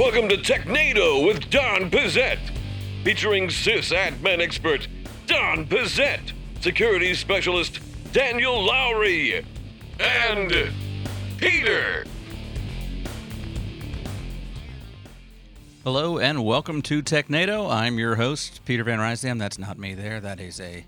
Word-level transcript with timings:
Welcome 0.00 0.30
to 0.30 0.38
Technado 0.38 1.26
with 1.26 1.50
Don 1.50 1.90
Pezet, 1.90 2.38
featuring 3.04 3.48
sysadmin 3.48 4.40
expert 4.40 4.88
Don 5.26 5.66
Pezet, 5.66 6.32
security 6.62 7.12
specialist 7.12 7.80
Daniel 8.10 8.64
Lowry, 8.64 9.44
and 10.00 10.72
Peter. 11.36 12.06
Hello 15.84 16.16
and 16.16 16.46
welcome 16.46 16.80
to 16.80 17.02
Technado. 17.02 17.70
I'm 17.70 17.98
your 17.98 18.16
host, 18.16 18.64
Peter 18.64 18.82
Van 18.84 19.00
Rysdam. 19.00 19.38
That's 19.38 19.58
not 19.58 19.78
me 19.78 19.92
there. 19.92 20.18
That 20.18 20.40
is 20.40 20.60
a, 20.60 20.86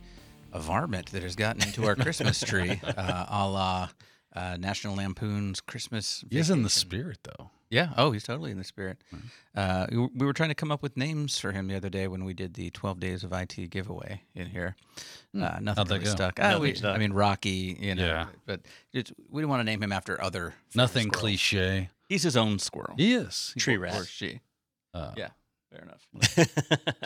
a 0.55 0.59
varmint 0.59 1.13
that 1.13 1.23
has 1.23 1.37
gotten 1.37 1.63
into 1.63 1.85
our 1.85 1.97
Christmas 1.97 2.41
tree, 2.41 2.81
uh, 2.97 3.27
a 3.29 3.47
la 3.47 3.89
uh, 4.35 4.57
National 4.59 4.97
Lampoon's 4.97 5.61
Christmas. 5.61 6.25
He 6.31 6.39
is 6.39 6.49
in 6.49 6.63
the 6.63 6.71
spirit, 6.71 7.19
though. 7.25 7.51
Yeah. 7.73 7.89
Oh, 7.97 8.13
he's 8.13 8.23
totally 8.25 8.51
in 8.51 8.59
the 8.59 8.65
spirit. 8.65 8.99
Uh, 9.57 9.87
we 9.91 9.97
were- 9.97 10.09
we 10.15 10.27
were 10.27 10.33
trying 10.35 10.51
to 10.51 10.55
come 10.55 10.71
up 10.71 10.83
with 10.83 10.97
names 10.97 11.39
for 11.39 11.53
him 11.53 11.69
the 11.69 11.75
other 11.75 11.89
day 11.89 12.07
when 12.07 12.25
we 12.25 12.35
did 12.35 12.53
the 12.55 12.69
12 12.71 13.01
Days 13.01 13.25
of 13.25 13.33
IT 13.33 13.71
giveaway 13.71 14.23
in 14.35 14.49
here. 14.49 14.77
Uh, 15.35 15.59
nothing 15.59 15.67
How'd 15.67 15.77
that 15.77 15.89
really 15.95 16.05
go? 16.05 16.11
stuck. 16.11 16.39
Ah, 16.39 16.49
Nothing 16.51 16.63
we- 16.63 16.75
stuck. 16.75 16.95
I 16.95 16.99
mean, 16.99 17.13
Rocky, 17.15 17.77
you 17.81 17.95
know. 17.95 18.05
Yeah. 18.07 18.27
But 18.45 18.61
it's, 18.93 19.11
we 19.31 19.41
didn't 19.41 19.49
want 19.51 19.61
to 19.61 19.65
name 19.65 19.83
him 19.83 19.91
after 19.93 20.23
other. 20.23 20.55
Nothing 20.75 21.05
squirrels. 21.09 21.21
cliche. 21.21 21.89
He's 22.11 22.23
his 22.25 22.37
own 22.37 22.59
squirrel. 22.59 22.95
He 22.99 23.15
is. 23.15 23.55
Tree 23.59 23.77
Or 23.77 24.05
she. 24.05 24.41
Uh, 24.93 25.13
Yeah. 25.17 25.29
Fair 25.71 25.83
enough. 25.83 26.07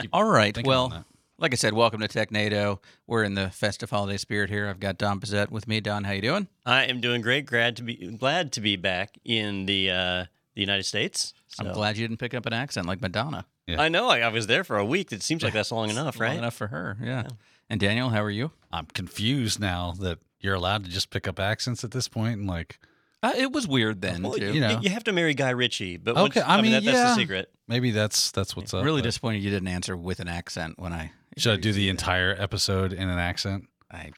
All 0.12 0.24
right. 0.24 0.52
thinking 0.52 0.69
Well, 0.69 0.88
that. 0.88 1.05
like 1.38 1.52
I 1.52 1.57
said, 1.57 1.74
welcome 1.74 2.01
to 2.01 2.09
TechNado. 2.09 2.80
We're 3.07 3.23
in 3.23 3.35
the 3.35 3.51
festive 3.51 3.91
holiday 3.91 4.16
spirit 4.16 4.51
here. 4.51 4.66
I've 4.66 4.80
got 4.80 4.98
Don 4.98 5.21
Pezet 5.21 5.51
with 5.51 5.69
me. 5.69 5.80
Don, 5.80 6.02
how 6.02 6.10
you 6.12 6.23
doing? 6.23 6.48
I 6.65 6.87
am 6.87 7.01
doing 7.01 7.21
great. 7.21 7.46
Glad 7.46 7.77
to 7.77 7.85
be 7.85 7.95
glad 8.19 8.51
to 8.55 8.60
be 8.60 8.74
back 8.74 9.19
in 9.24 9.66
the 9.66 9.91
uh, 9.93 10.24
the 10.56 10.60
United 10.62 10.83
States. 10.84 11.33
I'm 11.60 11.73
glad 11.73 11.96
you 11.96 12.06
didn't 12.06 12.19
pick 12.19 12.34
up 12.34 12.45
an 12.46 12.52
accent 12.52 12.87
like 12.88 13.01
Madonna. 13.01 13.46
Yeah. 13.66 13.80
I 13.80 13.88
know. 13.88 14.09
I, 14.09 14.21
I 14.21 14.29
was 14.29 14.46
there 14.49 14.65
for 14.65 14.76
a 14.79 14.85
week. 14.85 15.12
It 15.12 15.23
seems 15.23 15.43
like 15.43 15.52
that's 15.52 15.71
long 15.73 15.88
enough, 15.90 16.18
right? 16.21 16.30
Long 16.30 16.38
enough 16.38 16.54
for 16.54 16.66
her. 16.66 16.96
Yeah. 17.02 17.29
And 17.71 17.80
Daniel, 17.80 18.10
how 18.10 18.23
are 18.23 18.30
you? 18.30 18.51
I'm 18.73 18.87
confused 18.87 19.59
now 19.60 19.93
that 20.01 20.18
you're 20.40 20.54
allowed 20.54 20.84
to 20.84 20.90
just 20.90 21.10
pick 21.10 21.27
up 21.29 21.38
accents 21.40 21.82
at 21.84 21.90
this 21.93 22.09
point 22.09 22.38
and 22.38 22.46
like 22.49 22.79
Uh, 23.23 23.32
it 23.37 23.52
was 23.52 23.66
weird 23.66 24.02
then 24.02 24.23
Well, 24.23 24.34
too. 24.34 24.52
you 24.52 24.60
know. 24.60 24.79
You 24.82 24.90
have 24.90 25.04
to 25.04 25.12
marry 25.12 25.34
Guy 25.34 25.51
Ritchie, 25.51 25.96
but 25.96 26.15
once- 26.15 26.37
Okay, 26.37 26.46
I 26.46 26.60
mean, 26.60 26.73
that, 26.73 26.84
that's 26.84 27.10
the 27.10 27.21
secret. 27.21 27.51
maybe 27.66 27.90
that's 27.90 28.30
that's 28.30 28.54
what's 28.54 28.73
up. 28.74 28.84
really 28.84 29.01
but 29.01 29.07
disappointed 29.09 29.43
you 29.43 29.51
didn't 29.51 29.68
answer 29.68 29.96
with 29.96 30.21
an 30.21 30.29
accent 30.29 30.79
when 30.79 30.93
I. 30.93 31.12
should 31.37 31.52
I 31.54 31.57
do 31.57 31.73
the 31.73 31.88
introduced 31.88 32.02
entire 32.02 32.37
episode 32.38 32.93
in 32.93 33.09
an 33.09 33.18
accent? 33.18 33.68
I 33.90 34.12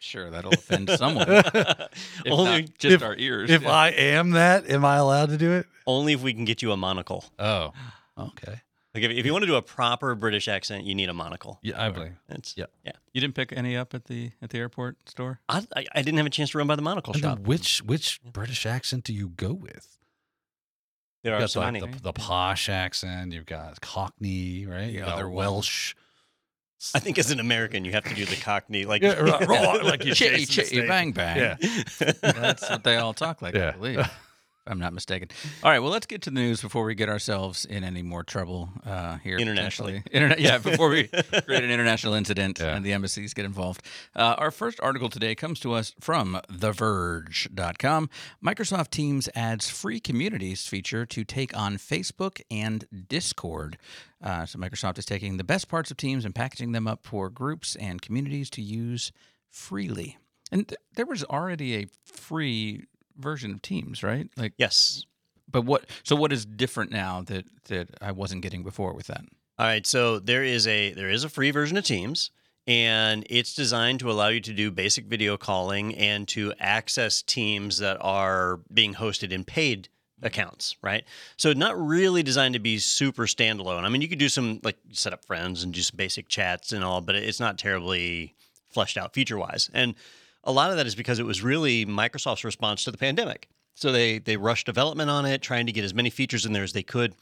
sure 0.00 0.30
that'll 0.30 0.52
offend 0.52 0.90
someone. 0.90 1.26
if 1.28 1.94
only, 2.30 2.62
not 2.62 2.78
just 2.78 2.94
if- 2.96 3.02
our 3.02 3.14
ears. 3.16 3.50
If 3.50 3.62
yeah. 3.62 3.70
I 3.70 3.88
am 3.90 4.30
that, 4.30 4.68
am 4.68 4.84
I 4.84 4.96
allowed 4.96 5.28
to 5.30 5.36
do 5.38 5.52
it? 5.52 5.66
only 5.86 6.12
if 6.12 6.22
we 6.22 6.32
can 6.34 6.44
get 6.44 6.62
you 6.62 6.72
a 6.72 6.76
monocle. 6.76 7.24
Oh, 7.38 7.72
oh. 8.16 8.26
okay. 8.28 8.60
Like 8.94 9.04
if, 9.04 9.10
if 9.12 9.24
you 9.26 9.32
want 9.32 9.42
to 9.42 9.46
do 9.46 9.54
a 9.54 9.62
proper 9.62 10.14
British 10.16 10.48
accent, 10.48 10.84
you 10.84 10.94
need 10.96 11.08
a 11.08 11.14
monocle. 11.14 11.58
Yeah, 11.62 11.80
I 11.80 11.90
believe. 11.90 12.12
It's, 12.28 12.54
Yeah. 12.56 12.66
yeah. 12.84 12.92
you 13.12 13.20
didn't 13.20 13.34
pick 13.36 13.52
any 13.56 13.76
up 13.76 13.94
at 13.94 14.06
the 14.06 14.32
at 14.42 14.50
the 14.50 14.58
airport 14.58 15.08
store. 15.08 15.40
I, 15.48 15.64
I, 15.76 15.86
I 15.94 16.02
didn't 16.02 16.16
have 16.18 16.26
a 16.26 16.30
chance 16.30 16.50
to 16.50 16.58
run 16.58 16.66
by 16.66 16.74
the 16.76 16.82
monocle 16.82 17.12
And 17.12 17.22
shop. 17.22 17.38
which 17.40 17.82
which 17.84 18.20
British 18.22 18.66
accent 18.66 19.04
do 19.04 19.12
you 19.14 19.28
go 19.28 19.52
with? 19.52 19.96
There 21.22 21.32
You've 21.34 21.38
are 21.38 21.42
got 21.42 21.50
so 21.50 21.60
like 21.60 21.72
many. 21.74 21.86
the, 21.92 22.00
the 22.02 22.12
posh 22.12 22.68
accent. 22.68 23.32
You've 23.32 23.46
got 23.46 23.80
Cockney, 23.80 24.66
right? 24.66 24.86
The 24.86 24.92
You've 24.92 25.04
got 25.04 25.14
other 25.14 25.28
one. 25.28 25.36
Welsh. 25.36 25.94
I 26.94 26.98
think 26.98 27.18
as 27.18 27.30
an 27.30 27.40
American, 27.40 27.84
you 27.84 27.92
have 27.92 28.04
to 28.04 28.14
do 28.14 28.24
the 28.24 28.36
Cockney, 28.36 28.84
like 28.86 29.02
Yeah, 29.02 29.12
right, 29.20 29.46
right, 29.46 29.84
like 29.84 30.04
you 30.06 30.14
Chitty 30.14 30.46
chitty 30.46 30.68
Statham. 30.68 30.88
bang 30.88 31.12
bang. 31.12 31.36
Yeah. 31.36 31.56
That's 32.22 32.68
what 32.70 32.84
they 32.84 32.96
all 32.96 33.12
talk 33.12 33.42
like, 33.42 33.54
I 33.54 33.72
believe. 33.72 34.08
If 34.66 34.72
I'm 34.72 34.78
not 34.78 34.92
mistaken. 34.92 35.28
All 35.64 35.70
right, 35.70 35.78
well, 35.78 35.90
let's 35.90 36.06
get 36.06 36.22
to 36.22 36.30
the 36.30 36.34
news 36.34 36.60
before 36.60 36.84
we 36.84 36.94
get 36.94 37.08
ourselves 37.08 37.64
in 37.64 37.82
any 37.82 38.02
more 38.02 38.22
trouble 38.22 38.68
uh, 38.84 39.16
here. 39.18 39.38
Internationally. 39.38 40.02
potentially. 40.02 40.14
Internet, 40.14 40.40
yeah, 40.40 40.58
before 40.58 40.88
we 40.90 41.04
create 41.46 41.64
an 41.64 41.70
international 41.70 42.14
incident 42.14 42.58
Yeah. 42.60 42.76
and 42.76 42.84
the 42.84 42.92
embassies 42.92 43.32
get 43.34 43.44
involved. 43.46 43.82
Uh, 44.14 44.34
our 44.38 44.50
first 44.50 44.78
article 44.80 45.08
today 45.08 45.34
comes 45.34 45.60
to 45.60 45.72
us 45.72 45.94
from 46.00 46.38
TheVerge.com. 46.52 48.10
Microsoft 48.44 48.90
Teams 48.90 49.28
adds 49.34 49.68
free 49.70 50.00
communities 50.00 50.66
feature 50.66 51.06
to 51.06 51.24
take 51.24 51.56
on 51.56 51.76
Facebook 51.76 52.40
and 52.50 52.84
Discord. 53.08 53.78
Uh, 54.22 54.44
so 54.46 54.58
Microsoft 54.58 54.98
is 54.98 55.06
taking 55.06 55.36
the 55.36 55.44
best 55.44 55.68
parts 55.68 55.90
of 55.90 55.96
Teams 55.96 56.24
and 56.24 56.34
packaging 56.34 56.72
them 56.72 56.86
up 56.86 57.06
for 57.06 57.30
groups 57.30 57.76
and 57.76 58.02
communities 58.02 58.50
to 58.50 58.62
use 58.62 59.12
freely. 59.48 60.18
And 60.52 60.68
th- 60.68 60.78
there 60.96 61.06
was 61.06 61.24
already 61.24 61.76
a 61.76 61.86
free 62.04 62.84
version 63.20 63.52
of 63.52 63.62
Teams, 63.62 64.02
right? 64.02 64.28
Like, 64.36 64.54
yes. 64.56 65.04
but 65.50 65.64
what? 65.64 65.84
So 66.02 66.16
what 66.16 66.32
is 66.32 66.44
different 66.44 66.90
now 66.90 67.22
that 67.22 67.44
that 67.68 67.88
I 68.00 68.12
wasn't 68.12 68.42
getting 68.42 68.62
before 68.62 68.94
with 68.94 69.06
that? 69.08 69.24
All 69.58 69.66
right, 69.66 69.86
so 69.86 70.18
there 70.18 70.42
is 70.42 70.66
a 70.66 70.92
there 70.92 71.10
is 71.10 71.24
a 71.24 71.28
free 71.28 71.50
version 71.50 71.76
of 71.76 71.84
Teams, 71.84 72.30
and 72.66 73.26
it's 73.28 73.54
designed 73.54 74.00
to 74.00 74.10
allow 74.10 74.28
you 74.28 74.40
to 74.40 74.52
do 74.52 74.70
basic 74.70 75.06
video 75.06 75.36
calling 75.36 75.94
and 75.96 76.26
to 76.28 76.54
access 76.58 77.20
teams 77.20 77.78
that 77.78 77.96
are 78.00 78.60
being 78.72 78.94
hosted 78.94 79.32
in 79.32 79.44
paid 79.44 79.88
mm-hmm. 80.16 80.26
accounts, 80.26 80.76
right? 80.82 81.04
So 81.36 81.52
not 81.52 81.78
really 81.78 82.22
designed 82.22 82.54
to 82.54 82.60
be 82.60 82.78
super 82.78 83.26
standalone. 83.26 83.84
I 83.84 83.88
mean, 83.88 84.02
you 84.02 84.08
could 84.08 84.18
do 84.18 84.28
some 84.28 84.60
like 84.62 84.78
set 84.92 85.12
up 85.12 85.24
friends 85.24 85.62
and 85.62 85.74
do 85.74 85.82
some 85.82 85.96
basic 85.96 86.28
chats 86.28 86.72
and 86.72 86.84
all, 86.84 87.00
but 87.00 87.16
it's 87.16 87.40
not 87.40 87.58
terribly 87.58 88.34
fleshed 88.70 88.96
out 88.96 89.14
feature 89.14 89.36
wise. 89.36 89.68
And 89.74 89.94
a 90.44 90.52
lot 90.52 90.70
of 90.70 90.76
that 90.76 90.86
is 90.86 90.94
because 90.94 91.18
it 91.18 91.26
was 91.26 91.42
really 91.42 91.86
Microsoft's 91.86 92.44
response 92.44 92.84
to 92.84 92.90
the 92.90 92.98
pandemic. 92.98 93.48
So 93.74 93.92
they 93.92 94.18
they 94.18 94.36
rushed 94.36 94.66
development 94.66 95.10
on 95.10 95.26
it, 95.26 95.42
trying 95.42 95.66
to 95.66 95.72
get 95.72 95.84
as 95.84 95.94
many 95.94 96.10
features 96.10 96.44
in 96.44 96.52
there 96.52 96.64
as 96.64 96.72
they 96.72 96.82
could 96.82 97.14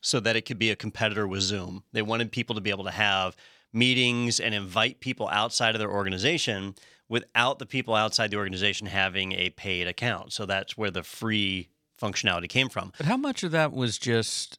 so 0.00 0.20
that 0.20 0.36
it 0.36 0.42
could 0.42 0.58
be 0.58 0.70
a 0.70 0.76
competitor 0.76 1.26
with 1.26 1.40
Zoom. 1.40 1.82
They 1.92 2.02
wanted 2.02 2.32
people 2.32 2.54
to 2.54 2.60
be 2.60 2.70
able 2.70 2.84
to 2.84 2.90
have 2.90 3.36
meetings 3.72 4.40
and 4.40 4.54
invite 4.54 5.00
people 5.00 5.28
outside 5.28 5.74
of 5.74 5.78
their 5.78 5.90
organization 5.90 6.74
without 7.08 7.58
the 7.58 7.66
people 7.66 7.94
outside 7.94 8.30
the 8.30 8.36
organization 8.36 8.86
having 8.86 9.32
a 9.32 9.50
paid 9.50 9.86
account. 9.86 10.32
So 10.32 10.46
that's 10.46 10.76
where 10.76 10.90
the 10.90 11.02
free 11.02 11.68
functionality 12.00 12.48
came 12.48 12.68
from. 12.68 12.92
But 12.96 13.06
how 13.06 13.16
much 13.16 13.42
of 13.42 13.52
that 13.52 13.72
was 13.72 13.98
just 13.98 14.58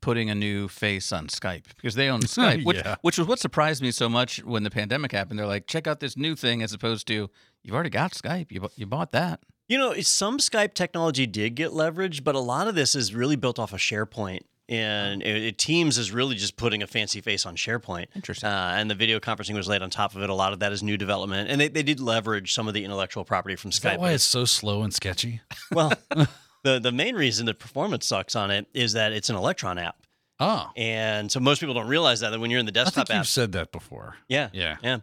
putting 0.00 0.30
a 0.30 0.34
new 0.34 0.68
face 0.68 1.12
on 1.12 1.26
Skype 1.28 1.64
because 1.76 1.94
they 1.94 2.08
own 2.08 2.20
Skype, 2.22 2.64
which 2.64 2.78
Yeah. 2.78 2.96
which 3.02 3.18
was 3.18 3.26
what 3.26 3.38
surprised 3.38 3.82
me 3.82 3.90
so 3.90 4.08
much 4.08 4.42
when 4.44 4.62
the 4.62 4.70
pandemic 4.70 5.12
happened. 5.12 5.38
They're 5.38 5.46
like, 5.46 5.66
check 5.66 5.86
out 5.86 6.00
this 6.00 6.16
new 6.16 6.34
thing, 6.36 6.62
as 6.62 6.72
opposed 6.72 7.06
to 7.08 7.30
you've 7.62 7.74
already 7.74 7.90
got 7.90 8.12
Skype. 8.12 8.50
You 8.50 8.68
you 8.76 8.86
bought 8.86 9.12
that. 9.12 9.40
You 9.68 9.78
know, 9.78 9.94
some 10.00 10.38
Skype 10.38 10.74
technology 10.74 11.26
did 11.26 11.54
get 11.54 11.70
leveraged, 11.70 12.24
but 12.24 12.34
a 12.34 12.40
lot 12.40 12.66
of 12.66 12.74
this 12.74 12.94
is 12.96 13.14
really 13.14 13.36
built 13.36 13.58
off 13.58 13.72
of 13.72 13.78
SharePoint. 13.78 14.40
And 14.68 15.20
it, 15.22 15.42
it- 15.44 15.58
Teams 15.58 15.98
is 15.98 16.10
really 16.12 16.34
just 16.36 16.56
putting 16.56 16.82
a 16.82 16.86
fancy 16.86 17.20
face 17.20 17.44
on 17.46 17.54
SharePoint. 17.56 18.06
Interesting. 18.14 18.48
Uh, 18.48 18.74
and 18.76 18.88
the 18.90 18.94
video 18.94 19.18
conferencing 19.20 19.54
was 19.54 19.66
laid 19.68 19.82
on 19.82 19.90
top 19.90 20.14
of 20.16 20.22
it. 20.22 20.30
A 20.30 20.34
lot 20.34 20.52
of 20.52 20.60
that 20.60 20.70
is 20.72 20.80
new 20.82 20.96
development. 20.96 21.50
And 21.50 21.60
they, 21.60 21.66
they 21.68 21.82
did 21.82 21.98
leverage 22.00 22.52
some 22.52 22.68
of 22.68 22.74
the 22.74 22.84
intellectual 22.84 23.24
property 23.24 23.56
from 23.56 23.70
Is 23.70 23.78
Skype. 23.80 23.82
that 23.82 24.00
why 24.00 24.12
it's 24.12 24.22
so 24.24 24.44
slow 24.44 24.82
and 24.82 24.94
sketchy? 24.94 25.40
Well, 25.72 25.92
the 26.62 26.78
the 26.78 26.92
main 26.92 27.14
reason 27.14 27.46
the 27.46 27.54
performance 27.54 28.06
sucks 28.06 28.34
on 28.36 28.50
it 28.50 28.66
is 28.74 28.92
that 28.94 29.12
it's 29.12 29.28
an 29.30 29.36
Electron 29.36 29.78
app, 29.78 29.96
Oh, 30.38 30.70
and 30.76 31.30
so 31.30 31.40
most 31.40 31.60
people 31.60 31.74
don't 31.74 31.88
realize 31.88 32.20
that 32.20 32.30
that 32.30 32.40
when 32.40 32.50
you're 32.50 32.60
in 32.60 32.66
the 32.66 32.72
I 32.72 32.84
desktop 32.84 33.06
think 33.08 33.16
app, 33.16 33.20
you've 33.22 33.28
said 33.28 33.52
that 33.52 33.72
before. 33.72 34.16
yeah, 34.28 34.48
Yeah. 34.52 34.76
yeah, 34.82 34.92
and, 34.94 35.02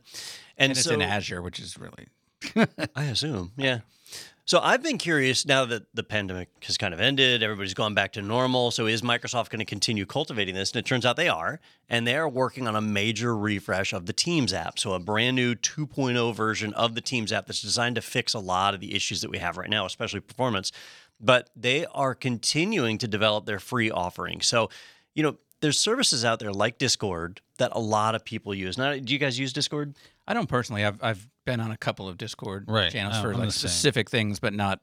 And, 0.57 0.71
it's 0.71 0.87
in 0.87 1.01
Azure, 1.01 1.41
which 1.41 1.59
is 1.59 1.77
really 1.77 2.07
I 2.95 3.05
assume, 3.05 3.51
yeah. 3.57 3.79
So 4.45 4.59
I've 4.61 4.81
been 4.81 4.97
curious 4.97 5.45
now 5.45 5.65
that 5.65 5.93
the 5.93 6.03
pandemic 6.03 6.47
has 6.63 6.77
kind 6.77 6.93
of 6.93 7.01
ended, 7.01 7.43
everybody's 7.43 7.73
gone 7.73 7.93
back 7.93 8.13
to 8.13 8.21
normal. 8.21 8.71
So 8.71 8.85
is 8.85 9.01
Microsoft 9.01 9.49
going 9.49 9.59
to 9.59 9.65
continue 9.65 10.05
cultivating 10.05 10.55
this? 10.55 10.71
And 10.71 10.79
it 10.79 10.85
turns 10.85 11.05
out 11.05 11.17
they 11.17 11.27
are, 11.27 11.59
and 11.89 12.07
they 12.07 12.15
are 12.15 12.29
working 12.29 12.65
on 12.65 12.73
a 12.73 12.79
major 12.79 13.35
refresh 13.37 13.91
of 13.91 14.05
the 14.05 14.13
Teams 14.13 14.53
app. 14.53 14.79
So 14.79 14.93
a 14.93 14.99
brand 14.99 15.35
new 15.35 15.53
2.0 15.53 16.33
version 16.33 16.73
of 16.75 16.95
the 16.95 17.01
Teams 17.01 17.33
app 17.33 17.45
that's 17.47 17.61
designed 17.61 17.95
to 17.95 18.01
fix 18.01 18.33
a 18.33 18.39
lot 18.39 18.73
of 18.73 18.79
the 18.79 18.95
issues 18.95 19.19
that 19.19 19.29
we 19.29 19.39
have 19.39 19.57
right 19.57 19.69
now, 19.69 19.85
especially 19.85 20.21
performance. 20.21 20.71
But 21.19 21.49
they 21.55 21.85
are 21.87 22.13
continuing 22.13 22.97
to 22.99 23.07
develop 23.07 23.45
their 23.45 23.59
free 23.59 23.89
offering. 23.89 24.41
So, 24.41 24.69
you 25.15 25.23
know, 25.23 25.37
there's 25.61 25.79
services 25.79 26.23
out 26.23 26.37
there 26.39 26.51
like 26.53 26.77
Discord 26.77 27.41
that 27.57 27.71
a 27.73 27.79
lot 27.79 28.13
of 28.13 28.23
people 28.23 28.53
use. 28.53 28.77
Now, 28.77 28.95
do 28.95 29.11
you 29.13 29.17
guys 29.19 29.39
use 29.39 29.51
Discord? 29.51 29.95
I 30.27 30.33
don't 30.33 30.47
personally. 30.47 30.85
I've 30.85 31.01
I've 31.03 31.27
been 31.45 31.59
on 31.59 31.71
a 31.71 31.77
couple 31.77 32.07
of 32.07 32.17
Discord 32.17 32.65
Right. 32.67 32.91
channels 32.91 33.15
Oh, 33.17 33.21
for 33.23 33.33
I'm 33.33 33.39
like 33.39 33.47
the 33.47 33.51
same. 33.53 33.69
specific 33.69 34.09
things, 34.11 34.39
but 34.39 34.53
not 34.53 34.79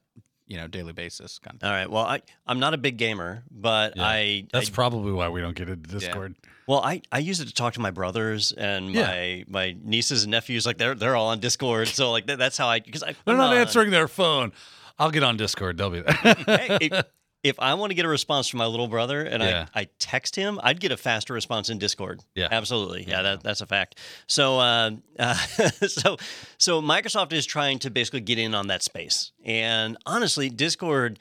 you 0.47 0.57
know 0.57 0.67
daily 0.67 0.93
basis 0.93 1.39
kind 1.39 1.57
of. 1.63 1.67
All 1.69 1.73
right. 1.73 1.89
Well, 1.89 2.05
I, 2.05 2.21
I'm 2.47 2.59
not 2.59 2.75
a 2.75 2.79
big 2.79 2.97
gamer, 2.97 3.45
but 3.51 3.97
Yeah. 3.97 4.03
I 4.05 4.47
That's 4.53 4.69
I- 4.69 4.73
probably 4.73 5.13
why 5.13 5.29
we 5.29 5.41
don't 5.41 5.55
get 5.55 5.69
into 5.69 5.89
Discord. 5.89 6.35
well, 6.67 6.81
I, 6.81 7.01
I 7.13 7.21
use 7.21 7.39
it 7.41 7.47
to 7.47 7.55
talk 7.55 7.75
to 7.75 7.81
my 7.81 7.93
brothers 7.93 8.51
and 8.51 8.93
Yeah. 8.93 9.07
my 9.07 9.45
my 9.47 9.77
nieces 9.85 10.25
and 10.25 10.33
nephews. 10.33 10.67
Like 10.67 10.79
they're 10.79 10.97
they're 10.97 11.15
all 11.15 11.29
on 11.29 11.39
Discord, 11.39 11.87
so 11.89 12.11
like 12.11 12.27
that, 12.27 12.39
that's 12.39 12.59
how 12.59 12.67
I 12.67 12.81
because 12.81 13.05
I 13.05 13.15
They're 13.25 13.35
I'm 13.35 13.37
not 13.37 13.57
answering 13.57 13.91
their 13.93 14.09
phone. 14.09 14.53
I'll 14.99 15.11
get 15.11 15.23
on 15.23 15.37
Discord. 15.37 15.77
They'll 15.77 15.91
be 15.91 16.01
there. 16.01 16.15
Hey, 16.15 16.79
if, 16.81 17.05
if 17.43 17.61
I 17.61 17.75
want 17.75 17.91
to 17.91 17.95
get 17.95 18.05
a 18.05 18.09
response 18.09 18.49
from 18.49 18.59
my 18.59 18.67
little 18.67 18.89
brother 18.89 19.23
and 19.23 19.43
Yeah. 19.43 19.67
I, 19.75 19.83
I 19.83 19.89
text 19.99 20.37
him, 20.37 20.59
I'd 20.63 20.81
get 20.81 20.93
a 20.93 20.97
faster 20.97 21.35
response 21.35 21.69
in 21.69 21.79
Discord. 21.79 22.21
Yeah. 22.35 22.49
absolutely. 22.51 23.05
Yeah, 23.07 23.23
that, 23.23 23.43
that's 23.43 23.61
a 23.61 23.67
fact. 23.67 23.99
So, 24.27 24.59
uh, 24.59 24.91
uh, 25.19 25.35
so, 25.89 26.17
so 26.59 26.81
Microsoft 26.81 27.33
is 27.33 27.45
trying 27.45 27.81
to 27.81 27.91
basically 27.91 28.21
get 28.21 28.39
in 28.39 28.55
on 28.55 28.69
that 28.69 28.83
space. 28.83 29.33
And 29.45 29.97
honestly, 30.07 30.49
Discord 30.49 31.19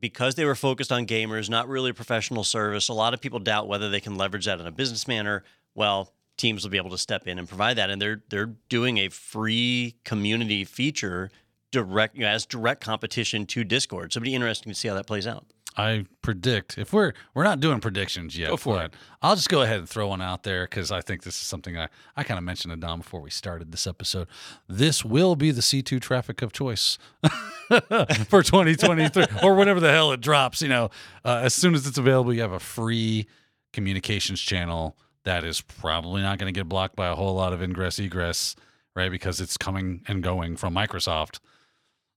because 0.00 0.34
they 0.34 0.44
were 0.46 0.54
focused 0.54 0.90
on 0.92 1.06
gamers, 1.06 1.50
not 1.50 1.68
really 1.68 1.90
a 1.90 1.94
professional 1.94 2.42
service, 2.42 2.88
a 2.88 2.92
lot 2.94 3.12
of 3.12 3.20
people 3.20 3.38
doubt 3.38 3.68
whether 3.68 3.90
they 3.90 4.00
can 4.00 4.16
leverage 4.16 4.46
that 4.46 4.58
in 4.58 4.66
a 4.66 4.70
business 4.72 5.06
manner. 5.06 5.44
Well, 5.74 6.12
teams 6.38 6.64
will 6.64 6.70
be 6.70 6.78
able 6.78 6.90
to 6.90 6.98
step 6.98 7.26
in 7.28 7.38
and 7.38 7.46
provide 7.46 7.76
that, 7.76 7.90
and 7.90 8.00
they're 8.00 8.22
they're 8.30 8.46
doing 8.70 8.98
a 8.98 9.10
free 9.10 9.96
community 10.04 10.64
feature 10.64 11.30
direct 11.70 12.16
you 12.16 12.22
know, 12.22 12.28
as 12.28 12.46
direct 12.46 12.82
competition 12.82 13.46
to 13.46 13.64
Discord. 13.64 14.12
So 14.12 14.18
it'll 14.18 14.24
be 14.24 14.34
interesting 14.34 14.72
to 14.72 14.78
see 14.78 14.88
how 14.88 14.94
that 14.94 15.06
plays 15.06 15.26
out. 15.26 15.46
I 15.76 16.04
predict 16.20 16.78
if 16.78 16.92
we're 16.92 17.12
we're 17.32 17.44
not 17.44 17.60
doing 17.60 17.80
predictions 17.80 18.36
yet. 18.36 18.50
Go 18.50 18.56
for 18.56 18.74
but 18.74 18.94
I'll 19.22 19.36
just 19.36 19.48
go 19.48 19.62
ahead 19.62 19.78
and 19.78 19.88
throw 19.88 20.08
one 20.08 20.20
out 20.20 20.42
there 20.42 20.64
because 20.64 20.90
I 20.90 21.00
think 21.00 21.22
this 21.22 21.36
is 21.36 21.46
something 21.46 21.78
I, 21.78 21.88
I 22.16 22.24
kind 22.24 22.38
of 22.38 22.44
mentioned 22.44 22.72
to 22.72 22.76
Don 22.76 22.98
before 22.98 23.20
we 23.20 23.30
started 23.30 23.70
this 23.70 23.86
episode. 23.86 24.26
This 24.68 25.04
will 25.04 25.36
be 25.36 25.52
the 25.52 25.60
C2 25.60 26.00
traffic 26.00 26.42
of 26.42 26.52
choice 26.52 26.98
for 27.68 28.42
2023 28.42 29.26
or 29.44 29.54
whenever 29.54 29.78
the 29.78 29.92
hell 29.92 30.10
it 30.12 30.20
drops. 30.20 30.60
You 30.60 30.68
know, 30.68 30.90
uh, 31.24 31.40
as 31.44 31.54
soon 31.54 31.74
as 31.74 31.86
it's 31.86 31.98
available, 31.98 32.34
you 32.34 32.40
have 32.40 32.52
a 32.52 32.60
free 32.60 33.26
communications 33.72 34.40
channel 34.40 34.96
that 35.24 35.44
is 35.44 35.60
probably 35.60 36.22
not 36.22 36.38
going 36.38 36.52
to 36.52 36.58
get 36.58 36.68
blocked 36.68 36.96
by 36.96 37.06
a 37.06 37.14
whole 37.14 37.34
lot 37.34 37.52
of 37.52 37.62
ingress 37.62 37.98
egress, 38.00 38.56
right? 38.96 39.10
Because 39.10 39.40
it's 39.40 39.56
coming 39.56 40.02
and 40.08 40.22
going 40.22 40.56
from 40.56 40.74
Microsoft. 40.74 41.38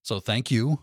So 0.03 0.19
thank 0.19 0.51
you 0.51 0.79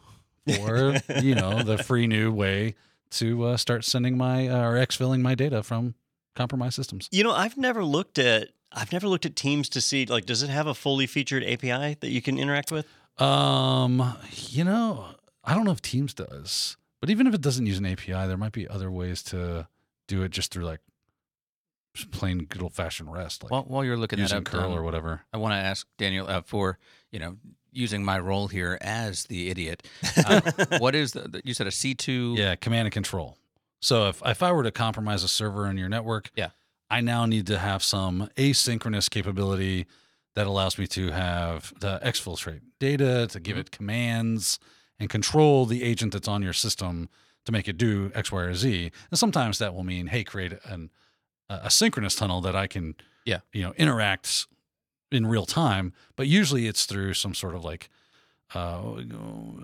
for 0.56 0.96
you 1.22 1.34
know 1.34 1.62
the 1.62 1.78
free 1.78 2.06
new 2.06 2.32
way 2.32 2.74
to 3.12 3.44
uh, 3.44 3.56
start 3.56 3.84
sending 3.84 4.16
my 4.16 4.48
uh, 4.48 4.62
or 4.62 4.74
exfilling 4.74 5.20
my 5.20 5.34
data 5.34 5.62
from 5.62 5.94
compromised 6.34 6.74
systems. 6.74 7.08
You 7.12 7.24
know, 7.24 7.32
I've 7.32 7.56
never 7.56 7.84
looked 7.84 8.18
at 8.18 8.48
I've 8.72 8.92
never 8.92 9.08
looked 9.08 9.26
at 9.26 9.36
Teams 9.36 9.68
to 9.70 9.80
see 9.80 10.06
like 10.06 10.26
does 10.26 10.42
it 10.42 10.50
have 10.50 10.66
a 10.66 10.74
fully 10.74 11.06
featured 11.06 11.44
API 11.44 11.96
that 12.00 12.10
you 12.10 12.22
can 12.22 12.38
interact 12.38 12.72
with? 12.72 12.86
Um, 13.18 14.16
you 14.30 14.64
know, 14.64 15.06
I 15.44 15.54
don't 15.54 15.64
know 15.64 15.72
if 15.72 15.82
Teams 15.82 16.14
does, 16.14 16.76
but 17.00 17.10
even 17.10 17.26
if 17.26 17.34
it 17.34 17.40
doesn't 17.40 17.66
use 17.66 17.78
an 17.78 17.86
API, 17.86 18.12
there 18.12 18.36
might 18.36 18.52
be 18.52 18.68
other 18.68 18.90
ways 18.90 19.22
to 19.24 19.68
do 20.08 20.22
it 20.22 20.30
just 20.30 20.52
through 20.52 20.64
like 20.64 20.80
just 21.94 22.10
plain 22.10 22.46
good 22.48 22.62
old 22.62 22.72
fashioned 22.72 23.12
REST, 23.12 23.42
like 23.42 23.50
While, 23.50 23.64
while 23.64 23.84
you're 23.84 23.96
looking 23.96 24.18
that 24.18 24.22
using 24.22 24.38
up, 24.38 24.44
curl 24.44 24.70
Don, 24.70 24.78
or 24.78 24.82
whatever. 24.82 25.22
I 25.32 25.38
want 25.38 25.52
to 25.52 25.56
ask 25.56 25.86
Daniel 25.98 26.26
uh, 26.28 26.42
for 26.42 26.78
you 27.10 27.18
know 27.18 27.36
using 27.72 28.04
my 28.04 28.18
role 28.18 28.48
here 28.48 28.78
as 28.80 29.24
the 29.24 29.50
idiot. 29.50 29.86
Uh, 30.16 30.40
what 30.78 30.94
is 30.94 31.12
the, 31.12 31.22
the- 31.28 31.42
you 31.44 31.54
said 31.54 31.66
a 31.66 31.70
C 31.70 31.94
two? 31.94 32.34
Yeah, 32.36 32.54
command 32.56 32.86
and 32.86 32.92
control. 32.92 33.36
So 33.80 34.08
if 34.08 34.22
if 34.24 34.42
I 34.42 34.52
were 34.52 34.62
to 34.62 34.70
compromise 34.72 35.22
a 35.24 35.28
server 35.28 35.66
in 35.68 35.76
your 35.78 35.88
network, 35.88 36.30
Yeah. 36.36 36.50
I 36.90 37.00
now 37.00 37.24
need 37.24 37.46
to 37.46 37.58
have 37.58 37.82
some 37.84 38.28
asynchronous 38.36 39.08
capability 39.08 39.86
that 40.34 40.46
allows 40.46 40.76
me 40.78 40.86
to 40.88 41.10
have 41.12 41.72
the 41.80 42.00
exfiltrate 42.04 42.62
data, 42.80 43.26
to 43.30 43.38
give 43.40 43.56
it 43.56 43.70
commands, 43.70 44.58
and 44.98 45.08
control 45.08 45.66
the 45.66 45.82
agent 45.84 46.12
that's 46.12 46.28
on 46.28 46.42
your 46.42 46.52
system 46.52 47.08
to 47.46 47.52
make 47.52 47.68
it 47.68 47.76
do 47.78 48.10
X, 48.14 48.30
Y, 48.32 48.40
or 48.42 48.54
Z. 48.54 48.90
And 49.10 49.18
sometimes 49.18 49.58
that 49.58 49.72
will 49.74 49.84
mean, 49.84 50.08
hey, 50.08 50.24
create 50.24 50.52
an 50.64 50.90
a 51.48 51.60
a 51.64 51.70
synchronous 51.70 52.14
tunnel 52.16 52.40
that 52.42 52.54
I 52.54 52.66
can, 52.66 52.94
Yeah. 53.24 53.40
you 53.52 53.62
know, 53.62 53.72
interact 53.76 54.46
in 55.10 55.26
real 55.26 55.46
time. 55.46 55.92
But 56.16 56.26
usually 56.26 56.66
it's 56.66 56.86
through 56.86 57.14
some 57.14 57.34
sort 57.34 57.54
of 57.54 57.64
like 57.64 57.88
uh, 58.54 59.02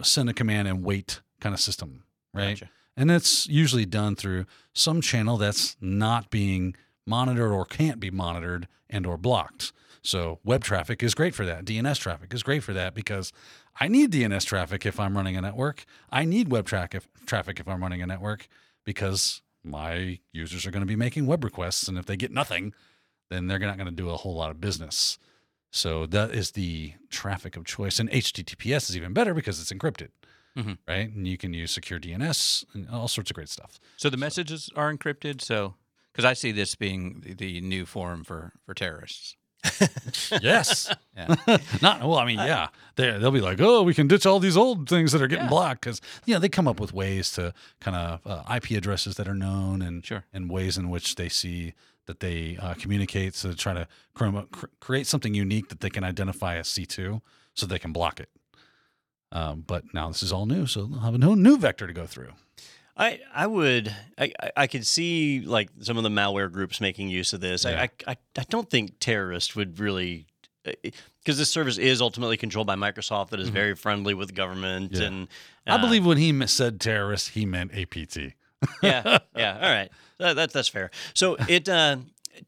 send 0.02 0.28
a 0.28 0.34
command 0.34 0.68
and 0.68 0.84
wait 0.84 1.20
kind 1.40 1.54
of 1.54 1.60
system, 1.60 2.04
right? 2.32 2.58
Gotcha. 2.58 2.70
And 2.96 3.10
it's 3.10 3.46
usually 3.46 3.84
done 3.84 4.16
through 4.16 4.46
some 4.72 5.00
channel 5.00 5.36
that's 5.36 5.76
not 5.80 6.30
being 6.30 6.74
monitored 7.06 7.52
or 7.52 7.64
can't 7.64 8.00
be 8.00 8.10
monitored 8.10 8.68
and 8.88 9.06
or 9.06 9.18
blocked. 9.18 9.72
So 10.02 10.38
web 10.44 10.62
traffic 10.64 11.02
is 11.02 11.14
great 11.14 11.34
for 11.34 11.44
that. 11.44 11.64
DNS 11.64 11.98
traffic 11.98 12.32
is 12.32 12.42
great 12.42 12.62
for 12.62 12.72
that 12.72 12.94
because 12.94 13.32
I 13.78 13.88
need 13.88 14.12
DNS 14.12 14.44
traffic 14.44 14.86
if 14.86 14.98
I'm 14.98 15.16
running 15.16 15.36
a 15.36 15.40
network. 15.40 15.84
I 16.10 16.24
need 16.24 16.50
web 16.50 16.66
traffic 16.66 17.02
traffic 17.26 17.60
if 17.60 17.68
I'm 17.68 17.82
running 17.82 18.02
a 18.02 18.06
network 18.06 18.48
because 18.84 19.42
my 19.64 20.20
users 20.32 20.64
are 20.64 20.70
going 20.70 20.82
to 20.82 20.86
be 20.86 20.96
making 20.96 21.26
web 21.26 21.42
requests 21.42 21.88
and 21.88 21.98
if 21.98 22.06
they 22.06 22.16
get 22.16 22.30
nothing, 22.30 22.72
then 23.30 23.48
they're 23.48 23.58
not 23.58 23.76
going 23.76 23.88
to 23.88 23.94
do 23.94 24.10
a 24.10 24.16
whole 24.16 24.36
lot 24.36 24.50
of 24.50 24.60
business. 24.60 25.18
So 25.76 26.06
that 26.06 26.30
is 26.34 26.52
the 26.52 26.94
traffic 27.10 27.56
of 27.56 27.64
choice. 27.64 27.98
And 27.98 28.10
HTTPS 28.10 28.90
is 28.90 28.96
even 28.96 29.12
better 29.12 29.34
because 29.34 29.60
it's 29.60 29.72
encrypted, 29.72 30.08
Mhm. 30.56 30.78
right? 30.88 31.08
And 31.14 31.26
you 31.28 31.36
can 31.36 31.52
use 31.54 31.70
secure 31.70 31.98
DNS 32.00 32.64
and 32.74 32.88
all 32.88 33.08
sorts 33.08 33.30
of 33.30 33.34
great 33.34 33.48
stuff. 33.48 33.78
So 33.96 34.08
the 34.10 34.16
messages 34.16 34.70
are 34.74 34.92
encrypted. 34.92 35.40
So 35.42 35.74
because 36.12 36.24
I 36.24 36.32
see 36.34 36.50
this 36.52 36.74
being 36.74 37.20
the, 37.38 37.60
new 37.60 37.84
forum 37.86 38.24
for 38.24 38.52
for 38.64 38.74
terrorists. 38.74 39.36
Yes. 40.42 40.92
Yeah. 41.16 41.34
Not 41.82 42.00
well. 42.00 42.18
I 42.18 42.24
mean, 42.24 42.38
yeah. 42.38 42.68
They 42.96 43.10
they'll 43.18 43.30
be 43.30 43.40
like, 43.40 43.60
oh, 43.60 43.82
we 43.82 43.94
can 43.94 44.06
ditch 44.08 44.24
all 44.26 44.40
these 44.40 44.56
old 44.56 44.88
things 44.88 45.12
that 45.12 45.20
are 45.22 45.26
getting 45.28 45.44
Yeah. 45.44 45.50
blocked 45.50 45.82
because 45.82 46.00
you 46.24 46.34
know 46.34 46.40
they 46.40 46.48
come 46.48 46.66
up 46.68 46.80
with 46.80 46.92
ways 46.92 47.30
to 47.32 47.52
kind 47.80 47.96
of 47.96 48.26
uh, 48.26 48.42
IP 48.54 48.70
addresses 48.76 49.16
that 49.16 49.28
are 49.28 49.34
known 49.34 49.82
and 49.82 50.04
Sure. 50.06 50.24
and 50.32 50.50
ways 50.50 50.78
in 50.78 50.88
which 50.90 51.14
they 51.16 51.28
see 51.28 51.74
that 52.06 52.20
they 52.20 52.56
uh, 52.60 52.74
communicate 52.74 53.34
to 53.34 53.54
try 53.54 53.74
to 53.74 53.86
chroma- 54.16 54.50
cr- 54.50 54.66
create 54.80 55.06
something 55.06 55.34
unique 55.34 55.68
that 55.68 55.80
they 55.80 55.90
can 55.90 56.04
identify 56.04 56.56
as 56.56 56.68
C 56.68 56.86
two 56.86 57.20
so 57.54 57.66
they 57.66 57.78
can 57.78 57.92
block 57.92 58.20
it. 58.20 58.28
Um, 59.32 59.64
but 59.66 59.82
now 59.92 60.08
this 60.08 60.22
is 60.22 60.32
all 60.32 60.46
new, 60.46 60.66
so 60.66 60.84
they'll 60.86 61.00
have 61.00 61.14
a 61.14 61.18
new, 61.18 61.58
vector 61.58 61.86
to 61.86 61.92
go 61.92 62.06
through. 62.06 62.30
I 62.96 63.20
I 63.34 63.46
would 63.46 63.94
I 64.18 64.32
I- 64.40 64.50
I 64.56 64.66
could 64.68 64.86
see 64.86 65.40
like 65.40 65.68
some 65.80 65.96
of 65.98 66.02
the 66.02 66.08
malware 66.08 66.50
groups 66.50 66.80
making 66.80 67.08
use 67.10 67.32
of 67.32 67.40
this. 67.40 67.64
Yeah. 67.64 67.80
I, 67.82 67.82
I 68.06 68.12
I 68.12 68.16
I 68.38 68.44
don't 68.48 68.70
think 68.70 68.94
terrorists 69.00 69.54
would 69.56 69.78
really 69.80 70.26
because 70.64 71.38
this 71.38 71.50
service 71.50 71.78
is 71.78 72.00
ultimately 72.00 72.36
controlled 72.36 72.66
by 72.66 72.74
Microsoft 72.74 73.28
that 73.30 73.38
is 73.40 73.50
very 73.50 73.74
friendly 73.76 74.14
with 74.14 74.34
government 74.34 74.92
Mm-hmm. 74.92 75.00
Yeah. 75.02 75.06
and 75.08 75.28
I 75.66 75.74
uh, 75.74 75.78
believe 75.78 76.04
when 76.06 76.18
he 76.18 76.46
said 76.46 76.80
terrorist, 76.80 77.30
he 77.30 77.44
meant 77.46 77.72
APT. 77.76 78.18
Yeah 78.82 79.18
yeah 79.36 79.58
all 79.62 79.70
right 79.70 79.90
that, 80.18 80.34
that 80.36 80.52
that's 80.52 80.68
fair. 80.68 80.90
So 81.14 81.36
it 81.48 81.68
uh, 81.68 81.98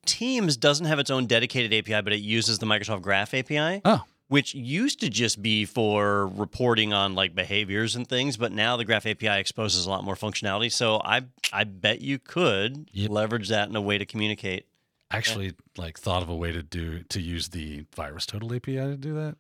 Teams 0.07 0.57
doesn't 0.57 0.87
have 0.87 0.99
its 0.99 1.11
own 1.11 1.27
dedicated 1.27 1.73
API, 1.73 2.03
but 2.03 2.13
it 2.13 2.21
uses 2.21 2.59
the 2.59 2.67
Microsoft 2.67 3.03
Graph 3.03 3.35
API. 3.35 3.81
Oh, 3.85 4.05
which 4.29 4.55
used 4.55 5.01
to 5.01 5.09
just 5.09 5.41
be 5.41 5.65
for 5.65 6.27
reporting 6.29 6.93
on 6.93 7.15
like 7.15 7.35
behaviors 7.35 7.97
and 7.97 8.07
things, 8.07 8.37
but 8.37 8.53
now 8.53 8.77
the 8.77 8.85
Graph 8.85 9.07
API 9.07 9.39
exposes 9.41 9.87
a 9.87 9.91
lot 9.91 10.05
more 10.05 10.15
functionality. 10.15 10.71
So 10.71 11.01
I 11.03 11.23
I 11.53 11.65
bet 11.65 12.01
you 12.03 12.19
could 12.19 12.91
Yep. 12.93 13.11
leverage 13.11 13.49
that 13.49 13.69
in 13.71 13.77
a 13.77 13.81
way 13.81 13.97
to 13.99 14.05
communicate. 14.07 14.67
actually 15.11 15.55
like 15.79 15.99
thought 15.99 16.23
of 16.23 16.29
a 16.29 16.35
way 16.37 16.53
to 16.53 16.63
do 16.63 17.03
to 17.05 17.21
use 17.21 17.49
the 17.49 17.85
VirusTotal 17.97 18.55
API 18.57 18.77
to 18.77 18.97
do 18.97 19.15
that. 19.15 19.37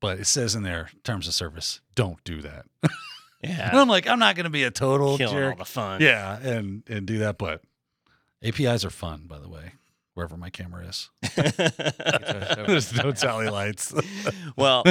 But 0.00 0.18
it 0.20 0.26
says 0.26 0.54
in 0.56 0.62
their 0.64 0.90
terms 1.04 1.26
of 1.28 1.34
service, 1.34 1.80
don't 1.94 2.22
do 2.24 2.40
that. 2.42 2.66
and 3.42 3.52
Yeah, 3.52 3.70
I'm 3.72 3.88
like, 3.88 4.08
I'm 4.08 4.18
not 4.18 4.36
going 4.36 4.44
to 4.44 4.50
be 4.50 4.64
a 4.64 4.70
total 4.70 5.16
killing 5.16 5.44
all 5.44 5.56
the 5.56 5.64
fun. 5.64 6.00
Yeah, 6.00 6.38
and 6.38 6.82
and 6.88 7.06
do 7.06 7.18
that. 7.18 7.38
But 7.38 7.62
APIs 8.42 8.84
are 8.84 8.90
fun, 8.90 9.24
by 9.26 9.38
the 9.38 9.48
way. 9.48 9.72
Wherever 10.14 10.36
my 10.36 10.50
camera 10.50 10.84
is, 10.86 11.10
there's 11.36 12.92
no 12.92 13.12
tally 13.12 13.48
lights. 13.48 13.94
well, 14.56 14.82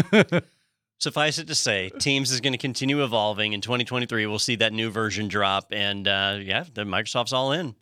suffice 0.99 1.37
it 1.37 1.47
to 1.47 1.55
say, 1.55 1.89
Teams 1.99 2.31
is 2.31 2.39
going 2.39 2.53
to 2.53 2.57
continue 2.57 3.03
evolving. 3.03 3.51
In 3.51 3.59
2023, 3.59 4.25
we'll 4.25 4.39
see 4.39 4.55
that 4.55 4.71
new 4.71 4.89
version 4.89 5.27
drop, 5.27 5.67
and 5.71 6.07
uh, 6.07 6.37
yeah, 6.41 6.63
the 6.73 6.83
Microsoft's 6.83 7.33
all 7.33 7.51
in. 7.51 7.75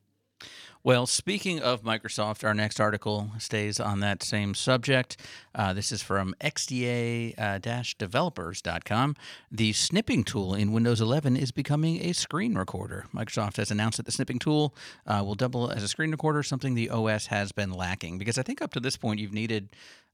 Well, 0.85 1.07
speaking 1.07 1.61
of 1.63 1.81
Microsoft, 1.81 2.43
our 2.43 2.53
next 2.53 2.79
article 2.79 3.31
stays 3.39 3.79
on 3.79 4.01
that 4.01 4.21
same 4.21 4.53
subject. 4.53 5.17
Uh, 5.55 5.73
this 5.73 5.91
is 5.91 6.03
from 6.03 6.35
xda-developers.com. 6.41 9.15
The 9.49 9.73
snipping 9.73 10.23
tool 10.23 10.53
in 10.53 10.73
Windows 10.73 11.01
11 11.01 11.37
is 11.37 11.51
becoming 11.51 12.05
a 12.05 12.13
screen 12.13 12.55
recorder. 12.55 13.07
Microsoft 13.15 13.57
has 13.57 13.71
announced 13.71 13.97
that 13.97 14.05
the 14.05 14.11
snipping 14.11 14.37
tool 14.37 14.75
uh, 15.07 15.23
will 15.25 15.33
double 15.33 15.71
as 15.71 15.81
a 15.81 15.87
screen 15.87 16.11
recorder, 16.11 16.43
something 16.43 16.75
the 16.75 16.91
OS 16.91 17.25
has 17.25 17.51
been 17.51 17.71
lacking. 17.71 18.19
Because 18.19 18.37
I 18.37 18.43
think 18.43 18.61
up 18.61 18.71
to 18.73 18.79
this 18.79 18.95
point, 18.95 19.19
you've 19.19 19.33
needed 19.33 19.69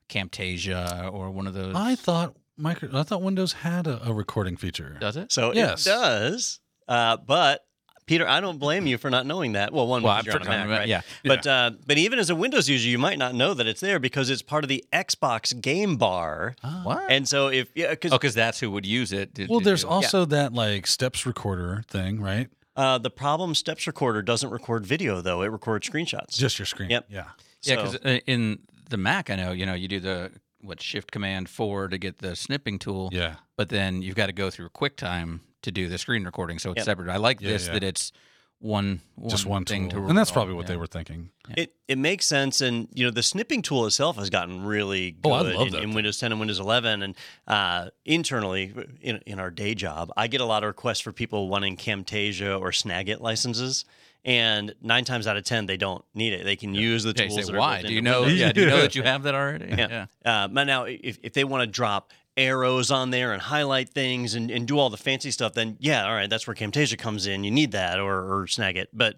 Camtasia 0.07 1.11
or 1.11 1.31
one 1.31 1.47
of 1.47 1.53
those. 1.53 1.75
I 1.75 1.95
thought 1.95 2.37
micro, 2.55 2.97
I 2.97 3.03
thought 3.03 3.21
Windows 3.21 3.51
had 3.51 3.87
a, 3.87 4.07
a 4.07 4.13
recording 4.13 4.55
feature. 4.55 4.95
Does 5.01 5.17
it? 5.17 5.33
So 5.33 5.53
Yes. 5.53 5.85
it 5.85 5.89
does, 5.89 6.61
uh, 6.87 7.17
but. 7.17 7.65
Peter, 8.05 8.27
I 8.27 8.39
don't 8.41 8.57
blame 8.59 8.87
you 8.87 8.97
for 8.97 9.09
not 9.09 9.25
knowing 9.25 9.53
that. 9.53 9.71
Well, 9.71 9.87
one, 9.87 10.03
Well, 10.03 10.17
because 10.17 10.33
you're 10.33 10.41
on 10.41 10.47
a 10.47 10.49
I'm 10.61 10.69
Mac, 10.69 10.79
right? 10.79 10.87
yeah. 10.87 11.01
But 11.23 11.47
uh, 11.47 11.71
but 11.85 11.97
even 11.97 12.19
as 12.19 12.29
a 12.29 12.35
Windows 12.35 12.67
user, 12.67 12.89
you 12.89 12.97
might 12.97 13.17
not 13.17 13.33
know 13.35 13.53
that 13.53 13.67
it's 13.67 13.79
there 13.79 13.99
because 13.99 14.29
it's 14.29 14.41
part 14.41 14.63
of 14.63 14.67
the 14.69 14.83
Xbox 14.91 15.59
Game 15.61 15.95
Bar. 15.97 16.55
Ah. 16.63 16.81
What? 16.83 17.09
And 17.11 17.27
so 17.27 17.47
if 17.47 17.69
yeah, 17.75 17.91
because 17.91 18.11
oh, 18.11 18.17
because 18.17 18.33
that's 18.35 18.59
who 18.59 18.69
would 18.71 18.85
use 18.85 19.11
it. 19.13 19.33
Did- 19.33 19.49
Well, 19.49 19.59
did 19.59 19.67
there's 19.67 19.83
you- 19.83 19.89
also 19.89 20.25
that 20.25 20.53
like 20.53 20.87
steps 20.87 21.25
recorder 21.25 21.83
thing, 21.87 22.19
right? 22.21 22.49
uh, 22.75 22.97
the 22.97 23.09
problem 23.09 23.53
Steps 23.53 23.85
Recorder 23.85 24.21
doesn't 24.21 24.49
record 24.49 24.85
video 24.85 25.21
though; 25.21 25.41
it 25.43 25.47
records 25.47 25.87
screenshots. 25.89 26.37
Just 26.37 26.57
your 26.57 26.65
screen. 26.65 26.89
Yep. 26.89 27.05
Yeah. 27.09 27.25
Yeah, 27.63 27.75
So- 27.85 27.91
because 27.93 28.19
in 28.27 28.59
the 28.89 28.97
Mac, 28.97 29.29
I 29.29 29.35
know 29.35 29.51
you 29.51 29.65
know 29.65 29.73
you 29.73 29.87
do 29.87 29.99
the 29.99 30.31
what 30.63 30.81
Shift 30.81 31.11
Command 31.11 31.49
four 31.49 31.87
to 31.87 31.97
get 31.97 32.19
the 32.19 32.35
snipping 32.35 32.79
tool, 32.79 33.09
Yeah. 33.11 33.35
but 33.57 33.69
then 33.69 34.01
you've 34.01 34.15
got 34.15 34.27
to 34.27 34.33
go 34.33 34.49
through 34.49 34.69
QuickTime 34.69 35.39
to 35.63 35.71
do 35.71 35.87
the 35.87 35.97
screen 35.97 36.23
recording, 36.23 36.59
so 36.59 36.71
it's 36.71 36.79
Yep. 36.79 36.85
separate. 36.85 37.09
I 37.09 37.17
like 37.17 37.39
Yeah, 37.41 37.49
this 37.49 37.67
yeah. 37.67 37.73
that 37.73 37.83
it's 37.83 38.11
one, 38.59 39.01
one 39.15 39.29
Just 39.31 39.47
one 39.47 39.65
thing 39.65 39.89
tool. 39.89 40.03
to 40.03 40.07
and 40.09 40.15
that's 40.17 40.29
probably 40.29 40.53
what 40.53 40.65
yeah. 40.65 40.67
they 40.73 40.77
were 40.77 40.85
thinking. 40.87 41.31
It 41.57 41.73
it 41.87 41.97
makes 41.97 42.27
sense, 42.27 42.61
and 42.61 42.87
you 42.93 43.03
know 43.03 43.09
the 43.11 43.23
snipping 43.23 43.63
tool 43.63 43.87
itself 43.87 44.17
has 44.17 44.29
gotten 44.29 44.63
really 44.63 45.11
good 45.13 45.29
Oh, 45.29 45.33
I 45.33 45.41
love 45.53 45.67
in, 45.69 45.75
in. 45.75 45.93
Windows 45.95 46.19
10 46.19 46.31
and 46.31 46.39
Windows 46.39 46.59
11. 46.59 47.01
And 47.01 47.15
uh, 47.47 47.89
internally, 48.05 48.71
in 49.01 49.17
in 49.25 49.39
our 49.39 49.49
day 49.49 49.73
job, 49.73 50.11
I 50.15 50.27
get 50.27 50.41
a 50.41 50.45
lot 50.45 50.63
of 50.63 50.67
requests 50.67 50.99
for 50.99 51.11
people 51.11 51.49
wanting 51.49 51.75
Camtasia 51.75 52.59
or 52.59 52.69
Snagit 52.69 53.19
licenses. 53.19 53.83
And 54.23 54.75
nine 54.81 55.03
times 55.03 55.25
out 55.25 55.35
of 55.35 55.43
ten, 55.43 55.65
they 55.65 55.77
don't 55.77 56.05
need 56.13 56.33
it. 56.33 56.43
They 56.43 56.55
can 56.55 56.75
use 56.75 57.03
the 57.03 57.09
Okay, 57.09 57.27
tools. 57.27 57.45
say 57.45 57.51
that 57.51 57.57
why? 57.59 57.77
built 57.77 57.87
Do 57.87 57.93
you 57.95 58.01
know? 58.01 58.25
Yeah, 58.27 58.51
do 58.53 58.61
you 58.61 58.67
know 58.67 58.81
that 58.81 58.93
you 58.95 59.01
have 59.03 59.23
that 59.23 59.33
already? 59.33 59.73
Yeah. 59.75 60.05
Uh, 60.23 60.47
but 60.47 60.65
now, 60.65 60.83
if, 60.83 61.17
if 61.23 61.33
they 61.33 61.43
want 61.43 61.61
to 61.63 61.67
drop 61.67 62.11
arrows 62.37 62.91
on 62.91 63.09
there 63.09 63.33
and 63.33 63.41
highlight 63.41 63.89
things 63.89 64.35
and, 64.35 64.51
and 64.51 64.67
do 64.67 64.77
all 64.77 64.89
the 64.91 64.97
fancy 64.97 65.31
stuff, 65.31 65.53
then 65.53 65.75
yeah, 65.79 66.05
all 66.05 66.13
right, 66.13 66.29
that's 66.29 66.45
where 66.45 66.55
Camtasia 66.55 66.97
comes 66.97 67.25
in. 67.25 67.43
You 67.43 67.51
need 67.51 67.71
that 67.71 67.99
or, 67.99 68.13
or 68.41 68.45
Snagit. 68.45 68.87
But 68.93 69.17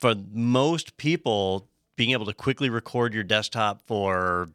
for 0.00 0.14
most 0.32 0.96
people, 0.98 1.66
being 1.96 2.10
able 2.10 2.26
to 2.26 2.34
quickly 2.34 2.68
record 2.70 3.14
your 3.14 3.24
desktop 3.24 3.80
for 3.86 4.50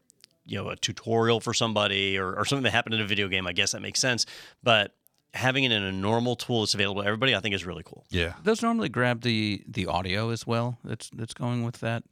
you 0.46 0.58
know 0.58 0.70
a 0.70 0.76
tutorial 0.76 1.40
for 1.42 1.54
somebody 1.54 2.18
or, 2.18 2.34
or 2.36 2.46
something 2.46 2.64
that 2.64 2.72
happened 2.72 2.96
in 2.96 3.02
a 3.02 3.06
video 3.08 3.28
game, 3.28 3.48
I 3.48 3.54
guess 3.54 3.72
that 3.72 3.82
makes 3.82 4.00
sense. 4.00 4.26
But 4.62 4.94
having 5.38 5.64
it 5.64 5.72
in 5.72 5.84
a 5.84 5.92
normal 5.92 6.36
tool 6.36 6.62
that's 6.62 6.74
available 6.74 7.02
to 7.02 7.08
everybody, 7.08 7.36
I 7.36 7.40
think 7.40 7.56
is 7.56 7.66
really 7.66 7.84
cool. 7.84 8.06
Yeah. 8.10 8.34
Those 8.44 8.62
normally 8.62 8.90
grab 8.90 9.22
the 9.22 9.64
the 9.68 9.86
audio 9.88 10.30
as 10.32 10.46
well. 10.48 10.78
That's 10.84 11.10
that's 11.14 11.34
going 11.34 11.64
with 11.64 11.80
that 11.80 12.04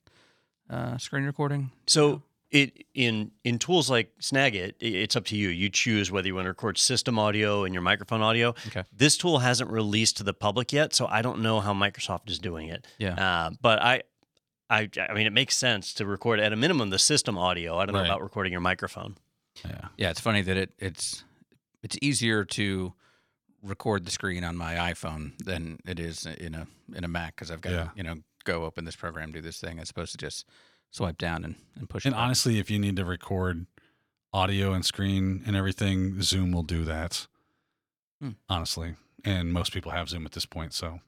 uh, 0.69 0.97
screen 0.97 1.23
recording. 1.25 1.71
So 1.87 2.21
it 2.51 2.85
in 2.93 3.31
in 3.43 3.59
tools 3.59 3.89
like 3.89 4.11
Snagit, 4.19 4.73
i- 4.81 4.85
it's 5.03 5.15
up 5.15 5.25
to 5.25 5.35
you. 5.35 5.49
You 5.49 5.69
choose 5.69 6.11
whether 6.11 6.27
you 6.27 6.35
want 6.35 6.45
to 6.45 6.49
record 6.49 6.77
system 6.77 7.17
audio 7.19 7.63
and 7.65 7.73
your 7.73 7.81
microphone 7.83 8.21
audio. 8.21 8.49
Okay. 8.67 8.83
This 8.95 9.17
tool 9.17 9.39
hasn't 9.39 9.69
released 9.71 10.17
to 10.17 10.23
the 10.23 10.33
public 10.33 10.71
yet, 10.71 10.93
so 10.93 11.07
I 11.07 11.21
don't 11.21 11.41
know 11.41 11.59
how 11.59 11.73
Microsoft 11.73 12.29
is 12.29 12.39
doing 12.39 12.69
it. 12.69 12.85
Yeah. 12.97 13.15
Uh, 13.15 13.49
but 13.61 13.81
I, 13.81 14.03
I, 14.69 14.89
I 15.09 15.13
mean, 15.13 15.27
it 15.27 15.33
makes 15.33 15.57
sense 15.57 15.93
to 15.95 16.05
record 16.05 16.39
at 16.39 16.53
a 16.53 16.55
minimum 16.55 16.89
the 16.91 16.99
system 16.99 17.37
audio. 17.37 17.77
I 17.77 17.85
don't 17.85 17.93
know 17.95 18.05
about 18.05 18.21
recording 18.21 18.51
your 18.51 18.61
microphone. 18.61 19.15
Yeah. 19.65 19.87
Yeah, 19.97 20.09
it's 20.11 20.19
funny 20.21 20.41
that 20.43 20.57
it 20.57 20.71
it's 20.79 21.23
it's 21.83 21.97
easier 22.01 22.45
to 22.45 22.93
record 23.65 24.05
the 24.05 24.11
screen 24.11 24.43
on 24.43 24.55
my 24.55 24.75
iPhone 24.75 25.37
than 25.43 25.79
it 25.85 25.99
is 25.99 26.25
in 26.25 26.55
a 26.55 26.67
in 26.95 27.03
a 27.03 27.07
Mac 27.07 27.35
because 27.35 27.51
I've 27.51 27.61
got 27.61 27.71
Yeah. 27.73 27.83
to 27.85 27.91
you 27.95 28.03
know 28.03 28.15
go 28.43 28.63
open 28.63 28.85
this 28.85 28.95
program, 28.95 29.31
do 29.31 29.41
this 29.41 29.59
thing, 29.59 29.79
as 29.79 29.89
opposed 29.89 30.11
to 30.11 30.17
just 30.17 30.45
swipe 30.91 31.17
down 31.17 31.43
and, 31.43 31.55
and 31.75 31.89
push. 31.89 32.05
And 32.05 32.13
honestly, 32.15 32.59
if 32.59 32.69
you 32.69 32.77
need 32.79 32.95
to 32.97 33.05
record 33.05 33.65
audio 34.31 34.71
and 34.73 34.85
screen 34.85 35.41
and 35.47 35.55
everything, 35.55 36.21
Zoom 36.21 36.51
will 36.51 36.63
do 36.63 36.83
that. 36.85 37.27
Hmm. 38.21 38.31
Honestly. 38.47 38.95
And 39.23 39.51
most 39.51 39.73
people 39.73 39.91
have 39.91 40.07
Zoom 40.09 40.25
at 40.27 40.33
this 40.33 40.45
point. 40.45 40.73
So 40.73 40.99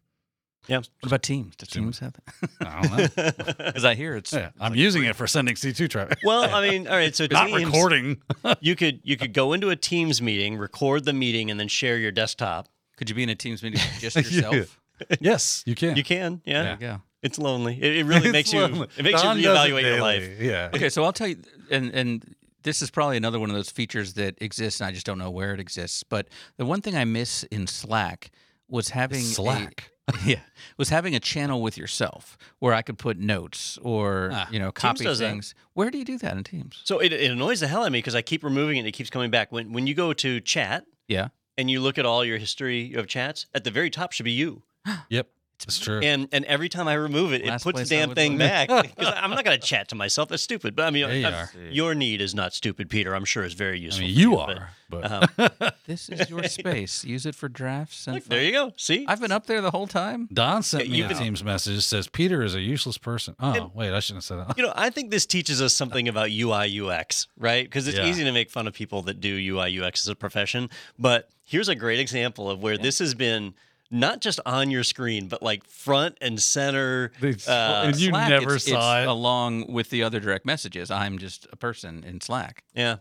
Yeah. 0.67 0.77
what 0.77 0.87
about 1.03 1.23
Teams? 1.23 1.55
Does 1.55 1.69
Zoom. 1.69 1.85
Teams 1.85 1.99
have 1.99 2.13
that? 2.13 2.49
I 2.67 2.81
don't 2.81 3.17
know. 3.17 3.43
Because 3.67 3.85
I 3.85 3.95
hear 3.95 4.15
it's 4.15 4.33
yeah, 4.33 4.49
I'm 4.59 4.75
using 4.75 5.03
it 5.05 5.15
for 5.15 5.25
sending 5.27 5.55
C2 5.55 5.89
traffic. 5.89 6.19
well, 6.23 6.53
I 6.53 6.61
mean, 6.69 6.87
all 6.87 6.95
right. 6.95 7.15
So 7.15 7.27
Not 7.31 7.47
Teams, 7.47 7.65
recording. 7.65 8.21
You 8.61 8.75
could 8.75 8.99
you 9.03 9.15
could 9.17 9.33
go 9.33 9.53
into 9.53 9.69
a 9.69 9.75
Teams 9.75 10.21
meeting, 10.21 10.57
record 10.57 11.05
the 11.05 11.13
meeting, 11.13 11.49
and 11.51 11.59
then 11.59 11.67
share 11.67 11.97
your 11.97 12.11
desktop. 12.11 12.67
Could 12.97 13.09
you 13.09 13.15
be 13.15 13.23
in 13.23 13.29
a 13.29 13.35
Teams 13.35 13.61
meeting 13.63 13.79
with 13.79 14.01
just 14.01 14.15
Yeah. 14.15 14.51
yourself? 14.51 14.79
yes, 15.21 15.63
you 15.65 15.75
can. 15.75 15.95
You 15.95 16.03
can, 16.03 16.41
yeah. 16.45 16.63
There 16.63 16.71
you 16.73 16.77
go. 16.79 17.01
It's 17.21 17.37
lonely. 17.39 17.79
It, 17.81 17.97
it 17.97 18.05
really 18.05 18.29
It's 18.29 18.33
makes 18.33 18.53
you. 18.53 18.63
It 18.97 19.03
makes 19.03 19.21
Don 19.21 19.37
you 19.37 19.43
does 19.43 19.57
reevaluate 19.69 19.81
your 19.83 20.01
life. 20.01 20.29
Yeah. 20.39 20.69
Okay, 20.73 20.89
so 20.89 21.03
I'll 21.03 21.13
tell 21.13 21.27
you, 21.27 21.37
and 21.71 21.91
and 21.93 22.35
this 22.63 22.81
is 22.81 22.89
probably 22.91 23.15
another 23.17 23.39
one 23.39 23.49
of 23.49 23.55
those 23.55 23.69
features 23.69 24.13
that 24.15 24.35
exists, 24.41 24.81
and 24.81 24.87
I 24.87 24.91
just 24.91 25.05
don't 25.05 25.17
know 25.19 25.29
where 25.31 25.53
it 25.53 25.59
exists. 25.59 26.03
But 26.03 26.27
the 26.57 26.65
one 26.65 26.81
thing 26.81 26.95
I 26.95 27.05
miss 27.05 27.43
in 27.43 27.67
Slack 27.67 28.31
was 28.67 28.89
having 28.89 29.19
a- 29.19 29.23
Slack. 29.23 29.91
yeah, 30.25 30.39
was 30.77 30.89
having 30.89 31.15
a 31.15 31.19
channel 31.19 31.61
with 31.61 31.77
yourself 31.77 32.37
where 32.59 32.73
I 32.73 32.81
could 32.81 32.97
put 32.97 33.17
notes 33.17 33.77
or 33.81 34.29
Ah, 34.33 34.47
you 34.49 34.59
know 34.59 34.71
copy 34.71 35.03
does 35.03 35.19
that. 35.19 35.29
things. 35.29 35.53
Where 35.73 35.89
do 35.91 35.97
you 35.97 36.05
do 36.05 36.17
that 36.19 36.37
in 36.37 36.43
Teams? 36.43 36.81
So 36.85 36.99
it, 36.99 37.11
it 37.11 37.29
annoys 37.31 37.59
the 37.59 37.67
hell 37.67 37.81
out 37.81 37.87
of 37.87 37.91
me 37.93 37.99
because 37.99 38.15
I 38.15 38.21
keep 38.21 38.43
removing 38.43 38.77
it 38.77 38.79
and 38.79 38.87
it 38.87 38.93
keeps 38.93 39.09
coming 39.09 39.31
back. 39.31 39.51
When 39.51 39.73
when 39.73 39.85
you 39.87 39.93
go 39.93 40.13
to 40.13 40.39
chat 40.39 40.85
Yeah, 41.07 41.29
and 41.57 41.69
you 41.69 41.81
look 41.81 41.97
at 41.97 42.05
all 42.05 42.23
your 42.23 42.37
history 42.37 42.93
of 42.93 43.07
chats, 43.07 43.47
at 43.53 43.63
the 43.63 43.71
very 43.71 43.89
top 43.89 44.11
should 44.13 44.23
be 44.25 44.31
you. 44.31 44.63
Yep. 45.09 45.27
It's 45.63 45.79
true. 45.85 45.99
And 46.01 46.27
and 46.31 46.45
every 46.45 46.69
time 46.69 46.87
I 46.87 46.93
remove 46.93 47.33
it, 47.33 47.41
it 47.45 47.61
puts 47.61 47.79
the 47.79 47.85
damn 47.85 48.13
thing 48.13 48.33
look. 48.33 48.39
back. 48.39 48.67
Because 48.97 49.13
I'm 49.17 49.31
not 49.31 49.43
going 49.43 49.59
to 49.59 49.65
chat 49.65 49.87
to 49.89 49.95
myself. 49.95 50.29
That's 50.29 50.43
stupid. 50.43 50.75
But 50.75 50.85
I 50.85 50.89
mean, 50.91 51.07
Yeah, 51.09 51.13
you 51.13 51.27
I'm- 51.27 51.47
your 51.71 51.95
need 51.95 52.21
is 52.21 52.33
not 52.35 52.53
stupid, 52.53 52.89
Peter. 52.89 53.13
I'm 53.15 53.25
sure 53.25 53.43
it's 53.43 53.53
very 53.53 53.77
I 53.77 53.81
useful. 53.81 54.05
mean, 54.05 54.13
for 54.15 54.19
you 54.19 54.37
are, 54.37 54.69
but 54.89 55.11
um, 55.11 55.71
this 55.87 56.09
is 56.09 56.29
your 56.29 56.43
space. 56.43 57.03
Use 57.03 57.25
it 57.25 57.35
for 57.35 57.49
drafts 57.49 58.07
and. 58.07 58.15
look, 58.15 58.25
there 58.25 58.43
you 58.43 58.51
go. 58.51 58.73
See, 58.77 59.05
I've 59.07 59.19
been 59.21 59.31
up 59.31 59.45
there 59.47 59.61
the 59.61 59.71
whole 59.71 59.87
time. 59.87 60.27
Don 60.33 60.63
sent 60.63 60.85
Yeah, 60.85 60.91
me 60.91 60.97
you 60.99 61.05
a 61.05 61.07
can- 61.09 61.17
Teams 61.17 61.43
message 61.43 61.75
that 61.75 61.81
says 61.81 62.07
Peter 62.07 62.43
is 62.43 62.53
a 62.55 62.61
useless 62.61 62.97
person. 62.97 63.35
Oh, 63.39 63.51
And- 63.53 63.73
wait, 63.75 63.93
I 63.93 63.99
shouldn't 63.99 64.23
have 64.23 64.23
said 64.25 64.47
that. 64.47 64.57
You 64.57 64.63
know, 64.63 64.73
I 64.75 64.89
think 64.89 65.11
this 65.11 65.25
teaches 65.25 65.61
us 65.61 65.73
something 65.73 66.07
about 66.07 66.29
UI 66.31 66.79
UX, 66.81 67.27
right? 67.37 67.63
Because 67.65 67.87
it's 67.87 67.97
Yeah. 67.97 68.05
easy 68.05 68.23
to 68.23 68.31
make 68.31 68.49
fun 68.51 68.67
of 68.67 68.73
people 68.73 69.01
that 69.03 69.19
do 69.19 69.35
UI 69.35 69.79
UX 69.81 70.03
as 70.03 70.07
a 70.09 70.15
profession, 70.15 70.69
but 70.99 71.29
here's 71.43 71.67
a 71.69 71.75
great 71.75 71.99
example 71.99 72.49
of 72.49 72.61
where 72.61 72.77
this 72.77 72.99
has 72.99 73.13
been 73.15 73.53
not 73.89 74.21
just 74.21 74.39
on 74.45 74.69
your 74.71 74.83
screen, 74.83 75.27
but 75.27 75.41
like 75.41 75.63
front 75.65 76.17
and 76.21 76.41
center. 76.41 77.11
They- 77.21 77.35
Uh, 77.47 77.83
and 77.85 77.95
you 77.99 78.09
Slack, 78.09 78.29
never 78.29 78.55
it's, 78.55 78.65
saw 78.69 78.97
it's 78.99 79.03
it. 79.03 79.09
along 79.09 79.71
with 79.71 79.89
the 79.89 80.03
other 80.03 80.19
direct 80.19 80.45
messages. 80.45 80.91
I'm 80.91 81.17
just 81.17 81.47
a 81.51 81.55
person 81.55 82.03
in 82.03 82.19
Slack. 82.21 82.63
yeah, 82.73 82.97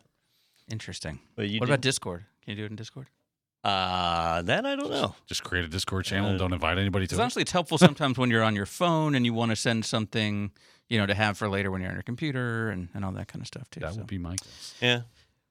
Interesting. 0.70 1.20
but 1.36 1.48
you 1.48 1.60
what 1.60 1.66
did- 1.66 1.72
about 1.74 1.80
Discord? 1.82 2.24
Can 2.42 2.52
you 2.52 2.56
do 2.56 2.64
it 2.64 2.70
in 2.70 2.76
Discord? 2.76 3.08
uh, 3.64 4.42
that 4.42 4.64
I 4.64 4.76
don't 4.76 4.90
know. 4.90 5.16
Just 5.26 5.42
create 5.42 5.64
a 5.64 5.68
Discord 5.68 6.04
channel. 6.04 6.26
Uh, 6.26 6.30
and 6.30 6.38
don't 6.38 6.52
invite 6.52 6.78
anybody 6.78 7.02
Because 7.04 7.16
to 7.16 7.22
it. 7.22 7.24
honestly, 7.24 7.42
it's 7.42 7.50
helpful 7.50 7.78
sometimes 7.78 8.16
when 8.16 8.30
you're 8.30 8.44
on 8.44 8.54
your 8.54 8.66
phone 8.66 9.16
and 9.16 9.26
you 9.26 9.34
want 9.34 9.50
to 9.50 9.56
send 9.56 9.84
something, 9.84 10.52
you 10.88 10.98
know, 10.98 11.06
to 11.06 11.14
have 11.14 11.36
for 11.36 11.48
later 11.48 11.72
when 11.72 11.80
you're 11.80 11.90
on 11.90 11.96
your 11.96 12.04
computer 12.04 12.70
and, 12.70 12.90
and 12.94 13.04
all 13.04 13.10
that 13.12 13.26
kind 13.26 13.40
of 13.42 13.48
stuff 13.48 13.68
too. 13.70 13.80
That 13.80 13.94
so. 13.94 13.98
would 13.98 14.06
be 14.06 14.18
my 14.18 14.36
guess. 14.36 14.74
Yeah, 14.80 15.00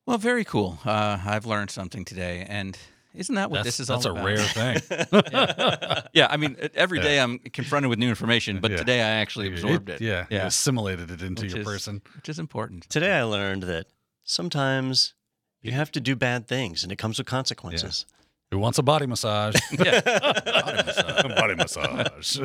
well, 0.06 0.18
very 0.18 0.46
cool. 0.46 0.80
Uh, 0.86 1.18
I've 1.26 1.46
learned 1.46 1.72
something 1.72 2.06
today, 2.06 2.46
and 2.48 2.78
isn't 3.16 3.36
that 3.36 3.50
what 3.50 3.64
That's, 3.64 3.78
this 3.78 3.80
is 3.80 3.88
that's 3.88 4.06
all 4.06 4.12
a 4.18 4.22
about? 4.22 4.26
rare 4.26 4.38
thing. 4.38 6.02
yeah, 6.14 6.28
I 6.30 6.38
mean, 6.38 6.56
every 6.76 7.00
day 7.00 7.16
Yeah. 7.16 7.24
I'm 7.24 7.40
confronted 7.40 7.90
with 7.90 8.00
new 8.00 8.10
information, 8.10 8.60
but 8.60 8.72
Yeah. 8.72 8.78
today 8.78 9.02
I 9.02 9.10
actually 9.22 9.48
absorbed 9.48 9.90
it. 9.90 10.02
Yeah, 10.02 10.26
yeah, 10.30 10.42
You 10.42 10.48
assimilated 10.48 11.12
it 11.12 11.22
into 11.22 11.44
Which 11.44 11.52
your 11.52 11.62
is- 11.62 11.66
person. 11.68 12.02
which 12.16 12.30
is 12.30 12.40
important. 12.40 12.90
today 12.90 13.14
I 13.14 13.24
learned 13.24 13.64
that 13.64 13.88
sometimes 14.24 15.14
you 15.62 15.72
have 15.72 15.92
to 15.94 16.00
do 16.00 16.16
bad 16.16 16.48
things, 16.48 16.84
and 16.84 16.92
it 16.92 16.98
comes 16.98 17.18
with 17.18 17.28
consequences. 17.28 18.06
Who 18.52 18.60
wants 18.60 18.78
a 18.78 18.84
body 18.84 19.08
massage? 19.08 19.56
Yeah. 19.72 20.02
body 20.02 21.56
massage. 21.56 22.40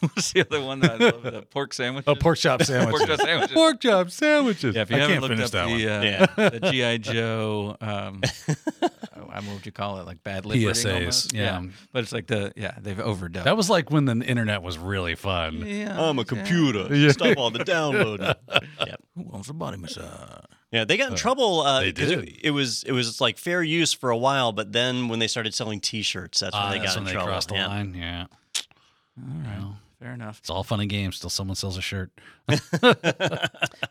What's 0.00 0.32
the 0.32 0.42
other 0.42 0.60
one 0.60 0.80
that 0.80 0.92
I 0.92 0.96
love? 1.10 1.22
The 1.22 1.42
pork 1.42 1.72
sandwich. 1.72 2.04
A 2.06 2.14
pork 2.14 2.36
chop 2.38 2.62
sandwich. 2.62 2.94
Pork 2.94 3.08
chop 3.08 3.20
sandwiches. 3.20 3.54
Pork 3.54 3.80
chop 3.80 4.10
sandwiches. 4.10 4.74
Yeah, 4.76 4.82
if 4.82 4.90
you 4.90 4.96
I 4.96 5.00
haven't 5.00 5.14
can't 5.14 5.22
looked 5.22 5.50
finish 5.50 5.54
up 5.54 5.68
the, 5.68 5.88
uh, 5.88 6.02
Yeah. 6.02 6.48
the 6.50 6.70
GI 6.70 6.98
Joe, 6.98 7.76
um, 7.80 8.20
I 9.34 9.40
what 9.40 9.54
would 9.54 9.66
you 9.66 9.72
call 9.72 9.98
it? 9.98 10.06
Like 10.06 10.22
bad 10.22 10.46
lip 10.46 10.58
PSAs, 10.58 10.94
almost? 10.94 11.32
yeah. 11.34 11.62
but 11.92 12.02
it's 12.04 12.12
like 12.12 12.26
the 12.28 12.52
yeah 12.56 12.76
they've 12.80 13.00
overdone. 13.00 13.44
That 13.44 13.56
was 13.56 13.68
like 13.68 13.90
when 13.90 14.04
the 14.04 14.14
internet 14.24 14.62
was 14.62 14.78
really 14.78 15.14
fun. 15.16 15.64
yeah, 15.66 16.00
I'm 16.00 16.18
a 16.18 16.24
computer. 16.24 16.94
Yeah. 16.94 17.10
Stop 17.12 17.36
all 17.36 17.50
the 17.50 17.64
downloading. 17.64 18.26
yeah. 18.86 18.94
Who 19.16 19.22
wants 19.24 19.48
a 19.48 19.54
body 19.54 19.76
massage? 19.78 20.44
Yeah, 20.70 20.84
they 20.84 20.96
got 20.96 21.10
in 21.10 21.16
trouble. 21.16 21.60
Uh, 21.60 21.80
they 21.80 21.92
'cause 21.92 22.08
did. 22.08 22.24
It, 22.28 22.46
it 22.46 22.50
was 22.50 22.82
it 22.84 22.92
was 22.92 23.20
like 23.20 23.38
fair 23.38 23.62
use 23.62 23.92
for 23.92 24.10
a 24.10 24.16
while, 24.16 24.52
but 24.52 24.72
then 24.72 25.08
when 25.08 25.18
they 25.20 25.28
started 25.28 25.54
selling 25.54 25.80
T-shirts, 25.80 26.40
that's 26.40 26.52
when 26.54 26.62
Ah, 26.62 26.70
they 26.72 26.78
that's 26.78 26.94
got 26.94 26.96
when 26.96 27.02
in 27.02 27.06
they 27.06 27.12
trouble. 27.12 27.28
crossed 27.28 27.48
the 27.50 27.54
yeah. 27.56 27.66
line. 27.68 27.94
Yeah. 27.94 28.26
All 29.16 29.40
right, 29.44 29.58
Well, 29.60 29.76
fair 30.04 30.12
enough. 30.12 30.38
it's 30.40 30.50
all 30.50 30.62
fun 30.62 30.80
and 30.80 30.90
games 30.90 31.18
till 31.18 31.30
someone 31.30 31.56
sells 31.56 31.78
a 31.78 31.80
shirt. 31.80 32.10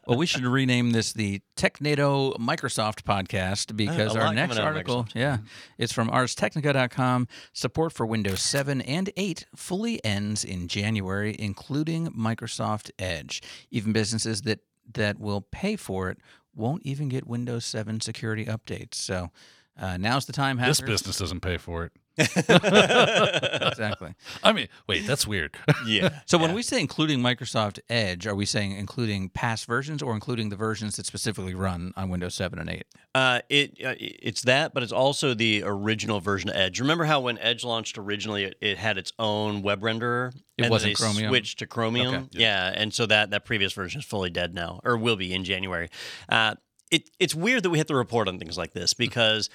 Well, 0.05 0.17
we 0.17 0.25
should 0.25 0.45
rename 0.45 0.91
this 0.91 1.13
the 1.13 1.41
TechNado 1.55 2.35
Microsoft 2.37 3.03
podcast 3.03 3.75
because 3.75 4.15
a 4.15 4.19
our 4.19 4.33
next 4.33 4.55
coming 4.55 4.63
out 4.63 4.69
of 4.69 4.75
article, 4.75 5.07
yeah, 5.15 5.37
it's 5.77 5.93
from 5.93 6.09
ArsTechnica.com. 6.09 7.29
Support 7.53 7.93
for 7.93 8.05
Windows 8.05 8.41
7 8.41 8.81
and 8.81 9.09
8 9.15 9.45
fully 9.55 10.03
ends 10.03 10.43
in 10.43 10.67
January, 10.67 11.35
including 11.39 12.07
Microsoft 12.11 12.91
Edge. 12.99 13.41
Even 13.71 13.93
businesses 13.93 14.41
that 14.41 14.59
that 14.93 15.19
will 15.19 15.41
pay 15.41 15.77
for 15.77 16.09
it 16.09 16.17
won't 16.53 16.83
even 16.85 17.07
get 17.07 17.25
Windows 17.25 17.65
7 17.65 18.01
security 18.01 18.45
updates. 18.45 18.95
So 18.95 19.31
uh, 19.79 19.95
now's 19.97 20.25
the 20.25 20.33
time. 20.33 20.57
This 20.57 20.81
business 20.81 21.17
doesn't 21.17 21.39
pay 21.39 21.57
for 21.57 21.85
it. 21.85 21.91
exactly. 22.17 24.13
I 24.43 24.53
mean, 24.53 24.67
wait, 24.87 25.07
that's 25.07 25.25
weird. 25.27 25.57
Yeah. 25.85 26.19
So 26.27 26.37
when 26.37 26.53
we 26.53 26.61
say 26.61 26.79
including 26.79 27.19
Microsoft 27.19 27.79
Edge, 27.89 28.25
are 28.25 28.35
we 28.35 28.45
saying 28.45 28.71
including 28.71 29.29
past 29.29 29.65
versions 29.65 30.01
or 30.01 30.13
including 30.13 30.47
the 30.49 30.55
versions 30.55 30.95
that 30.95 31.05
specifically 31.05 31.53
run 31.55 31.93
on 31.97 32.09
Windows 32.09 32.35
7 32.35 32.57
and 32.57 32.69
8? 32.69 32.85
Uh, 33.13 33.39
it 33.49 33.71
uh, 33.83 33.95
it's 33.99 34.43
that, 34.43 34.73
but 34.73 34.81
it's 34.81 34.93
also 34.93 35.33
the 35.33 35.61
original 35.65 36.21
version 36.21 36.49
of 36.49 36.55
Edge. 36.55 36.79
Remember 36.79 37.03
how 37.03 37.19
when 37.19 37.37
Edge 37.39 37.63
launched 37.65 37.97
originally, 37.97 38.45
it, 38.45 38.55
it 38.61 38.77
had 38.77 38.97
its 38.97 39.11
own 39.19 39.61
web 39.61 39.81
renderer. 39.81 40.33
It 40.57 40.69
wasn't 40.69 40.95
Chromium? 40.95 41.29
Switched 41.29 41.59
to 41.59 41.67
Chromium. 41.67 42.13
Okay. 42.15 42.27
Yeah. 42.31 42.71
and 42.73 42.93
so 42.93 43.05
that 43.07 43.31
that 43.31 43.43
previous 43.45 43.73
version 43.73 43.99
is 43.99 44.05
fully 44.05 44.29
dead 44.29 44.53
now, 44.53 44.79
or 44.85 44.95
will 44.97 45.17
be 45.17 45.33
in 45.33 45.43
January. 45.43 45.89
Uh, 46.29 46.55
it 46.91 47.09
it's 47.19 47.35
weird 47.35 47.63
that 47.63 47.71
we 47.71 47.79
have 47.79 47.87
to 47.87 47.95
report 47.95 48.27
on 48.27 48.39
things 48.39 48.57
like 48.57 48.73
this 48.73 48.93
because 48.93 49.49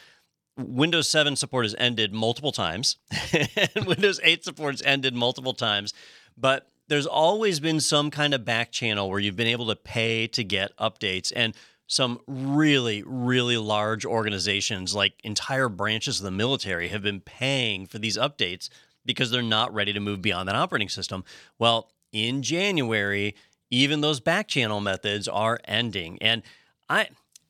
Windows 0.58 1.08
7 1.08 1.36
support 1.36 1.64
has 1.64 1.74
ended 1.78 2.12
multiple 2.12 2.52
times, 2.52 2.96
and 3.32 3.86
Windows 3.86 4.20
8 4.22 4.44
support 4.44 4.74
has 4.74 4.82
ended 4.82 5.14
multiple 5.14 5.54
times, 5.54 5.94
but 6.36 6.68
there's 6.88 7.06
always 7.06 7.60
been 7.60 7.80
some 7.80 8.10
kind 8.10 8.34
of 8.34 8.44
back 8.44 8.72
channel 8.72 9.08
where 9.08 9.20
you've 9.20 9.36
been 9.36 9.46
able 9.46 9.66
to 9.68 9.76
pay 9.76 10.26
to 10.28 10.42
get 10.42 10.76
updates. 10.78 11.32
And 11.34 11.54
some 11.86 12.20
really, 12.26 13.02
really 13.06 13.56
large 13.56 14.04
organizations, 14.04 14.94
like 14.94 15.14
entire 15.24 15.68
branches 15.68 16.18
of 16.18 16.24
the 16.24 16.30
military, 16.30 16.88
have 16.88 17.02
been 17.02 17.20
paying 17.20 17.86
for 17.86 17.98
these 17.98 18.18
updates 18.18 18.68
because 19.06 19.30
they're 19.30 19.42
not 19.42 19.72
ready 19.72 19.92
to 19.94 20.00
move 20.00 20.20
beyond 20.20 20.48
that 20.48 20.54
operating 20.54 20.90
system. 20.90 21.24
Well, 21.58 21.90
in 22.12 22.42
January, 22.42 23.34
even 23.70 24.02
those 24.02 24.20
back 24.20 24.48
channel 24.48 24.80
methods 24.80 25.28
are 25.28 25.58
ending. 25.64 26.18
And 26.20 26.42
I 26.90 27.08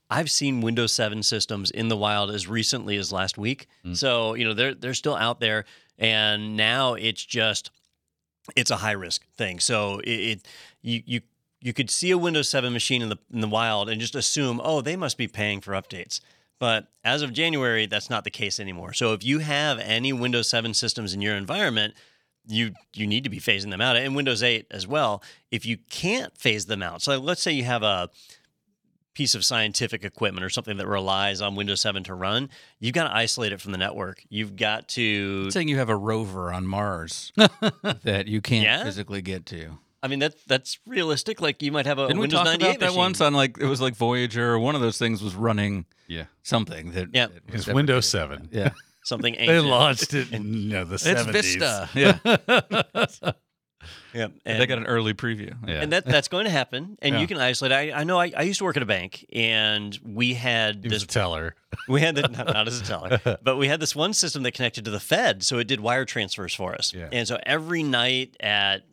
I've 0.09 0.31
seen 0.31 0.61
Windows 0.61 0.91
7 0.93 1.21
systems 1.23 1.69
in 1.69 1.87
the 1.87 1.97
wild 1.97 2.31
as 2.31 2.47
recently 2.47 2.97
as 2.97 3.11
last 3.11 3.37
week. 3.37 3.67
Mm. 3.85 3.95
So, 3.95 4.33
you 4.33 4.45
know, 4.45 4.53
they're 4.53 4.73
they're 4.73 4.93
still 4.93 5.15
out 5.15 5.39
there 5.39 5.65
and 5.97 6.55
now 6.55 6.93
it's 6.95 7.23
just 7.23 7.71
it's 8.55 8.71
a 8.71 8.77
high 8.77 8.93
risk 8.93 9.25
thing. 9.37 9.59
So 9.59 9.99
it, 9.99 10.09
it 10.09 10.47
you 10.81 11.03
you 11.05 11.21
you 11.61 11.73
could 11.73 11.89
see 11.89 12.09
a 12.11 12.17
Windows 12.17 12.49
7 12.49 12.71
machine 12.71 13.01
in 13.01 13.09
the 13.09 13.17
in 13.31 13.41
the 13.41 13.47
wild 13.47 13.89
and 13.89 13.99
just 13.99 14.15
assume, 14.15 14.61
"Oh, 14.63 14.81
they 14.81 14.95
must 14.95 15.17
be 15.17 15.27
paying 15.27 15.61
for 15.61 15.73
updates." 15.73 16.21
But 16.57 16.87
as 17.03 17.21
of 17.21 17.31
January, 17.31 17.85
that's 17.85 18.09
not 18.09 18.23
the 18.23 18.31
case 18.31 18.59
anymore. 18.59 18.93
So 18.93 19.13
if 19.13 19.23
you 19.23 19.39
have 19.39 19.79
any 19.79 20.11
Windows 20.11 20.49
7 20.49 20.73
systems 20.73 21.13
in 21.13 21.21
your 21.21 21.35
environment, 21.35 21.93
you 22.47 22.73
you 22.93 23.07
need 23.07 23.23
to 23.25 23.29
be 23.29 23.39
phasing 23.39 23.71
them 23.71 23.81
out 23.81 23.95
and 23.95 24.15
Windows 24.15 24.41
8 24.41 24.67
as 24.71 24.87
well. 24.87 25.21
If 25.51 25.65
you 25.65 25.77
can't 25.89 26.35
phase 26.37 26.65
them 26.65 26.81
out, 26.81 27.01
so 27.01 27.17
let's 27.17 27.41
say 27.41 27.51
you 27.51 27.63
have 27.65 27.83
a 27.83 28.09
piece 29.19 29.35
of 29.35 29.43
scientific 29.43 30.05
equipment 30.05 30.45
or 30.45 30.49
something 30.49 30.77
that 30.77 30.87
relies 30.87 31.41
on 31.41 31.53
Windows 31.53 31.81
7 31.81 32.05
to 32.05 32.13
run, 32.13 32.49
you've 32.79 32.93
got 32.93 33.03
to 33.09 33.13
isolate 33.13 33.51
it 33.51 33.59
from 33.59 33.73
the 33.73 33.77
network. 33.77 34.23
You've 34.29 34.55
got 34.55 34.87
to 34.89 35.51
saying 35.51 35.67
you 35.67 35.77
have 35.77 35.89
a 35.89 35.97
rover 35.97 36.53
on 36.53 36.65
Mars 36.65 37.33
that 38.03 38.23
you 38.27 38.39
can't 38.39 38.63
Yeah? 38.63 38.85
physically 38.85 39.21
get 39.21 39.45
to. 39.47 39.77
I 40.01 40.07
mean 40.07 40.19
that 40.19 40.35
that's 40.47 40.79
realistic. 40.87 41.41
Like 41.41 41.61
you 41.61 41.73
might 41.73 41.85
have 41.85 41.99
a 41.99 42.07
Didn't 42.07 42.19
we 42.19 42.21
Windows 42.23 42.37
talk 42.39 42.45
98 42.45 42.65
about 42.69 42.79
that 42.79 42.85
machine. 42.85 42.97
once 42.97 43.19
on 43.19 43.33
like 43.33 43.57
it 43.59 43.65
was 43.65 43.81
like 43.81 43.95
Voyager 43.97 44.53
or 44.53 44.59
one 44.59 44.73
of 44.75 44.79
those 44.79 44.97
things 44.97 45.21
was 45.21 45.35
running 45.35 45.85
Yeah. 46.07 46.25
something 46.41 46.91
that 46.93 47.09
Yeah. 47.13 47.27
that 47.27 47.51
was 47.51 47.67
Windows 47.67 48.07
7. 48.07 48.47
Yeah, 48.53 48.69
something 49.03 49.35
They 49.37 49.59
launched 49.59 50.13
it 50.13 50.31
in 50.31 50.53
you 50.53 50.69
know, 50.69 50.85
the 50.85 50.95
it's 50.95 51.03
70s. 51.03 51.31
Vista. 51.33 51.89
Yeah, 51.93 53.31
Yeah, 54.13 54.27
they 54.45 54.65
got 54.65 54.77
an 54.77 54.85
early 54.85 55.13
preview. 55.13 55.53
Yeah. 55.67 55.81
and 55.81 55.91
that 55.93 56.05
that's 56.05 56.27
going 56.27 56.45
to 56.45 56.51
happen. 56.51 56.97
And 57.01 57.15
Yeah. 57.15 57.21
you 57.21 57.27
can 57.27 57.37
isolate. 57.37 57.71
I, 57.71 57.91
I 57.91 58.03
know. 58.03 58.19
I, 58.19 58.31
I 58.35 58.41
used 58.43 58.59
to 58.59 58.65
work 58.65 58.75
at 58.77 58.83
a 58.83 58.85
bank, 58.87 59.25
and 59.33 59.97
we 60.03 60.33
had 60.33 60.83
He 60.83 60.89
was 60.89 60.93
this. 61.01 61.03
a 61.03 61.07
teller. 61.07 61.55
We 61.87 62.01
had 62.01 62.15
the, 62.15 62.23
not, 62.23 62.47
not 62.47 62.67
as 62.67 62.81
a 62.81 62.83
teller, 62.83 63.19
but 63.43 63.57
we 63.57 63.67
had 63.67 63.79
this 63.79 63.95
one 63.95 64.13
system 64.13 64.41
that 64.43 64.53
connected 64.53 64.85
to 64.85 64.91
the 64.91 64.99
Fed, 64.99 65.43
so 65.43 65.59
it 65.59 65.67
did 65.67 65.79
wire 65.79 66.03
transfers 66.05 66.53
for 66.55 66.73
us. 66.73 66.93
Yeah. 66.95 67.09
And 67.11 67.27
so 67.27 67.37
every 67.43 67.83
night 67.83 68.35
at 68.39 68.83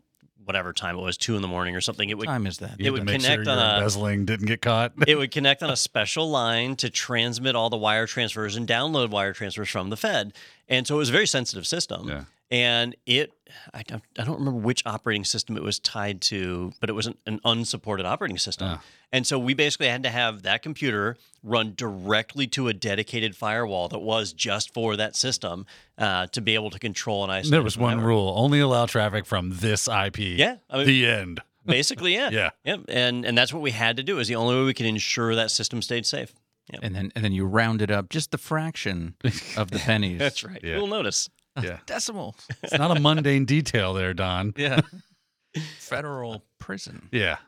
whatever 0.44 0.72
time 0.74 0.96
it 0.96 1.00
was, 1.00 1.16
two 1.16 1.34
in 1.36 1.42
the 1.42 1.48
morning 1.48 1.74
or 1.74 1.80
something, 1.80 2.08
it 2.10 2.16
would 2.18 2.26
time 2.26 2.46
is 2.46 2.58
that? 2.58 2.78
You 2.78 2.92
would 2.92 3.00
to 3.00 3.04
make 3.04 3.20
connect 3.22 3.44
sure 3.46 3.52
on 3.52 3.58
a- 3.58 3.76
embezzling 3.78 4.26
didn't 4.26 4.46
get 4.46 4.60
caught. 4.62 4.92
it 5.08 5.16
would 5.16 5.30
connect 5.32 5.62
on 5.62 5.70
a 5.70 5.76
special 5.76 6.30
line 6.30 6.76
to 6.76 6.90
transmit 6.90 7.56
all 7.56 7.70
the 7.70 7.76
wire 7.78 8.06
transfers 8.06 8.56
and 8.56 8.68
download 8.68 9.08
wire 9.10 9.32
transfers 9.32 9.68
from 9.70 9.88
the 9.90 9.96
Fed. 9.96 10.34
And 10.68 10.86
so 10.86 10.94
it 10.96 10.98
was 10.98 11.08
a 11.08 11.12
very 11.12 11.26
sensitive 11.26 11.66
system. 11.66 12.08
Yeah. 12.08 12.24
And 12.50 12.94
it, 13.06 13.32
I 13.74 13.82
don't, 13.82 14.02
I 14.18 14.24
don't 14.24 14.38
remember 14.38 14.60
which 14.60 14.82
operating 14.86 15.24
system 15.24 15.56
it 15.56 15.64
was 15.64 15.80
tied 15.80 16.20
to, 16.22 16.72
but 16.80 16.88
it 16.88 16.92
was 16.92 17.06
an, 17.06 17.16
an 17.26 17.40
unsupported 17.44 18.06
operating 18.06 18.38
system. 18.38 18.68
Ah. 18.68 18.82
And 19.12 19.26
so 19.26 19.38
we 19.38 19.52
basically 19.54 19.88
had 19.88 20.02
to 20.04 20.10
have 20.10 20.42
that 20.42 20.62
computer 20.62 21.16
run 21.42 21.74
directly 21.76 22.46
to 22.48 22.68
a 22.68 22.72
dedicated 22.72 23.34
firewall 23.36 23.88
that 23.88 23.98
was 23.98 24.32
just 24.32 24.72
for 24.72 24.96
that 24.96 25.16
system 25.16 25.66
uh, 25.98 26.26
to 26.28 26.40
be 26.40 26.54
able 26.54 26.70
to 26.70 26.78
control 26.78 27.24
and 27.24 27.32
isolate. 27.32 27.50
there 27.50 27.62
was 27.62 27.76
one 27.76 27.96
network. 27.96 28.06
rule 28.06 28.34
only 28.36 28.60
allow 28.60 28.86
traffic 28.86 29.26
from 29.26 29.50
this 29.54 29.88
IP. 29.88 30.18
Yeah. 30.18 30.56
I 30.70 30.78
mean, 30.78 30.86
the 30.86 31.06
end. 31.06 31.40
basically, 31.64 32.14
yeah. 32.14 32.30
Yeah. 32.32 32.50
Yep. 32.64 32.80
And, 32.88 33.24
and 33.24 33.36
that's 33.36 33.52
what 33.52 33.62
we 33.62 33.72
had 33.72 33.96
to 33.96 34.02
do 34.04 34.18
is 34.20 34.28
the 34.28 34.36
only 34.36 34.54
way 34.54 34.64
we 34.64 34.74
could 34.74 34.86
ensure 34.86 35.34
that 35.34 35.50
system 35.50 35.82
stayed 35.82 36.06
safe. 36.06 36.32
Yep. 36.72 36.80
And 36.82 36.94
then 36.96 37.12
and 37.14 37.24
then 37.24 37.32
you 37.32 37.46
rounded 37.46 37.92
up 37.92 38.08
just 38.08 38.32
the 38.32 38.38
fraction 38.38 39.14
of 39.56 39.70
the 39.70 39.78
pennies. 39.84 40.18
That's 40.18 40.42
right. 40.42 40.58
Yeah. 40.64 40.76
You'll 40.78 40.88
notice. 40.88 41.30
Yeah. 41.62 41.78
Decimals. 41.86 42.34
It's 42.62 42.76
not 42.76 42.94
a 42.96 43.00
mundane 43.00 43.44
detail 43.46 43.94
there, 43.94 44.12
Don. 44.14 44.52
Yeah. 44.56 44.80
Federal 45.78 46.44
prison. 46.58 47.08
Yeah. 47.12 47.38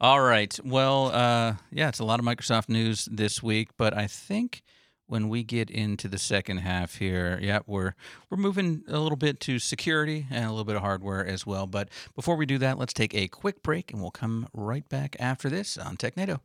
All 0.00 0.20
right. 0.20 0.58
Well, 0.64 1.06
uh, 1.06 1.54
yeah, 1.70 1.88
it's 1.88 1.98
a 1.98 2.04
lot 2.04 2.20
of 2.20 2.26
Microsoft 2.26 2.68
news 2.68 3.08
this 3.10 3.42
week, 3.42 3.70
but 3.78 3.96
I 3.96 4.06
think 4.06 4.62
when 5.06 5.28
we 5.28 5.42
get 5.42 5.70
into 5.70 6.08
the 6.08 6.18
second 6.18 6.58
half 6.58 6.96
here, 6.96 7.38
yeah, 7.42 7.60
we're 7.66 7.94
we're 8.30 8.36
moving 8.38 8.82
a 8.88 8.98
little 8.98 9.16
bit 9.16 9.40
to 9.40 9.58
security 9.58 10.26
and 10.30 10.44
a 10.44 10.48
little 10.50 10.64
bit 10.64 10.76
of 10.76 10.82
hardware 10.82 11.26
as 11.26 11.46
well. 11.46 11.66
But 11.66 11.88
before 12.14 12.36
we 12.36 12.46
do 12.46 12.58
that, 12.58 12.78
let's 12.78 12.92
take 12.92 13.14
a 13.14 13.28
quick 13.28 13.62
break, 13.62 13.92
and 13.92 14.00
we'll 14.00 14.10
come 14.10 14.48
right 14.52 14.88
back 14.88 15.16
after 15.20 15.48
this 15.48 15.76
on 15.78 15.96
TechNado. 15.96 16.40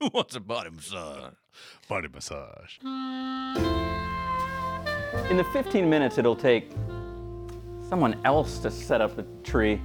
Who 0.00 0.10
wants 0.12 0.34
a 0.34 0.40
body 0.40 0.70
massage? 0.70 1.34
Body 1.88 2.08
massage. 2.08 2.78
In 5.30 5.36
the 5.36 5.44
15 5.44 5.88
minutes 5.88 6.18
it'll 6.18 6.36
take 6.36 6.70
someone 7.88 8.18
else 8.24 8.58
to 8.58 8.70
set 8.70 9.00
up 9.00 9.16
the 9.16 9.24
tree, 9.42 9.80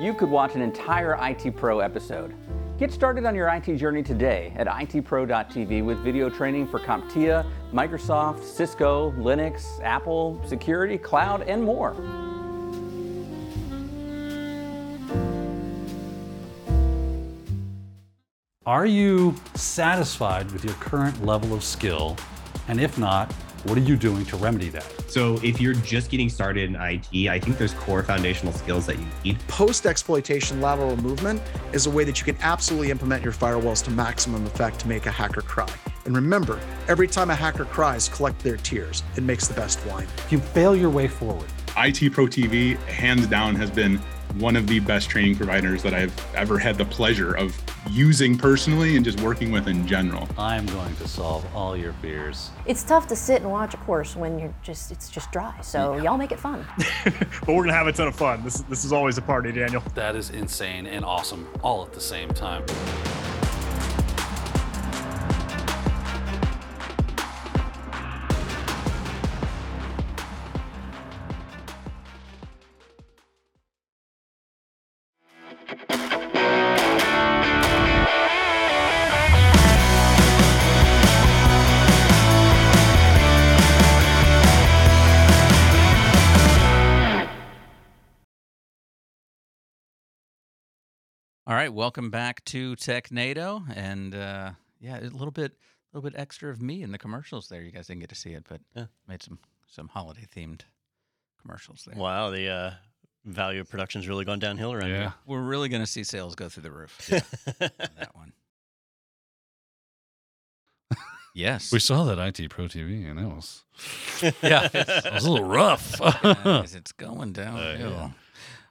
you 0.00 0.14
could 0.14 0.30
watch 0.30 0.54
an 0.54 0.62
entire 0.62 1.18
IT 1.20 1.56
Pro 1.56 1.80
episode. 1.80 2.34
Get 2.78 2.90
started 2.92 3.26
on 3.26 3.34
your 3.34 3.48
IT 3.48 3.76
journey 3.76 4.02
today 4.02 4.54
at 4.56 4.66
itpro.tv 4.66 5.84
with 5.84 5.98
video 5.98 6.30
training 6.30 6.66
for 6.66 6.80
CompTIA, 6.80 7.44
Microsoft, 7.72 8.42
Cisco, 8.42 9.12
Linux, 9.18 9.80
Apple, 9.82 10.40
security, 10.46 10.96
cloud, 10.96 11.42
and 11.42 11.62
more. 11.62 11.94
Are 18.64 18.86
you 18.86 19.34
satisfied 19.54 20.50
with 20.52 20.64
your 20.64 20.74
current 20.74 21.24
level 21.24 21.52
of 21.52 21.62
skill? 21.62 22.16
And 22.68 22.80
if 22.80 22.96
not, 22.98 23.34
what 23.64 23.76
are 23.76 23.82
you 23.82 23.96
doing 23.96 24.24
to 24.26 24.36
remedy 24.36 24.68
that? 24.70 24.84
So 25.10 25.38
if 25.42 25.60
you're 25.60 25.74
just 25.74 26.10
getting 26.10 26.28
started 26.28 26.70
in 26.70 26.76
IT, 26.76 27.28
I 27.28 27.38
think 27.38 27.58
there's 27.58 27.74
core 27.74 28.02
foundational 28.02 28.52
skills 28.52 28.86
that 28.86 28.98
you 28.98 29.06
need. 29.24 29.38
Post 29.48 29.86
exploitation 29.86 30.60
lateral 30.60 30.96
movement 30.96 31.42
is 31.72 31.86
a 31.86 31.90
way 31.90 32.04
that 32.04 32.18
you 32.18 32.24
can 32.24 32.40
absolutely 32.42 32.90
implement 32.90 33.22
your 33.22 33.32
firewalls 33.32 33.84
to 33.84 33.90
maximum 33.90 34.46
effect 34.46 34.80
to 34.80 34.88
make 34.88 35.06
a 35.06 35.10
hacker 35.10 35.42
cry. 35.42 35.68
And 36.06 36.14
remember, 36.14 36.58
every 36.88 37.06
time 37.06 37.30
a 37.30 37.34
hacker 37.34 37.66
cries, 37.66 38.08
collect 38.08 38.38
their 38.40 38.56
tears. 38.56 39.02
It 39.16 39.22
makes 39.22 39.46
the 39.46 39.54
best 39.54 39.84
wine. 39.86 40.06
If 40.18 40.32
you 40.32 40.38
fail 40.38 40.74
your 40.74 40.90
way 40.90 41.08
forward, 41.08 41.48
IT 41.76 42.12
Pro 42.12 42.26
TV, 42.26 42.76
hands 42.84 43.26
down, 43.26 43.54
has 43.54 43.70
been 43.70 44.00
one 44.38 44.56
of 44.56 44.66
the 44.66 44.80
best 44.80 45.10
training 45.10 45.36
providers 45.36 45.82
that 45.82 45.94
I've 45.94 46.14
ever 46.34 46.58
had 46.58 46.76
the 46.78 46.84
pleasure 46.84 47.34
of 47.34 47.56
using 47.90 48.36
personally 48.36 48.96
and 48.96 49.04
just 49.04 49.20
working 49.20 49.50
with 49.50 49.68
in 49.68 49.86
general. 49.86 50.28
I 50.38 50.56
am 50.56 50.66
going 50.66 50.94
to 50.96 51.08
solve 51.08 51.44
all 51.54 51.76
your 51.76 51.92
fears. 51.94 52.50
It's 52.66 52.82
tough 52.82 53.06
to 53.08 53.16
sit 53.16 53.42
and 53.42 53.50
watch 53.50 53.74
a 53.74 53.78
course 53.78 54.16
when 54.16 54.38
you're 54.38 54.54
just 54.62 54.92
it's 54.92 55.08
just 55.08 55.32
dry. 55.32 55.54
So 55.62 55.96
y'all 55.98 56.18
make 56.18 56.32
it 56.32 56.40
fun. 56.40 56.64
but 57.04 57.48
we're 57.48 57.64
gonna 57.64 57.72
have 57.72 57.86
a 57.86 57.92
ton 57.92 58.08
of 58.08 58.16
fun. 58.16 58.44
This 58.44 58.60
this 58.62 58.84
is 58.84 58.92
always 58.92 59.18
a 59.18 59.22
party, 59.22 59.52
Daniel. 59.52 59.82
That 59.94 60.16
is 60.16 60.30
insane 60.30 60.86
and 60.86 61.04
awesome 61.04 61.48
all 61.62 61.84
at 61.84 61.92
the 61.92 62.00
same 62.00 62.28
time. 62.30 62.64
All 91.50 91.56
right, 91.56 91.74
welcome 91.74 92.10
back 92.10 92.44
to 92.44 92.76
TechNado, 92.76 93.64
and 93.74 94.14
uh, 94.14 94.52
yeah, 94.78 95.00
a 95.00 95.10
little 95.10 95.32
bit, 95.32 95.50
a 95.50 95.96
little 95.98 96.08
bit 96.08 96.16
extra 96.16 96.48
of 96.48 96.62
me 96.62 96.84
in 96.84 96.92
the 96.92 96.98
commercials 96.98 97.48
there. 97.48 97.60
You 97.60 97.72
guys 97.72 97.88
didn't 97.88 97.98
get 98.02 98.08
to 98.10 98.14
see 98.14 98.34
it, 98.34 98.44
but 98.48 98.60
Yeah. 98.76 98.84
made 99.08 99.20
some 99.20 99.40
some 99.66 99.88
holiday 99.88 100.28
themed 100.32 100.60
commercials 101.42 101.82
there. 101.84 101.98
Wow, 102.00 102.30
the 102.30 102.48
uh, 102.48 102.70
value 103.24 103.62
of 103.62 103.68
production's 103.68 104.06
really 104.06 104.24
gone 104.24 104.38
downhill 104.38 104.72
around 104.72 104.90
Yeah. 104.90 105.10
We're 105.26 105.42
really 105.42 105.68
going 105.68 105.82
to 105.82 105.88
see 105.88 106.04
sales 106.04 106.36
go 106.36 106.48
through 106.48 106.62
the 106.62 106.70
roof. 106.70 106.96
on 107.60 107.70
that 107.98 108.14
one. 108.14 108.32
Yes. 111.34 111.72
We 111.72 111.80
saw 111.80 112.04
that 112.04 112.20
IT 112.20 112.48
Pro 112.50 112.66
TV, 112.66 113.10
and 113.10 113.18
that 113.18 113.26
was 113.26 113.64
yeah. 114.40 114.68
it 114.72 115.12
was 115.14 115.24
a 115.24 115.28
little 115.28 115.48
rough. 115.48 115.98
Guys, 115.98 116.74
it's 116.76 116.92
going 116.92 117.32
downhill. 117.32 117.90
yeah. 117.90 118.10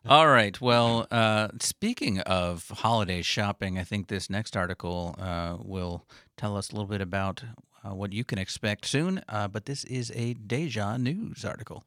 All 0.07 0.29
right. 0.29 0.59
Well, 0.61 1.07
uh, 1.11 1.49
speaking 1.59 2.19
of 2.21 2.69
holiday 2.69 3.21
shopping, 3.21 3.77
I 3.77 3.83
think 3.83 4.07
this 4.07 4.29
next 4.29 4.55
article 4.55 5.15
uh, 5.19 5.57
will 5.59 6.05
tell 6.37 6.55
us 6.55 6.69
a 6.69 6.73
little 6.73 6.87
bit 6.87 7.01
about 7.01 7.43
uh, 7.83 7.93
what 7.93 8.13
you 8.13 8.23
can 8.23 8.39
expect 8.39 8.85
soon. 8.85 9.21
Uh, 9.27 9.49
but 9.49 9.65
this 9.65 9.83
is 9.83 10.11
a 10.15 10.35
Deja 10.35 10.97
News 10.97 11.43
article. 11.43 11.83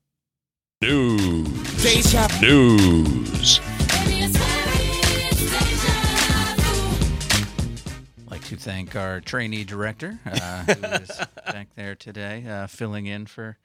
News. 0.82 1.82
Deja. 1.82 2.28
News. 2.40 3.60
like 8.30 8.44
to 8.44 8.56
thank 8.56 8.94
our 8.94 9.20
trainee 9.20 9.64
director 9.64 10.18
uh, 10.26 10.64
who 10.64 10.86
is 11.02 11.20
back 11.46 11.68
there 11.76 11.94
today, 11.94 12.44
uh, 12.46 12.66
filling 12.66 13.06
in 13.06 13.24
for 13.26 13.56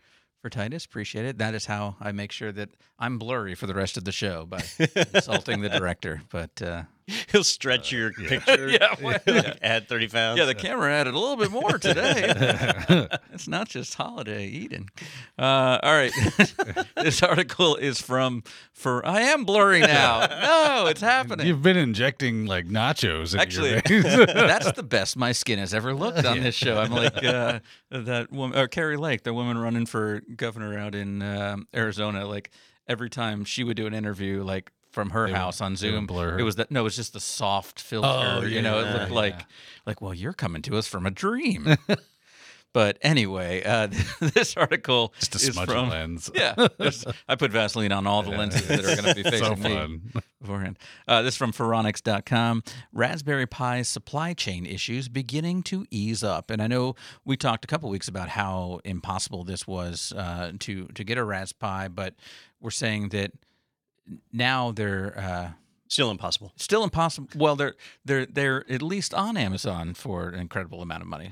for 0.48 0.52
Titus. 0.52 0.86
Appreciate 0.86 1.26
it. 1.26 1.38
That 1.40 1.54
is 1.56 1.66
how 1.66 1.98
I 2.00 2.14
make 2.14 2.32
sure 2.32 2.54
that 2.54 2.70
I'm 2.98 3.20
blurry 3.20 3.54
for 3.54 3.68
the 3.68 3.74
rest 3.74 3.98
of 3.98 4.06
the 4.06 4.14
show 4.14 4.46
by 4.46 4.64
insulting 5.14 5.60
the 5.60 5.68
director. 5.68 6.22
But 6.30 6.62
uh, 6.62 6.84
He'll 7.32 7.44
stretch 7.44 7.92
your 7.92 8.12
picture. 8.12 8.68
Yeah, 8.78 8.96
well, 9.02 9.18
like, 9.28 9.58
add 9.62 9.88
30 9.88 10.08
pounds. 10.10 10.40
yeah, 10.40 10.46
the 10.46 10.54
camera 10.56 10.92
added 10.92 11.14
a 11.14 11.20
little 11.20 11.38
bit 11.38 11.52
more 11.52 11.78
today. 11.78 12.34
it's 13.32 13.48
not 13.48 13.70
just 13.70 13.96
holiday 13.96 14.46
eating. 14.46 14.90
Uh, 15.40 15.80
all 15.82 15.94
right, 15.94 16.12
this 16.96 17.24
article 17.24 17.76
is 17.76 18.02
from 18.02 18.44
for 18.74 19.06
I 19.06 19.22
am 19.22 19.46
blurry 19.46 19.80
now. 19.80 20.26
No, 20.28 20.88
it's 20.88 21.02
happening. 21.02 21.48
You've 21.48 21.62
been 21.62 21.78
injecting 21.78 22.46
like 22.46 22.66
nachos. 22.68 23.34
Into 23.34 23.40
Actually, 23.42 23.70
your 23.90 24.26
that's 24.26 24.72
the 24.74 24.84
best 24.84 25.16
my 25.16 25.32
skin 25.32 25.60
has 25.60 25.74
ever 25.74 25.94
looked 25.94 26.26
on 26.26 26.42
this 26.42 26.56
show. 26.56 26.78
I'm 26.78 26.92
like 26.92 27.24
uh, 27.24 27.60
that 27.90 28.32
woman, 28.32 28.58
or 28.60 28.68
Kari 28.68 28.98
Lake, 28.98 29.24
the 29.24 29.34
woman 29.34 29.58
running 29.58 29.86
for 29.86 30.22
governor 30.36 30.78
out 30.78 30.94
in 30.94 31.22
um, 31.22 31.68
Arizona. 31.74 32.26
Like 32.28 32.52
every 32.88 33.10
time 33.10 33.46
she 33.46 33.64
would 33.64 33.78
do 33.78 33.88
an 33.88 33.94
interview, 33.94 34.44
like 34.44 34.72
from 34.98 35.12
her 35.12 35.28
They 35.28 35.34
house 35.34 35.62
on 35.62 35.76
Zoom, 35.76 36.08
blur 36.08 36.40
it 36.40 36.44
was 36.44 36.56
that 36.56 36.72
no, 36.72 36.80
it 36.80 36.84
was 36.84 36.96
just 36.96 37.14
the 37.14 37.20
soft 37.20 37.80
filter. 37.80 38.08
Oh, 38.08 38.42
you 38.42 38.64
know, 38.64 38.80
it 38.80 38.92
looked 38.92 39.12
like 39.12 39.36
yeah. 39.38 39.46
like 39.86 40.02
well, 40.02 40.12
you're 40.12 40.34
coming 40.34 40.64
to 40.64 40.76
us 40.76 40.88
from 40.88 41.06
a 41.06 41.12
dream. 41.12 41.78
But 42.74 43.00
anyway, 43.02 43.64
uh, 43.64 43.88
this 44.20 44.56
article 44.56 45.12
Just 45.18 45.34
a 45.34 45.38
is 45.38 45.54
smudge 45.56 45.70
from 45.70 45.90
lens. 45.90 46.30
yeah. 46.36 46.54
I 47.28 47.36
put 47.36 47.50
Vaseline 47.50 47.92
on 47.92 48.06
all 48.06 48.22
the 48.22 48.30
lenses 48.30 48.68
that 48.68 48.82
are 48.82 49.02
going 49.02 49.16
to 49.16 49.16
be 49.16 49.24
facing 49.24 49.64
so 49.64 49.88
me 49.88 50.00
beforehand. 50.40 50.78
Uh, 51.08 51.24
this 51.24 51.34
is 51.34 51.38
from 51.38 51.54
Phoronix.com. 51.54 52.62
Raspberry 52.94 53.48
Pi 53.48 53.82
supply 53.82 54.34
chain 54.34 54.68
issues 54.68 55.08
beginning 55.08 55.64
to 55.64 55.88
ease 55.90 56.24
up. 56.24 56.52
And 56.52 56.62
I 56.62 56.68
know 56.68 56.96
we 57.26 57.36
talked 57.36 57.64
a 57.64 57.68
couple 57.68 57.90
weeks 57.90 58.08
about 58.08 58.30
how 58.30 58.80
impossible 58.86 59.44
this 59.44 59.66
was 59.66 60.14
uh, 60.16 60.52
to 60.60 60.86
to 60.88 61.04
get 61.04 61.18
a 61.18 61.24
Raspberry 61.24 61.58
Pi, 61.60 61.88
but 61.88 62.14
we're 62.60 62.70
saying 62.70 63.10
that 63.10 63.32
now 64.32 64.72
they're 64.72 65.18
uh, 65.18 65.50
Still 65.90 66.12
impossible. 66.12 66.52
still 66.58 66.84
impossible. 66.84 67.30
Well, 67.36 67.56
they're 67.56 67.76
they're 68.04 68.26
they're 68.26 68.70
at 68.70 68.82
least 68.82 69.14
on 69.14 69.38
Amazon 69.38 69.94
for 69.94 70.30
an 70.30 70.40
incredible 70.40 70.82
amount 70.82 71.02
of 71.02 71.08
money. 71.08 71.32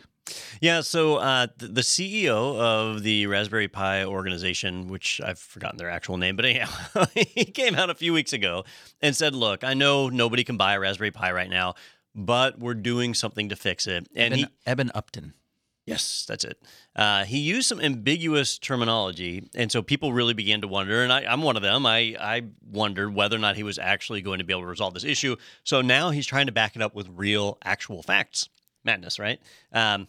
Yeah, 0.62 0.80
so 0.82 1.18
uh, 1.18 1.48
th- 1.60 1.74
the 1.74 1.82
CEO 1.82 2.58
of 2.58 3.04
the 3.04 3.28
Raspberry 3.28 3.68
Pi 3.68 4.06
organization, 4.06 4.88
which 4.88 5.20
I've 5.24 5.38
forgotten 5.38 5.78
their 5.78 5.90
actual 5.90 6.18
name, 6.18 6.36
but 6.36 6.46
anyhow, 6.46 7.06
he 7.14 7.46
came 7.46 7.76
out 7.76 7.90
a 7.90 7.96
few 7.96 8.12
weeks 8.14 8.32
ago 8.34 8.64
and 9.02 9.16
said, 9.16 9.36
"Look, 9.36 9.64
I 9.66 9.74
know 9.74 10.08
nobody 10.10 10.44
can 10.46 10.56
buy 10.58 10.74
a 10.74 10.80
Raspberry 10.80 11.12
Pi 11.12 11.32
right 11.34 11.50
now, 11.50 11.76
but 12.16 12.58
we're 12.58 12.74
doing 12.76 13.14
something 13.14 13.50
to 13.50 13.56
fix 13.58 13.88
it." 13.88 14.08
And 14.16 14.34
Eben, 14.34 14.38
he, 14.40 14.48
Eben 14.66 14.92
Upton. 14.96 15.34
Yes, 15.86 16.26
that's 16.28 16.44
it. 16.44 16.60
Uh, 16.96 17.26
he 17.26 17.38
used 17.38 17.68
some 17.68 17.80
ambiguous 17.80 18.58
terminology, 18.58 19.48
and 19.54 19.72
so 19.72 19.84
people 19.84 20.14
really 20.14 20.34
began 20.34 20.62
to 20.62 20.68
wonder, 20.68 21.04
and 21.04 21.14
I, 21.14 21.26
I'm 21.26 21.44
one 21.44 21.56
of 21.56 21.62
them. 21.62 21.86
I, 21.86 22.16
I 22.20 22.44
wondered 22.72 23.14
whether 23.14 23.36
or 23.36 23.40
not 23.40 23.56
he 23.56 23.62
was 23.62 23.78
actually 23.78 24.22
going 24.22 24.40
to 24.40 24.44
be 24.44 24.52
able 24.52 24.62
to 24.62 24.68
resolve 24.68 24.96
this 24.96 25.04
issue. 25.04 25.36
So 25.64 25.82
now 25.82 26.10
he's 26.10 26.26
trying 26.26 26.48
to 26.48 26.52
back 26.52 26.76
it 26.76 26.82
up 26.82 26.96
with 26.96 27.08
real, 27.14 27.60
actual 27.64 28.02
facts. 28.02 28.50
Madness, 28.84 29.20
right? 29.20 29.40
Um, 29.72 30.08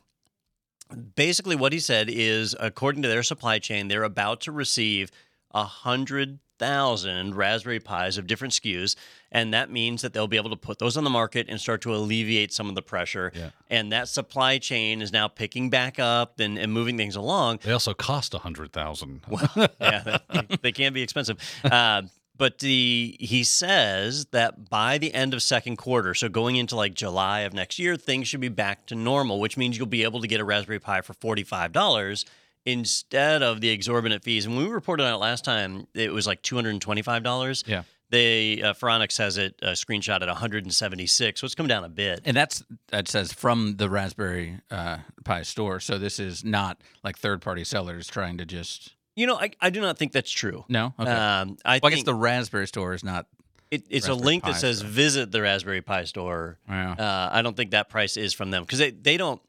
basically, 1.15 1.57
what 1.57 1.75
he 1.75 1.79
said 1.79 2.09
is, 2.11 2.57
according 2.59 3.03
to 3.03 3.09
their 3.09 3.23
supply 3.23 3.59
chain, 3.59 3.89
they're 3.89 4.03
about 4.03 4.41
to 4.43 4.53
receive 4.53 5.11
a 5.53 5.65
hundred 5.65 6.39
thousand 6.59 7.35
Raspberry 7.35 7.81
Pis 7.81 8.17
of 8.17 8.27
different 8.27 8.55
SKUs, 8.55 8.97
and 9.37 9.53
that 9.53 9.71
means 9.71 10.01
that 10.01 10.15
they'll 10.15 10.27
be 10.27 10.39
able 10.39 10.49
to 10.49 10.57
put 10.57 10.79
those 10.79 10.97
on 10.97 11.05
the 11.05 11.11
market 11.11 11.47
and 11.51 11.61
start 11.61 11.83
to 11.83 11.95
alleviate 11.95 12.55
some 12.55 12.71
of 12.71 12.75
the 12.75 12.81
pressure. 12.81 13.31
Yeah. 13.35 13.51
And 13.69 13.93
that 13.93 14.09
supply 14.09 14.57
chain 14.57 15.03
is 15.03 15.13
now 15.13 15.29
picking 15.29 15.69
back 15.69 15.99
up 15.99 16.41
and, 16.41 16.59
and 16.59 16.73
moving 16.73 16.97
things 16.97 17.17
along. 17.17 17.61
They 17.63 17.73
also 17.73 17.93
cost 17.93 18.33
a 18.33 18.39
hundred 18.39 18.73
thousand. 18.73 19.21
yeah, 19.79 20.19
they, 20.33 20.57
they 20.63 20.73
can 20.73 20.95
be 20.95 21.03
expensive. 21.03 21.37
Uh, 21.63 22.03
but 22.39 22.61
the 22.61 23.15
he 23.21 23.45
says 23.45 24.25
that 24.27 24.71
by 24.71 24.97
the 24.97 25.13
end 25.13 25.35
of 25.35 25.43
second 25.43 25.77
quarter, 25.77 26.15
so 26.15 26.31
going 26.31 26.57
into 26.57 26.75
like 26.75 26.95
July 26.95 27.41
of 27.41 27.53
next 27.53 27.79
year, 27.79 27.97
things 27.97 28.29
should 28.29 28.41
be 28.41 28.49
back 28.49 28.87
to 28.87 28.95
normal, 28.95 29.39
which 29.39 29.59
means 29.59 29.77
you'll 29.77 29.87
be 29.87 30.03
able 30.03 30.23
to 30.23 30.27
get 30.27 30.41
a 30.41 30.45
Raspberry 30.45 30.79
Pi 30.81 31.03
for 31.03 31.13
forty 31.13 31.45
five 31.45 31.73
dollars 31.73 32.25
instead 32.65 33.43
of 33.43 33.61
the 33.61 33.69
exorbitant 33.69 34.25
fees. 34.25 34.47
And 34.47 34.57
when 34.57 34.67
we 34.67 34.73
reported 34.73 35.05
on 35.05 35.13
it 35.13 35.19
last 35.19 35.45
time, 35.45 35.87
it 35.93 36.11
was 36.11 36.27
like 36.27 36.41
two 36.41 36.57
hundred 36.57 36.71
and 36.71 36.81
twenty 36.81 37.03
five 37.03 37.23
dollars. 37.23 37.63
Yeah. 37.67 37.83
They 38.11 38.63
uh, 38.63 38.73
Phoronix 38.73 39.19
has 39.19 39.37
it 39.37 39.59
uh, 39.63 39.71
screenshot 39.71 40.23
at 40.23 40.29
176, 40.29 41.41
so 41.41 41.45
it's 41.45 41.55
come 41.55 41.67
down 41.67 41.83
a 41.85 41.89
bit. 41.89 42.21
And 42.25 42.37
that's 42.37 42.63
that 42.89 43.09
says 43.09 43.33
from 43.33 43.77
the 43.77 43.91
Raspberry 43.91 44.59
uh, 44.71 44.99
Pi 45.25 45.43
store. 45.43 45.81
So 45.81 45.99
this 45.99 46.21
is 46.21 46.45
not 46.45 46.81
like 47.03 47.19
third 47.19 47.43
party 47.43 47.65
sellers 47.65 48.07
trying 48.07 48.39
to 48.39 48.47
just 48.47 48.95
You 49.17 49.27
know, 49.27 49.37
I, 49.37 49.51
I 49.61 49.71
do 49.71 49.81
not 49.81 49.99
think 49.99 50.13
that's 50.13 50.31
true. 50.31 50.65
no. 50.69 50.95
Okay. 51.01 51.11
Um, 51.11 51.57
I 51.65 51.81
well, 51.83 51.93
I 51.93 51.97
guess 51.97 52.05
the 52.05 52.15
Raspberry 52.15 52.69
store 52.69 52.95
is 52.95 53.03
not. 53.03 53.27
it, 53.73 53.85
it's 53.91 54.07
a 54.09 54.15
link 54.15 54.45
Pi 54.45 54.53
that 54.53 54.61
says 54.61 54.79
store. 54.79 54.91
visit 54.91 55.33
the 55.33 55.43
Raspberry 55.43 55.83
Pi 55.83 56.05
store. 56.05 56.59
Wow. 56.69 56.93
Uh, 56.93 57.29
I 57.33 57.43
don't 57.43 57.57
think 57.57 57.73
that 57.73 57.89
price 57.89 58.17
is 58.17 58.33
from 58.33 58.51
them 58.53 58.63
because 58.63 58.79
they, 58.79 58.91
they 58.91 59.17
don't. 59.17 59.41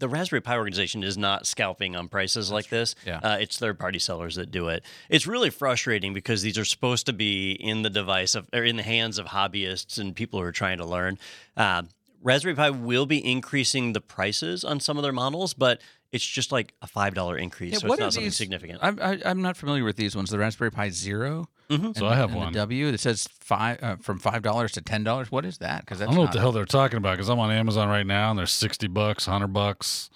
The 0.00 0.08
Raspberry 0.08 0.40
Pi 0.40 0.56
organization 0.56 1.04
is 1.04 1.16
not 1.16 1.46
scalping 1.46 1.94
on 1.94 2.08
prices 2.08 2.50
like 2.50 2.68
this. 2.68 2.94
Yeah. 3.06 3.20
Uh, 3.22 3.36
it's 3.40 3.58
third 3.58 3.78
party 3.78 3.98
sellers 3.98 4.34
that 4.34 4.50
do 4.50 4.68
it. 4.68 4.82
It's 5.08 5.26
really 5.26 5.50
frustrating 5.50 6.12
because 6.12 6.42
these 6.42 6.58
are 6.58 6.64
supposed 6.64 7.06
to 7.06 7.12
be 7.12 7.52
in 7.52 7.82
the 7.82 7.90
device 7.90 8.34
of 8.34 8.48
or 8.52 8.64
in 8.64 8.76
the 8.76 8.82
hands 8.82 9.18
of 9.18 9.26
hobbyists 9.26 9.98
and 9.98 10.16
people 10.16 10.40
who 10.40 10.46
are 10.46 10.52
trying 10.52 10.78
to 10.78 10.84
learn. 10.84 11.18
Uh, 11.56 11.82
Raspberry 12.22 12.54
Pi 12.54 12.70
will 12.70 13.06
be 13.06 13.24
increasing 13.24 13.92
the 13.92 14.00
prices 14.00 14.64
on 14.64 14.80
some 14.80 14.96
of 14.98 15.02
their 15.02 15.12
models, 15.12 15.54
but 15.54 15.80
it's 16.12 16.26
just 16.26 16.50
like 16.52 16.74
a 16.82 16.86
five 16.86 17.14
dollar 17.14 17.36
increase, 17.38 17.72
Yeah, 17.74 17.78
so 17.78 17.88
what 17.88 17.94
it's 17.94 18.00
are 18.00 18.04
not 18.06 18.12
something 18.14 18.26
these- 18.26 18.36
significant. 18.36 18.78
I'm 18.82 18.98
I, 19.00 19.20
I'm 19.24 19.42
not 19.42 19.56
familiar 19.56 19.84
with 19.84 19.96
these 19.96 20.14
ones. 20.16 20.30
The 20.30 20.38
Raspberry 20.38 20.70
Pi 20.72 20.90
Zero. 20.90 21.48
So 21.94 22.06
I 22.08 22.16
have 22.16 22.30
and 22.30 22.38
one. 22.38 22.52
The 22.52 22.58
W. 22.58 22.88
It 22.88 22.98
says 22.98 23.28
five 23.38 23.78
uh, 23.80 23.94
from 23.96 24.18
five 24.18 24.42
dollars 24.42 24.72
to 24.72 24.80
ten 24.80 25.04
dollars. 25.04 25.30
What 25.30 25.44
is 25.46 25.58
that? 25.58 25.80
Because 25.82 26.02
I 26.02 26.06
don't 26.06 26.16
know 26.16 26.22
what 26.22 26.32
the 26.32 26.40
hell 26.40 26.50
they're 26.50 26.64
talking 26.64 26.96
about 26.96 27.12
because 27.12 27.28
I'm 27.28 27.38
on 27.38 27.52
Amazon 27.52 27.88
right 27.88 28.04
now 28.06 28.30
and 28.30 28.38
they're 28.38 28.46
sixty 28.46 28.88
bucks, 28.88 29.26
hundred 29.26 29.52
bucks. 29.52 30.10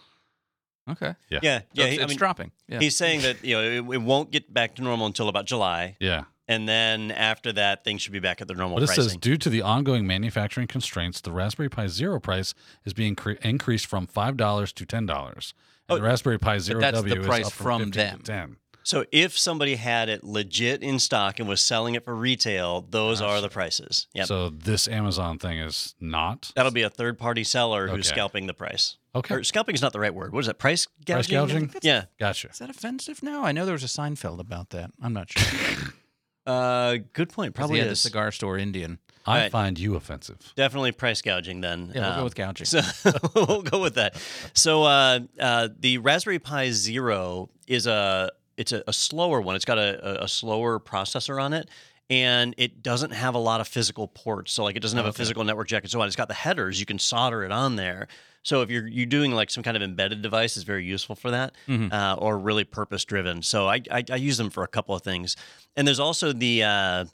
Okay. 0.91 1.15
Yeah. 1.31 1.39
yeah, 1.43 1.59
So 1.61 1.65
yeah. 1.75 1.85
it's, 1.87 1.95
he- 1.97 2.03
I 2.03 2.07
mean, 2.07 2.17
dropping. 2.19 2.51
Yeah. 2.69 2.81
He's 2.81 2.97
saying 2.97 3.23
that 3.23 3.43
you 3.45 3.55
know 3.55 3.63
it, 3.63 3.95
it 3.95 4.03
won't 4.03 4.31
get 4.31 4.53
back 4.53 4.75
to 4.77 4.83
normal 4.83 5.07
until 5.07 5.29
about 5.29 5.47
July. 5.47 5.97
Yeah. 6.01 6.25
and 6.49 6.69
then 6.69 7.11
after 7.11 7.53
that, 7.53 7.85
things 7.85 8.03
should 8.03 8.13
be 8.13 8.19
back 8.19 8.41
at 8.43 8.49
their 8.49 8.57
normal 8.57 8.77
But 8.77 8.83
it 8.83 8.87
pricing. 8.89 9.05
says 9.05 9.17
due 9.17 9.37
to 9.39 9.49
the 9.49 9.63
ongoing 9.63 10.07
manufacturing 10.07 10.67
constraints, 10.67 11.21
the 11.23 11.33
Raspberry 11.33 11.71
Pi 11.71 11.87
Zero 11.87 12.21
price 12.21 12.53
is 12.85 12.93
being 12.93 13.15
cre- 13.15 13.39
increased 13.43 13.87
from 13.87 14.07
five 14.07 14.37
dollars 14.37 14.73
to 14.75 14.85
ten 14.85 15.07
dollars. 15.07 15.55
And 15.89 15.95
Oh, 15.97 15.99
the 15.99 16.03
Raspberry 16.03 16.39
Pi 16.39 16.59
Zero 16.59 16.81
that's 16.81 17.03
the 17.03 17.09
W 17.09 17.21
is 17.21 17.27
price 17.27 17.47
up 17.47 17.53
from 17.53 17.81
15 17.91 17.93
to 17.93 17.99
them. 17.99 18.21
Ten. 18.23 18.57
so 18.85 19.05
if 19.13 19.37
somebody 19.39 19.75
had 19.77 20.09
it 20.09 20.25
legit 20.25 20.83
in 20.83 20.99
stock 20.99 21.39
and 21.39 21.49
was 21.49 21.61
selling 21.61 21.95
it 21.95 22.05
for 22.05 22.15
retail, 22.15 22.87
those 22.89 23.21
are 23.21 23.41
the 23.41 23.49
prices. 23.51 24.07
Yep. 24.15 24.27
So 24.27 24.49
this 24.51 24.89
Amazon 24.89 25.39
thing 25.39 25.59
is 25.59 25.95
not. 26.01 26.53
That'll 26.57 26.73
be 26.73 26.83
a 26.83 26.91
third 26.91 27.19
party 27.19 27.45
seller 27.45 27.89
who's 27.89 28.07
Okay. 28.07 28.15
scalping 28.15 28.47
the 28.47 28.55
price. 28.55 28.97
Okay. 29.15 29.35
Or 29.37 29.45
scalping 29.45 29.75
is 29.75 29.83
not 29.83 29.93
the 29.93 30.01
right 30.01 30.15
word. 30.15 30.33
What 30.33 30.41
is 30.41 30.47
that? 30.47 30.59
Price 30.59 30.87
gouging? 31.05 31.15
Price 31.15 31.29
gouging? 31.29 31.75
Yeah. 31.83 32.05
Gotcha. 32.19 32.49
is 32.49 32.59
that 32.59 32.71
offensive 32.71 33.23
now? 33.23 33.45
I 33.45 33.53
know 33.53 33.65
there 33.65 33.75
was 33.75 33.85
a 33.85 33.87
Seinfeld 33.87 34.41
about 34.41 34.71
that. 34.71 34.91
I'm 35.03 35.13
not 35.13 35.31
sure. 35.31 35.93
Uh, 36.47 36.99
good 37.15 37.31
point. 37.31 37.55
Probably 37.55 37.79
yeah, 37.79 37.85
the 37.85 37.91
is. 37.93 38.01
cigar 38.01 38.31
store 38.31 38.59
Indian. 38.59 38.99
I 39.27 39.43
Right. 39.43 39.51
find 39.53 39.79
you 39.79 39.95
offensive. 39.97 40.53
Definitely 40.55 40.93
price 40.93 41.23
gouging 41.23 41.61
then. 41.63 41.93
Yeah, 41.95 42.01
we'll 42.03 42.11
go 42.13 42.19
Um, 42.19 42.25
with 42.25 42.35
gouging. 42.35 42.67
So 42.67 42.81
we'll 43.35 43.63
go 43.63 43.81
with 43.81 43.95
that. 43.95 44.17
So 44.53 44.83
uh, 44.85 45.21
uh, 45.41 45.69
the 45.79 45.99
Raspberry 45.99 46.39
Pi 46.39 46.71
Zero 46.71 47.49
is 47.67 47.87
a 47.87 48.31
it's 48.57 48.73
a, 48.73 48.85
a 48.87 48.93
slower 48.93 49.41
one. 49.41 49.57
It's 49.57 49.65
got 49.65 49.79
a, 49.79 50.21
a, 50.23 50.25
a 50.25 50.29
slower 50.29 50.79
processor 50.79 51.43
on 51.43 51.53
it, 51.55 51.69
and 52.11 52.55
it 52.59 52.83
doesn't 52.83 53.13
have 53.13 53.35
a 53.35 53.39
lot 53.39 53.61
of 53.61 53.67
physical 53.69 54.09
ports. 54.09 54.53
So 54.53 54.63
like 54.63 54.77
it 54.77 54.81
doesn't 54.81 54.97
have 54.97 55.07
a 55.07 55.13
physical 55.13 55.43
network 55.45 55.69
jack 55.69 55.83
and 55.85 55.91
so 55.91 56.01
on. 56.01 56.07
It's 56.07 56.17
got 56.17 56.29
the 56.29 56.35
headers. 56.35 56.79
You 56.79 56.87
can 56.87 56.99
solder 56.99 57.45
it 57.45 57.51
on 57.53 57.77
there. 57.77 58.09
So 58.43 58.61
if 58.61 58.71
you're 58.71 58.87
you 58.87 59.07
doing 59.07 59.33
like 59.33 59.49
some 59.51 59.63
kind 59.63 59.75
of 59.75 59.83
embedded 59.83 60.21
device, 60.21 60.57
it's 60.59 60.65
very 60.67 60.85
useful 60.85 61.17
for 61.17 61.31
that, 61.31 61.55
uh, 61.69 62.17
or 62.19 62.39
really 62.39 62.65
purpose 62.65 63.05
driven. 63.07 63.41
So 63.41 63.69
I, 63.69 63.81
I 63.91 64.05
I 64.13 64.17
use 64.17 64.37
them 64.37 64.51
for 64.51 64.63
a 64.65 64.69
couple 64.69 64.95
of 64.95 65.01
things. 65.01 65.35
And 65.77 65.89
there's 65.89 65.99
also 65.99 66.33
the 66.35 66.63
uh, 66.63 67.05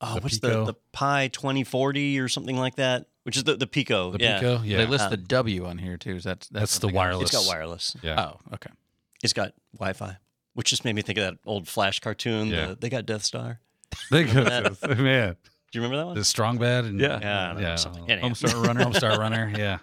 oh 0.00 0.14
The 0.16 0.20
what's 0.20 0.38
Pico? 0.38 0.64
the 0.66 0.72
the 0.72 0.78
Pi 0.92 1.28
2040 1.28 2.18
or 2.20 2.28
something 2.28 2.56
like 2.56 2.76
that, 2.76 3.06
which 3.24 3.36
is 3.36 3.44
the 3.44 3.56
the 3.56 3.66
Pico. 3.66 4.10
The 4.12 4.18
yeah. 4.20 4.38
Pico, 4.40 4.62
yeah. 4.62 4.78
They 4.78 4.86
list 4.86 5.06
Uh, 5.06 5.10
the 5.10 5.16
W 5.16 5.66
on 5.66 5.78
here 5.78 5.96
too. 5.96 6.16
Is 6.16 6.24
that 6.24 6.40
that's, 6.40 6.48
That's 6.50 6.74
the 6.78 6.80
something 6.82 6.96
else? 6.96 7.06
wireless. 7.06 7.22
It's 7.34 7.46
got 7.46 7.46
wireless. 7.56 7.96
yeah. 8.02 8.20
Oh, 8.34 8.54
okay. 8.54 8.70
It's 9.22 9.32
got 9.32 9.52
Wi-Fi, 9.78 10.16
which 10.54 10.68
just 10.70 10.84
made 10.84 10.94
me 10.94 11.02
think 11.02 11.18
of 11.18 11.24
that 11.24 11.34
old 11.46 11.66
Flash 11.68 12.00
cartoon. 12.00 12.48
Yeah. 12.48 12.66
The, 12.68 12.74
they 12.76 12.88
got 12.90 13.06
Death 13.06 13.22
Star. 13.24 13.60
They 14.10 14.24
got 14.24 14.34
Remember 14.34 14.70
to, 14.70 14.94
man. 14.96 15.36
Do 15.72 15.78
you 15.78 15.80
remember 15.82 15.96
that 15.96 16.06
one? 16.06 16.14
The 16.16 16.24
strong 16.24 16.58
bad 16.58 16.84
and 16.84 17.00
Yeah. 17.00 17.18
Yeah, 17.20 17.44
I 17.44 17.46
don't 17.54 17.62
know, 17.62 17.68
yeah. 17.68 17.76
something. 17.76 18.10
Anyhow. 18.10 18.28
Homestar 18.28 18.66
Runner. 18.66 18.84
Homestar 18.84 19.18
Runner. 19.18 19.52
Yeah. 19.58 19.78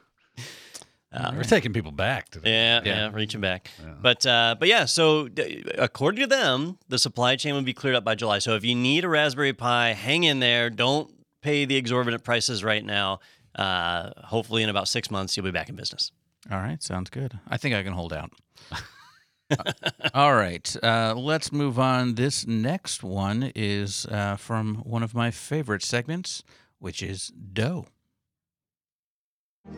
Uh, 1.13 1.31
We're 1.35 1.43
taking 1.43 1.73
people 1.73 1.91
back 1.91 2.29
to 2.29 2.41
Yeah, 2.43 2.81
yeah, 2.83 2.95
Yeah. 2.95 3.09
reaching 3.13 3.39
back. 3.41 3.69
Yeah. 3.79 3.93
But 4.01 4.25
uh, 4.25 4.55
but 4.59 4.67
yeah, 4.67 4.85
so 4.85 5.27
d- 5.27 5.63
according 5.77 6.21
to 6.21 6.27
them, 6.27 6.77
the 6.87 6.97
supply 6.97 7.35
chain 7.35 7.53
would 7.55 7.65
be 7.65 7.73
cleared 7.73 7.95
up 7.95 8.03
by 8.03 8.15
July. 8.15 8.39
So 8.39 8.55
if 8.55 8.65
you 8.65 8.73
need 8.75 9.03
a 9.05 9.09
Raspberry 9.09 9.53
Pi, 9.53 9.93
hang 9.93 10.23
in 10.23 10.39
there. 10.39 10.69
Don't 10.71 11.13
pay 11.41 11.65
the 11.65 11.75
exorbitant 11.75 12.23
prices 12.23 12.63
right 12.63 12.83
now. 12.83 13.19
Uh, 13.55 14.09
hopefully, 14.23 14.63
in 14.63 14.69
about 14.69 14.87
six 14.87 15.11
months, 15.11 15.37
you'll 15.37 15.43
be 15.45 15.51
back 15.51 15.69
in 15.69 15.75
business. 15.75 16.11
All 16.51 16.57
right, 16.57 16.81
sounds 16.81 17.09
good. 17.11 17.39
I 17.47 17.57
think 17.57 17.75
I 17.75 17.83
can 17.83 17.93
hold 17.93 18.11
out. 18.11 18.31
All 20.15 20.33
right, 20.33 20.75
uh, 20.81 21.13
let's 21.15 21.51
move 21.51 21.77
on. 21.77 22.15
This 22.15 22.47
next 22.47 23.03
one 23.03 23.51
is 23.55 24.07
uh, 24.07 24.35
from 24.37 24.75
one 24.77 25.03
of 25.03 25.13
my 25.13 25.29
favorite 25.29 25.83
segments, 25.83 26.43
which 26.79 27.03
is 27.03 27.27
Doe. 27.53 27.85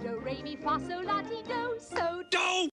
Do, 0.01 0.19
re, 0.19 0.41
mi, 0.43 0.55
fa, 0.55 0.79
sol, 0.79 1.03
la, 1.03 1.21
ti, 1.21 1.41
do, 1.47 1.77
so, 1.79 2.23
do. 2.29 2.69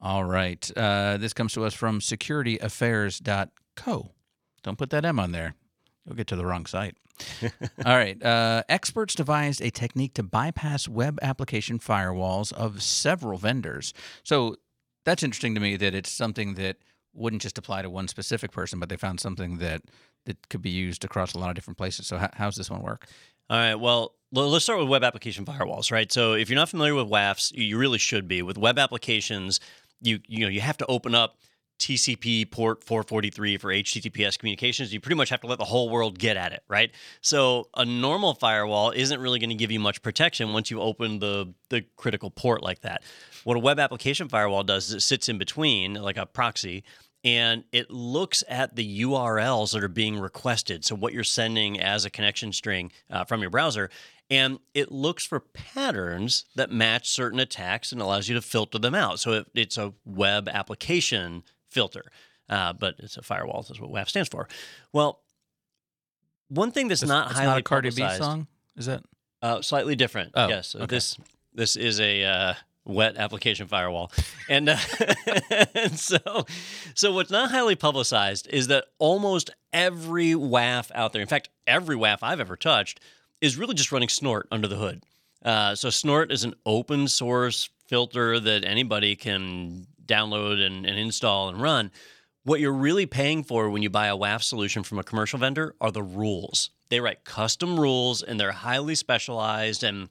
All 0.00 0.24
right, 0.24 0.68
uh, 0.76 1.16
this 1.16 1.32
comes 1.32 1.52
to 1.54 1.64
us 1.64 1.74
from 1.74 2.00
securityaffairs.co. 2.00 4.10
Don't 4.62 4.78
put 4.78 4.90
that 4.90 5.04
M 5.04 5.20
on 5.20 5.32
there. 5.32 5.54
You'll 6.04 6.16
get 6.16 6.26
to 6.28 6.36
the 6.36 6.46
wrong 6.46 6.66
site. 6.66 6.96
All 7.84 7.96
right. 7.96 8.20
Uh, 8.22 8.62
experts 8.68 9.14
devised 9.14 9.60
a 9.60 9.70
technique 9.70 10.14
to 10.14 10.22
bypass 10.22 10.88
web 10.88 11.18
application 11.22 11.78
firewalls 11.78 12.52
of 12.52 12.82
several 12.82 13.38
vendors. 13.38 13.92
So 14.24 14.56
that's 15.04 15.22
interesting 15.22 15.54
to 15.54 15.60
me 15.60 15.76
that 15.76 15.94
it's 15.94 16.10
something 16.10 16.54
that 16.54 16.78
wouldn't 17.14 17.42
just 17.42 17.58
apply 17.58 17.82
to 17.82 17.90
one 17.90 18.08
specific 18.08 18.52
person, 18.52 18.80
but 18.80 18.88
they 18.88 18.96
found 18.96 19.20
something 19.20 19.58
that 19.58 19.82
that 20.24 20.48
could 20.48 20.62
be 20.62 20.70
used 20.70 21.04
across 21.04 21.34
a 21.34 21.38
lot 21.38 21.48
of 21.48 21.56
different 21.56 21.76
places. 21.76 22.06
So 22.06 22.16
how, 22.16 22.30
how's 22.34 22.54
this 22.54 22.70
one 22.70 22.80
work? 22.80 23.08
All 23.50 23.58
right. 23.58 23.74
Well, 23.74 24.14
let's 24.32 24.64
start 24.64 24.80
with 24.80 24.88
web 24.88 25.04
application 25.04 25.44
firewalls, 25.44 25.92
right? 25.92 26.10
So 26.10 26.32
if 26.32 26.48
you're 26.48 26.58
not 26.58 26.68
familiar 26.68 26.94
with 26.94 27.08
WAFs, 27.08 27.52
you 27.54 27.76
really 27.78 27.98
should 27.98 28.26
be. 28.26 28.42
With 28.42 28.56
web 28.56 28.78
applications, 28.78 29.60
you 30.00 30.20
you 30.26 30.40
know 30.40 30.48
you 30.48 30.60
have 30.60 30.76
to 30.78 30.86
open 30.86 31.14
up 31.14 31.36
TCP 31.78 32.50
port 32.50 32.84
443 32.84 33.56
for 33.56 33.68
HTTPS 33.72 34.38
communications. 34.38 34.92
You 34.94 35.00
pretty 35.00 35.16
much 35.16 35.30
have 35.30 35.40
to 35.40 35.48
let 35.48 35.58
the 35.58 35.64
whole 35.64 35.90
world 35.90 36.18
get 36.18 36.36
at 36.36 36.52
it, 36.52 36.62
right? 36.68 36.92
So 37.20 37.68
a 37.76 37.84
normal 37.84 38.34
firewall 38.34 38.92
isn't 38.92 39.20
really 39.20 39.40
going 39.40 39.50
to 39.50 39.56
give 39.56 39.72
you 39.72 39.80
much 39.80 40.00
protection 40.00 40.52
once 40.52 40.70
you 40.70 40.80
open 40.80 41.18
the 41.18 41.52
the 41.70 41.84
critical 41.96 42.30
port 42.30 42.62
like 42.62 42.80
that. 42.82 43.02
What 43.44 43.56
a 43.56 43.60
web 43.60 43.80
application 43.80 44.28
firewall 44.28 44.62
does 44.62 44.88
is 44.88 44.94
it 44.94 45.00
sits 45.00 45.28
in 45.28 45.38
between, 45.38 45.94
like 45.94 46.16
a 46.16 46.24
proxy, 46.24 46.84
and 47.24 47.64
it 47.72 47.90
looks 47.90 48.42
at 48.48 48.74
the 48.76 49.02
URLs 49.02 49.72
that 49.72 49.84
are 49.84 49.88
being 49.88 50.18
requested. 50.18 50.84
So, 50.84 50.94
what 50.94 51.12
you're 51.12 51.24
sending 51.24 51.80
as 51.80 52.04
a 52.04 52.10
connection 52.10 52.52
string 52.52 52.90
uh, 53.10 53.24
from 53.24 53.40
your 53.40 53.50
browser, 53.50 53.90
and 54.30 54.58
it 54.74 54.90
looks 54.90 55.24
for 55.24 55.40
patterns 55.40 56.44
that 56.56 56.70
match 56.70 57.08
certain 57.08 57.38
attacks 57.38 57.92
and 57.92 58.00
allows 58.00 58.28
you 58.28 58.34
to 58.34 58.42
filter 58.42 58.78
them 58.78 58.94
out. 58.94 59.20
So, 59.20 59.32
it, 59.32 59.46
it's 59.54 59.78
a 59.78 59.92
web 60.04 60.48
application 60.48 61.44
filter, 61.70 62.04
uh, 62.48 62.72
but 62.72 62.96
it's 62.98 63.16
a 63.16 63.22
firewall. 63.22 63.62
That's 63.62 63.80
what 63.80 63.90
WAF 63.90 64.08
stands 64.08 64.28
for. 64.28 64.48
Well, 64.92 65.20
one 66.48 66.70
thing 66.72 66.88
that's 66.88 67.02
It's- 67.02 67.08
not 67.08 67.30
it's 67.30 67.38
highly 67.38 67.50
not 67.50 67.58
a 67.58 67.62
Cardi 67.62 67.90
B 67.90 68.08
song, 68.16 68.46
is 68.76 68.86
that? 68.86 69.02
uh, 69.42 69.62
slightly 69.62 69.96
different. 69.96 70.32
Oh, 70.34 70.48
yes. 70.48 70.74
Okay. 70.74 70.86
This 70.86 71.16
this 71.54 71.76
is 71.76 72.00
a 72.00 72.24
uh, 72.24 72.54
wet 72.84 73.16
application 73.16 73.66
firewall, 73.66 74.10
and, 74.48 74.68
uh, 74.68 74.76
and 75.74 75.98
so 75.98 76.18
so 76.94 77.12
what's 77.12 77.30
not 77.30 77.50
highly 77.50 77.76
publicized 77.76 78.48
is 78.48 78.68
that 78.68 78.84
almost 78.98 79.50
every 79.72 80.32
WAF 80.32 80.90
out 80.94 81.12
there, 81.12 81.22
in 81.22 81.28
fact, 81.28 81.48
every 81.66 81.96
WAF 81.96 82.18
I've 82.22 82.40
ever 82.40 82.56
touched, 82.56 83.00
is 83.40 83.56
really 83.56 83.74
just 83.74 83.92
running 83.92 84.08
Snort 84.08 84.48
under 84.50 84.68
the 84.68 84.76
hood. 84.76 85.04
Uh, 85.44 85.74
so 85.74 85.90
Snort 85.90 86.30
is 86.30 86.44
an 86.44 86.54
open 86.64 87.08
source 87.08 87.68
filter 87.86 88.38
that 88.38 88.64
anybody 88.64 89.16
can 89.16 89.86
download 90.06 90.64
and, 90.64 90.86
and 90.86 90.98
install 90.98 91.48
and 91.48 91.60
run. 91.60 91.90
What 92.44 92.60
you're 92.60 92.72
really 92.72 93.06
paying 93.06 93.44
for 93.44 93.70
when 93.70 93.82
you 93.82 93.90
buy 93.90 94.08
a 94.08 94.16
WAF 94.16 94.42
solution 94.42 94.82
from 94.82 94.98
a 94.98 95.04
commercial 95.04 95.38
vendor 95.38 95.74
are 95.80 95.92
the 95.92 96.02
rules. 96.02 96.70
They 96.88 97.00
write 97.00 97.24
custom 97.24 97.78
rules 97.78 98.22
and 98.22 98.38
they're 98.38 98.52
highly 98.52 98.94
specialized 98.94 99.84
and 99.84 100.08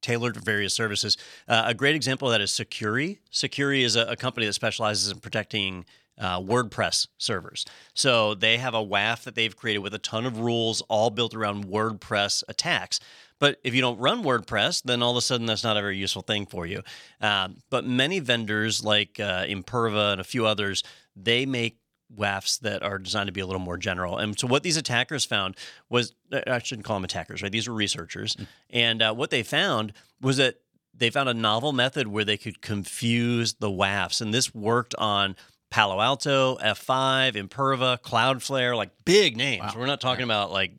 tailored 0.00 0.34
to 0.34 0.40
various 0.40 0.74
services. 0.74 1.16
Uh, 1.46 1.64
a 1.66 1.74
great 1.74 1.94
example 1.94 2.28
of 2.28 2.32
that 2.32 2.40
is 2.40 2.50
Sucuri. 2.50 3.18
Sucuri 3.32 3.82
is 3.82 3.96
a, 3.96 4.02
a 4.06 4.16
company 4.16 4.46
that 4.46 4.52
specializes 4.52 5.10
in 5.10 5.18
protecting 5.20 5.84
uh, 6.18 6.40
WordPress 6.40 7.08
servers. 7.18 7.64
So 7.94 8.34
they 8.34 8.58
have 8.58 8.74
a 8.74 8.84
WAF 8.84 9.22
that 9.24 9.34
they've 9.34 9.54
created 9.54 9.80
with 9.80 9.94
a 9.94 9.98
ton 9.98 10.26
of 10.26 10.38
rules, 10.38 10.82
all 10.82 11.10
built 11.10 11.34
around 11.34 11.66
WordPress 11.66 12.42
attacks. 12.48 13.00
But 13.38 13.58
if 13.62 13.74
you 13.74 13.80
don't 13.80 13.98
run 13.98 14.24
WordPress, 14.24 14.82
then 14.82 15.02
all 15.02 15.12
of 15.12 15.16
a 15.16 15.20
sudden 15.20 15.46
that's 15.46 15.62
not 15.62 15.76
a 15.76 15.80
very 15.80 15.96
useful 15.96 16.22
thing 16.22 16.46
for 16.46 16.66
you. 16.66 16.82
Um, 17.20 17.58
but 17.70 17.84
many 17.84 18.18
vendors 18.18 18.84
like 18.84 19.20
uh, 19.20 19.44
Imperva 19.44 20.12
and 20.12 20.20
a 20.20 20.24
few 20.24 20.44
others, 20.44 20.82
they 21.14 21.46
make 21.46 21.77
WAFs 22.16 22.60
that 22.60 22.82
are 22.82 22.98
designed 22.98 23.26
to 23.28 23.32
be 23.32 23.40
a 23.40 23.46
little 23.46 23.60
more 23.60 23.76
general. 23.76 24.16
And 24.18 24.38
so 24.38 24.46
what 24.46 24.62
these 24.62 24.76
attackers 24.76 25.24
found 25.24 25.56
was 25.88 26.14
I 26.46 26.58
shouldn't 26.58 26.84
call 26.86 26.96
them 26.96 27.04
attackers, 27.04 27.42
right? 27.42 27.52
These 27.52 27.68
were 27.68 27.74
researchers. 27.74 28.36
And 28.70 29.02
uh, 29.02 29.14
what 29.14 29.30
they 29.30 29.42
found 29.42 29.92
was 30.20 30.36
that 30.38 30.56
they 30.94 31.10
found 31.10 31.28
a 31.28 31.34
novel 31.34 31.72
method 31.72 32.08
where 32.08 32.24
they 32.24 32.36
could 32.36 32.60
confuse 32.60 33.54
the 33.54 33.70
WAFs. 33.70 34.20
And 34.20 34.32
this 34.34 34.54
worked 34.54 34.94
on 34.96 35.36
Palo 35.70 36.00
Alto, 36.00 36.56
F5, 36.56 37.34
Imperva, 37.34 38.00
Cloudflare, 38.00 38.74
like 38.76 38.90
big 39.04 39.36
names. 39.36 39.76
We're 39.76 39.86
not 39.86 40.00
talking 40.00 40.24
about 40.24 40.50
like 40.50 40.72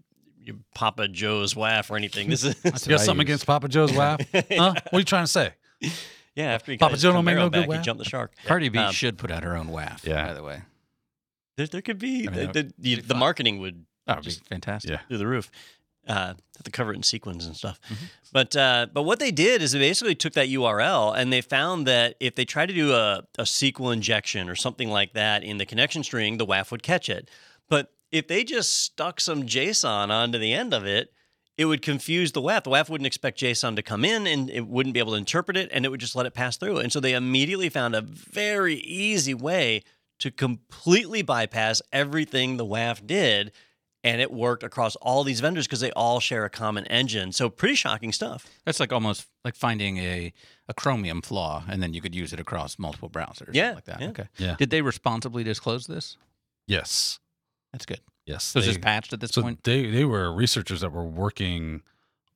Papa 0.74 1.08
Joe's 1.08 1.54
WAF 1.54 1.92
or 1.92 1.96
anything. 1.96 2.28
This 2.28 2.44
is 2.44 2.56
You 2.64 2.72
got 2.90 3.02
something 3.02 3.22
against 3.22 3.46
Papa 3.46 3.68
Joe's 3.70 3.92
WAF? 3.92 4.26
huh? 4.58 4.74
What 4.74 4.94
are 4.94 4.98
you 5.00 5.04
trying 5.06 5.26
to 5.26 5.32
say? 5.32 5.54
yeah. 6.36 6.54
After 6.54 6.72
he 6.72 6.78
Papa 6.80 6.98
Joe 6.98 7.14
don't 7.14 7.24
make 7.24 7.36
no 7.36 7.50
good 7.50 7.68
back, 7.68 7.70
he 7.70 7.76
WAF? 7.78 7.84
jumped 7.84 8.04
the 8.04 8.10
shark. 8.10 8.34
Cardi 8.46 8.70
B 8.70 8.80
Um, 8.80 8.92
should 8.92 9.20
put 9.20 9.30
out 9.30 9.44
her 9.44 9.56
own 9.56 9.68
WAF, 9.68 10.04
Yeah. 10.04 10.26
by 10.28 10.34
the 10.34 10.44
way. 10.44 10.64
There, 11.60 11.68
there 11.68 11.82
could 11.82 12.00
be 12.00 12.26
I 12.26 12.32
mean, 12.32 12.52
the, 12.54 12.74
the, 12.78 13.02
the 13.02 13.16
marketing 13.16 13.60
would 13.60 13.84
That 14.08 14.16
would 14.16 14.26
be 14.26 14.32
fantastic. 14.32 14.92
Yeah. 14.92 15.00
through 15.10 15.18
the 15.18 15.28
roof. 15.28 15.52
Uh, 16.08 16.34
have 16.56 16.64
to 16.64 16.72
cover 16.72 16.94
it 16.94 16.96
in 16.96 17.04
sequins 17.04 17.46
and 17.46 17.54
stuff. 17.56 17.82
Mm-hmm. 17.90 18.06
But 18.32 18.56
uh, 18.56 18.88
but 18.94 19.04
what 19.04 19.20
they 19.20 19.32
did 19.32 19.62
is 19.62 19.74
they 19.74 19.80
basically 19.80 20.16
took 20.16 20.34
that 20.34 20.48
URL 20.48 21.14
and 21.16 21.34
they 21.34 21.42
found 21.42 21.86
that 21.86 22.16
if 22.22 22.36
they 22.36 22.46
tried 22.46 22.68
to 22.68 22.74
do 22.74 22.94
a, 22.94 23.24
a 23.38 23.44
SQL 23.44 23.92
injection 23.92 24.48
or 24.48 24.56
something 24.56 24.90
like 24.90 25.12
that 25.14 25.44
in 25.44 25.58
the 25.58 25.66
connection 25.66 26.02
string, 26.02 26.38
the 26.38 26.46
WAF 26.46 26.72
would 26.72 26.82
catch 26.82 27.10
it. 27.10 27.30
But 27.68 27.92
if 28.10 28.28
they 28.30 28.46
just 28.46 28.74
stuck 28.74 29.20
some 29.20 29.44
JSON 29.44 30.10
onto 30.10 30.40
the 30.40 30.54
end 30.54 30.74
of 30.74 30.86
it, 30.86 31.14
it 31.58 31.66
would 31.66 31.82
confuse 31.82 32.32
the 32.32 32.42
WAF. 32.42 32.64
The 32.64 32.72
WAF 32.72 32.90
wouldn't 32.90 33.06
expect 33.06 33.38
JSON 33.38 33.76
to 33.76 33.84
come 33.84 34.06
in 34.06 34.26
and 34.26 34.50
it 34.50 34.66
wouldn't 34.66 34.94
be 34.94 35.00
able 35.00 35.12
to 35.12 35.18
interpret 35.18 35.58
it 35.58 35.70
and 35.74 35.84
it 35.84 35.90
would 35.90 36.00
just 36.00 36.16
let 36.16 36.26
it 36.26 36.34
pass 36.34 36.56
through. 36.56 36.78
And 36.78 36.90
so 36.90 37.02
they 37.02 37.14
immediately 37.14 37.68
found 37.68 37.96
a 37.96 38.02
very 38.02 38.76
easy 38.76 39.34
way 39.34 39.84
to 40.20 40.32
completely 40.32 41.22
bypass 41.22 41.82
everything 41.92 42.58
the 42.58 42.66
WAF 42.66 43.06
did. 43.06 43.52
And 44.02 44.22
it 44.22 44.32
worked 44.32 44.64
across 44.64 44.96
all 44.98 45.26
these 45.26 45.42
vendors 45.42 45.68
because 45.68 45.82
they 45.82 45.92
all 45.92 46.22
share 46.22 46.46
a 46.46 46.50
common 46.50 46.86
engine. 46.86 47.34
So 47.34 47.50
pretty 47.50 47.76
shocking 47.76 48.14
stuff. 48.14 48.46
That's 48.66 48.80
like 48.80 48.94
almost 48.94 49.28
like 49.44 49.56
finding 49.56 49.98
a, 49.98 50.32
a 50.70 50.74
Chromium 50.74 51.22
flaw, 51.22 51.66
and 51.68 51.84
then 51.84 51.94
you 51.94 52.00
could 52.00 52.16
use 52.16 52.32
it 52.32 52.40
across 52.40 52.80
multiple 52.80 53.10
browsers. 53.10 53.50
Yeah, 53.52 53.74
like 53.74 53.84
that. 53.86 54.00
yeah. 54.00 54.08
Okay. 54.10 54.28
Yeah. 54.38 54.56
Did 54.58 54.70
they 54.70 54.82
responsibly 54.82 55.44
disclose 55.44 55.86
this? 55.88 56.16
Yes. 56.66 57.20
That's 57.74 57.86
good. 57.86 58.00
Yes. 58.26 58.46
So 58.46 58.60
is 58.60 58.68
this 58.68 58.76
they- 58.76 58.82
patched 58.82 59.12
at 59.12 59.20
this 59.20 59.32
so 59.32 59.42
point? 59.42 59.66
they 59.66 59.90
they 59.92 60.06
were 60.06 60.32
researchers 60.34 60.80
that 60.80 60.94
were 60.94 61.04
working 61.06 61.82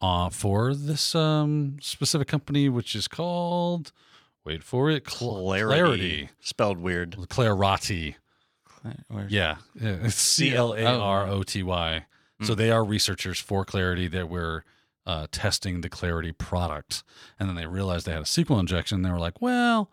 uh, 0.02 0.28
for 0.30 0.74
this 0.76 1.16
um, 1.16 1.78
specific 1.82 2.28
company, 2.28 2.68
which 2.68 2.94
is 2.94 3.08
called 3.08 3.94
wait 4.46 4.64
for 4.64 4.90
it, 4.90 5.10
Cl- 5.10 5.36
Claroty, 5.44 6.30
Spelled 6.42 6.78
weird. 6.80 7.12
Claroty. 7.30 8.16
Where's- 9.08 9.32
Yeah, 9.32 9.58
yeah, 9.82 10.08
C 10.10 10.54
L 10.56 10.74
A 10.74 10.84
R 10.86 11.28
O 11.28 11.44
T 11.44 11.64
Y. 11.64 12.06
So 12.42 12.56
they 12.56 12.72
are 12.72 12.84
researchers 12.84 13.40
for 13.40 13.64
Claroty 13.66 14.12
that 14.12 14.28
were 14.28 14.66
uh, 15.06 15.28
testing 15.32 15.80
the 15.80 15.90
Claroty 15.90 16.38
product, 16.38 17.04
and 17.40 17.48
then 17.48 17.56
they 17.56 17.66
realized 17.68 18.06
they 18.06 18.12
had 18.12 18.22
a 18.22 18.26
SQL 18.26 18.60
injection. 18.60 19.02
They 19.02 19.12
were 19.12 19.20
like, 19.20 19.42
well. 19.42 19.90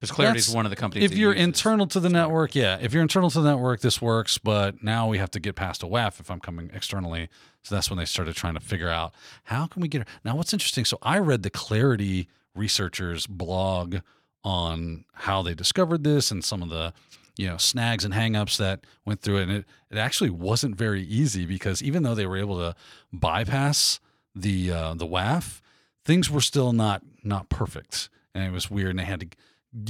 Because 0.00 0.14
Claroty 0.16 0.36
is 0.36 0.54
one 0.54 0.64
of 0.66 0.70
the 0.70 0.76
companies. 0.76 1.04
If 1.06 1.10
that 1.10 1.16
you're 1.18 1.32
uses- 1.32 1.44
internal 1.44 1.86
to 1.88 2.00
the 2.00 2.08
network, 2.08 2.54
yeah. 2.54 2.78
If 2.80 2.92
you're 2.94 3.02
internal 3.02 3.28
to 3.30 3.40
the 3.40 3.50
network, 3.50 3.80
this 3.80 4.00
works. 4.00 4.36
But 4.38 4.82
now 4.82 5.06
we 5.08 5.18
have 5.18 5.30
to 5.32 5.40
get 5.40 5.54
past 5.54 5.82
a 5.82 5.86
WAF 5.86 6.18
if 6.20 6.30
I'm 6.30 6.40
coming 6.40 6.70
externally. 6.72 7.28
So 7.62 7.74
that's 7.74 7.90
when 7.90 7.98
they 7.98 8.04
started 8.06 8.34
trying 8.36 8.54
to 8.54 8.60
figure 8.60 8.88
out 8.90 9.14
how 9.44 9.66
can 9.66 9.82
we 9.82 9.88
get. 9.88 10.06
Now, 10.24 10.36
what's 10.36 10.52
interesting? 10.54 10.84
So 10.86 10.98
I 11.02 11.18
read 11.18 11.42
the 11.42 11.50
Claroty 11.50 12.26
researchers 12.56 13.26
blog 13.26 13.96
on 14.44 15.04
how 15.12 15.42
they 15.42 15.54
discovered 15.54 16.04
this 16.04 16.30
and 16.30 16.44
some 16.44 16.62
of 16.62 16.68
the 16.68 16.92
you 17.36 17.46
know 17.46 17.56
snags 17.56 18.04
and 18.04 18.14
hangups 18.14 18.56
that 18.56 18.80
went 19.04 19.20
through 19.20 19.38
it. 19.38 19.42
And 19.44 19.52
it 19.52 19.64
it 19.90 19.98
actually 19.98 20.30
wasn't 20.30 20.76
very 20.76 21.02
easy 21.02 21.44
because 21.46 21.82
even 21.82 22.02
though 22.02 22.14
they 22.14 22.26
were 22.26 22.36
able 22.38 22.58
to 22.58 22.74
bypass 23.12 24.00
the 24.34 24.70
uh, 24.70 24.94
the 24.94 25.06
WAF, 25.06 25.60
things 26.04 26.30
were 26.30 26.40
still 26.40 26.72
not 26.72 27.02
not 27.24 27.48
perfect, 27.48 28.08
and 28.34 28.44
it 28.44 28.52
was 28.52 28.70
weird. 28.70 28.90
And 28.90 28.98
they 29.00 29.04
had 29.04 29.20
to 29.20 29.28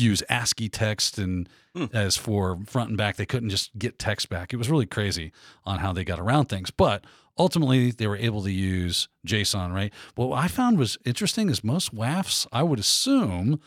use 0.02 0.22
ASCII 0.28 0.68
text 0.68 1.18
and 1.18 1.48
Hmm. 1.76 1.84
as 1.92 2.16
for 2.16 2.58
front 2.66 2.88
and 2.88 2.96
back. 2.96 3.16
They 3.16 3.26
couldn't 3.26 3.50
just 3.50 3.76
get 3.78 3.98
text 3.98 4.30
back. 4.30 4.54
It 4.54 4.56
was 4.56 4.70
really 4.70 4.86
crazy 4.86 5.30
on 5.66 5.80
how 5.80 5.92
they 5.92 6.04
got 6.04 6.18
around 6.18 6.46
things. 6.46 6.70
But 6.70 7.04
ultimately, 7.38 7.90
they 7.90 8.06
were 8.06 8.16
able 8.16 8.42
to 8.42 8.52
use 8.52 9.08
JSON, 9.26 9.72
right? 9.74 9.92
What 10.14 10.36
I 10.36 10.48
found 10.48 10.78
was 10.78 10.96
interesting 11.04 11.48
is 11.50 11.62
most 11.62 11.94
WAFs, 11.94 12.46
I 12.52 12.62
would 12.62 12.78
assume, 12.78 13.60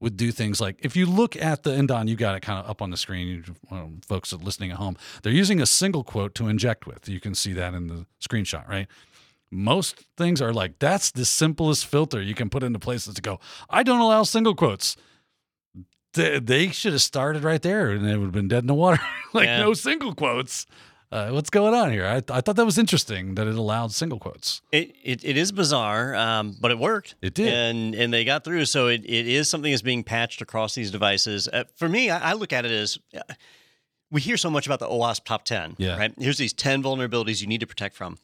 would 0.00 0.16
do 0.16 0.30
things 0.30 0.60
like 0.60 0.76
if 0.84 0.94
you 0.94 1.06
look 1.06 1.36
at 1.36 1.62
the 1.62 1.72
and 1.72 1.88
Don, 1.88 2.06
you 2.06 2.16
got 2.16 2.36
it 2.36 2.40
kind 2.40 2.62
of 2.62 2.68
up 2.68 2.82
on 2.82 2.90
the 2.90 2.96
screen, 2.98 3.28
you, 3.28 3.90
folks 4.06 4.32
listening 4.32 4.70
at 4.70 4.76
home. 4.76 4.96
They're 5.22 5.32
using 5.32 5.60
a 5.60 5.66
single 5.66 6.04
quote 6.04 6.34
to 6.34 6.48
inject 6.48 6.86
with. 6.86 7.08
You 7.08 7.18
can 7.20 7.34
see 7.34 7.52
that 7.54 7.72
in 7.74 7.86
the 7.86 8.06
screenshot, 8.20 8.68
right? 8.68 8.88
Most 9.50 10.04
things 10.16 10.42
are 10.42 10.52
like 10.52 10.78
that's 10.80 11.12
the 11.12 11.24
simplest 11.24 11.86
filter 11.86 12.20
you 12.20 12.34
can 12.34 12.50
put 12.50 12.62
into 12.62 12.78
places 12.78 13.14
to 13.14 13.22
go. 13.22 13.40
I 13.70 13.82
don't 13.82 14.00
allow 14.00 14.24
single 14.24 14.54
quotes. 14.54 14.96
They, 16.12 16.40
they 16.40 16.68
should 16.68 16.92
have 16.92 17.02
started 17.02 17.44
right 17.44 17.62
there, 17.62 17.90
and 17.90 18.06
it 18.06 18.16
would 18.16 18.24
have 18.26 18.32
been 18.32 18.48
dead 18.48 18.62
in 18.64 18.66
the 18.66 18.74
water. 18.74 19.00
like 19.32 19.46
Yeah. 19.46 19.60
no 19.60 19.72
single 19.72 20.14
quotes. 20.14 20.66
Uh, 21.16 21.30
what's 21.30 21.48
going 21.48 21.72
on 21.72 21.90
here? 21.90 22.04
I, 22.04 22.16
I 22.16 22.42
thought 22.42 22.56
that 22.56 22.66
was 22.66 22.76
interesting 22.76 23.36
that 23.36 23.46
it 23.46 23.54
allowed 23.54 23.90
single 23.90 24.18
quotes. 24.18 24.60
It, 24.70 24.94
it, 25.02 25.24
it 25.24 25.38
is 25.38 25.50
bizarre, 25.50 26.14
um, 26.14 26.54
but 26.60 26.70
it 26.70 26.78
worked. 26.78 27.14
It 27.22 27.32
did. 27.32 27.48
and 27.48 27.94
and 27.94 28.12
they 28.12 28.22
got 28.22 28.44
through. 28.44 28.66
So 28.66 28.88
it, 28.88 29.02
it 29.04 29.26
is 29.26 29.48
something 29.48 29.72
that's 29.72 29.80
being 29.80 30.04
patched 30.04 30.42
across 30.42 30.74
these 30.74 30.90
devices. 30.90 31.48
Uh, 31.48 31.64
for 31.74 31.88
me, 31.88 32.10
I, 32.10 32.32
I 32.32 32.32
look 32.34 32.52
at 32.52 32.66
it 32.66 32.70
as 32.70 32.98
uh, 33.16 33.20
we 34.10 34.20
hear 34.20 34.36
so 34.36 34.50
much 34.50 34.66
about 34.66 34.78
the 34.78 34.88
OWASP 34.88 35.24
top 35.24 35.46
ten. 35.46 35.74
Yeah. 35.78 35.96
Right. 35.96 36.12
Here's 36.18 36.36
these 36.36 36.52
ten 36.52 36.82
vulnerabilities 36.82 37.40
you 37.40 37.46
need 37.46 37.60
to 37.60 37.66
protect 37.66 37.96
from. 37.96 38.18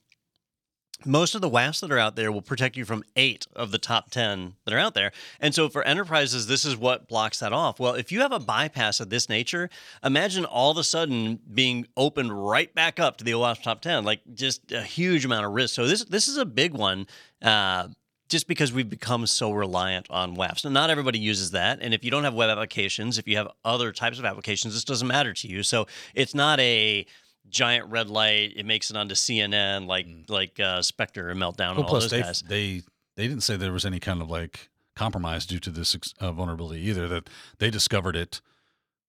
Most 1.07 1.35
of 1.35 1.41
the 1.41 1.51
WAFs 1.51 1.81
that 1.81 1.91
are 1.91 1.99
out 1.99 2.17
there 2.17 2.31
will 2.33 2.43
protect 2.43 2.77
you 2.77 2.85
from 2.85 3.05
eight 3.17 3.47
of 3.55 3.71
the 3.71 3.79
top 3.79 4.11
10 4.11 4.55
that 4.65 4.75
are 4.75 4.79
out 4.79 4.95
there. 4.95 5.12
And 5.41 5.55
so 5.55 5.69
for 5.69 5.83
enterprises, 5.83 6.47
this 6.47 6.65
is 6.65 6.77
what 6.77 7.09
blocks 7.09 7.41
that 7.41 7.53
off. 7.53 7.81
Well, 7.81 7.95
if 7.95 8.12
you 8.12 8.21
have 8.21 8.33
a 8.33 8.38
bypass 8.38 9.01
of 9.01 9.11
this 9.11 9.29
nature, 9.29 9.71
imagine 10.05 10.45
all 10.45 10.71
of 10.71 10.79
a 10.79 10.85
sudden 10.85 11.41
being 11.53 11.87
opened 11.97 12.33
right 12.47 12.75
back 12.75 13.01
up 13.01 13.17
to 13.19 13.25
the 13.25 13.33
OWASP 13.33 13.62
top 13.62 13.81
10, 13.81 14.05
like 14.05 14.21
just 14.35 14.73
a 14.73 14.83
huge 14.83 15.25
amount 15.25 15.47
of 15.47 15.53
risk. 15.53 15.75
So 15.75 15.87
this 15.87 16.05
this 16.05 16.29
is 16.29 16.37
a 16.37 16.45
big 16.45 16.75
one. 16.75 17.07
Uh, 17.41 17.88
just 18.33 18.49
because 18.49 18.73
we've 18.73 18.88
become 18.88 19.27
so 19.27 19.53
reliant 19.53 20.07
on 20.11 20.35
WAFs. 20.35 20.65
Now, 20.65 20.71
not 20.71 20.88
everybody 20.88 21.19
uses 21.19 21.51
that. 21.51 21.81
And 21.83 21.93
if 21.93 22.03
you 22.03 22.11
don't 22.11 22.25
have 22.25 22.33
web 22.33 22.49
applications, 22.49 23.19
if 23.19 23.29
you 23.29 23.37
have 23.37 23.47
other 23.62 23.93
types 23.93 24.19
of 24.19 24.25
applications, 24.25 24.73
this 24.73 24.85
doesn't 24.85 25.07
matter 25.07 25.35
to 25.35 25.49
you. 25.49 25.62
So 25.62 25.87
it's 26.15 26.35
not 26.35 26.59
a 26.59 27.05
giant 27.53 27.88
red 27.91 28.09
light. 28.11 28.55
It 28.57 28.67
makes 28.67 28.91
it 28.91 28.97
onto 28.97 29.15
CNN 29.15 29.87
like 29.87 30.07
like 30.29 30.59
uh, 30.59 30.83
Spectre 30.83 31.29
and 31.31 31.41
Meltdown 31.41 31.73
and 31.77 31.79
all 31.81 31.85
plus 31.85 32.05
those 32.05 32.11
they, 32.11 32.21
guys. 32.23 32.43
they 32.49 32.83
they 33.15 33.29
didn't 33.29 33.43
say 33.45 33.57
there 33.57 33.73
was 33.73 33.85
any 33.87 34.01
kind 34.01 34.21
of 34.21 34.29
like 34.29 34.71
compromise 34.97 35.47
due 35.47 35.61
to 35.61 35.71
this 35.71 35.95
ex- 35.95 36.15
uh, 36.19 36.33
vulnerability 36.33 36.81
either. 36.83 37.07
That 37.07 37.31
they 37.59 37.71
discovered 37.71 38.17
it, 38.17 38.41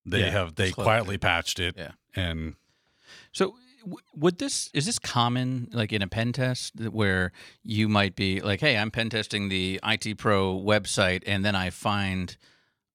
they 0.06 0.20
Yeah, 0.20 0.30
have 0.32 0.56
they 0.56 0.66
it's 0.66 0.76
closed 0.76 0.86
quietly 0.86 1.18
patched 1.18 1.60
it, 1.60 1.76
Yeah. 1.78 1.92
and 2.16 2.56
So 3.32 3.56
w- 3.82 3.98
would 4.16 4.38
this 4.40 4.70
is 4.74 4.86
this 4.86 5.00
common 5.00 5.70
like 5.74 5.92
in 5.92 6.02
a 6.02 6.08
pen 6.08 6.32
test 6.34 6.74
where 6.80 7.32
you 7.64 7.88
might 7.90 8.16
be 8.16 8.40
like, 8.42 8.60
hey, 8.60 8.78
I'm 8.78 8.92
pen 8.92 9.10
testing 9.10 9.50
the 9.50 9.80
IT 9.84 10.18
Pro 10.18 10.54
website, 10.60 11.24
and 11.26 11.44
then 11.44 11.56
I 11.56 11.70
find 11.70 12.36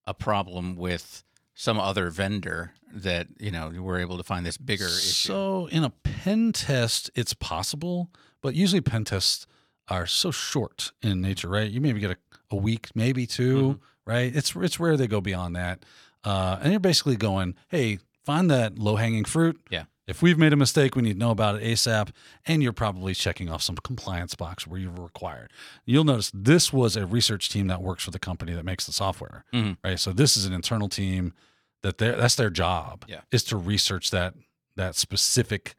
a 0.06 0.14
problem 0.14 0.76
with 0.76 1.24
some 1.60 1.80
other 1.80 2.08
vendor 2.08 2.72
that 2.94 3.26
you 3.40 3.50
know 3.50 3.72
we're 3.82 3.98
able 3.98 4.16
to 4.16 4.22
find 4.22 4.46
this 4.46 4.56
bigger 4.56 4.86
issue. 4.86 5.28
So 5.32 5.66
in 5.66 5.82
a 5.82 5.90
pen 5.90 6.52
test, 6.52 7.10
it's 7.16 7.34
possible, 7.34 8.10
but 8.40 8.54
usually 8.54 8.80
pen 8.80 9.04
tests 9.04 9.44
are 9.88 10.06
so 10.06 10.30
short 10.30 10.92
in 11.02 11.20
nature, 11.20 11.48
right? 11.48 11.68
You 11.68 11.80
maybe 11.80 11.98
get 11.98 12.12
a, 12.12 12.16
a 12.52 12.56
week, 12.56 12.88
maybe 12.94 13.26
2 13.26 13.56
Mm-hmm. 13.56 13.78
right? 14.10 14.34
It's 14.34 14.54
it's 14.54 14.78
rare 14.78 14.96
they 14.96 15.08
go 15.08 15.20
beyond 15.20 15.56
that, 15.56 15.84
uh, 16.22 16.58
and 16.62 16.70
you're 16.72 16.80
basically 16.80 17.16
going, 17.16 17.56
hey, 17.68 17.98
find 18.24 18.48
that 18.50 18.78
low 18.78 18.94
hanging 18.94 19.24
fruit. 19.24 19.60
Yeah. 19.68 19.84
If 20.08 20.22
we've 20.22 20.38
made 20.38 20.52
a 20.52 20.56
mistake, 20.56 20.96
we 20.96 21.02
need 21.02 21.12
to 21.12 21.18
know 21.18 21.30
about 21.30 21.56
it 21.56 21.62
ASAP. 21.62 22.08
And 22.46 22.62
you're 22.62 22.72
probably 22.72 23.14
checking 23.14 23.48
off 23.50 23.62
some 23.62 23.76
compliance 23.76 24.34
box 24.34 24.66
where 24.66 24.80
you're 24.80 24.90
required. 24.90 25.52
You'll 25.84 26.02
notice 26.04 26.32
this 26.34 26.72
was 26.72 26.96
a 26.96 27.04
research 27.06 27.50
team 27.50 27.66
that 27.66 27.82
works 27.82 28.04
for 28.04 28.10
the 28.10 28.18
company 28.18 28.54
that 28.54 28.64
makes 28.64 28.86
the 28.86 28.92
software, 28.92 29.44
Mhm. 29.52 29.76
right? 29.84 30.00
So 30.00 30.12
this 30.12 30.36
is 30.36 30.46
an 30.46 30.52
internal 30.54 30.88
team 30.88 31.34
that 31.82 31.98
they 31.98 32.10
that's 32.10 32.34
their 32.36 32.50
job 32.50 33.04
Yeah. 33.06 33.20
is 33.30 33.44
to 33.44 33.56
research 33.56 34.10
that 34.10 34.34
that 34.76 34.96
specific 34.96 35.74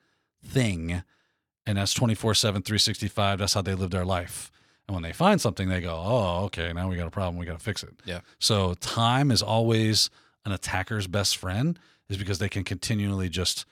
thing. 0.45 1.03
And 1.65 1.77
that's 1.77 1.93
24 1.93 2.35
7, 2.35 2.61
365. 2.61 3.39
That's 3.39 3.53
how 3.53 3.61
they 3.61 3.73
live 3.75 3.89
their 3.91 4.05
life. 4.05 4.51
And 4.87 4.93
when 4.95 5.03
they 5.03 5.13
find 5.13 5.39
something, 5.41 5.69
they 5.69 5.81
go, 5.81 5.93
oh, 5.93 6.43
okay, 6.45 6.71
now 6.73 6.87
we 6.89 6.95
got 6.97 7.07
a 7.07 7.11
problem. 7.11 7.37
We 7.37 7.45
got 7.45 7.57
to 7.57 7.63
fix 7.63 7.83
it. 7.83 7.99
Yeah. 8.05 8.21
So 8.39 8.73
time 8.75 9.29
is 9.31 9.41
always 9.41 10.09
an 10.45 10.51
attacker's 10.51 11.07
best 11.07 11.37
friend, 11.37 11.77
is 12.09 12.17
because 12.17 12.39
they 12.39 12.49
can 12.49 12.63
continually 12.63 13.29
just 13.29 13.65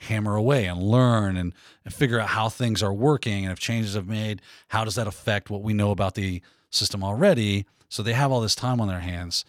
hammer 0.00 0.34
away 0.34 0.66
and 0.66 0.82
learn 0.82 1.36
and, 1.36 1.52
and 1.84 1.94
figure 1.94 2.18
out 2.18 2.28
how 2.28 2.48
things 2.48 2.82
are 2.82 2.92
working. 2.92 3.44
And 3.44 3.52
if 3.52 3.58
changes 3.58 3.94
have 3.94 4.08
made, 4.08 4.40
how 4.68 4.84
does 4.84 4.94
that 4.94 5.06
affect 5.06 5.50
what 5.50 5.62
we 5.62 5.72
know 5.72 5.90
about 5.90 6.14
the 6.14 6.42
system 6.70 7.04
already? 7.04 7.66
So 7.88 8.02
they 8.02 8.14
have 8.14 8.32
all 8.32 8.40
this 8.40 8.54
time 8.54 8.80
on 8.80 8.88
their 8.88 9.00
hands. 9.00 9.44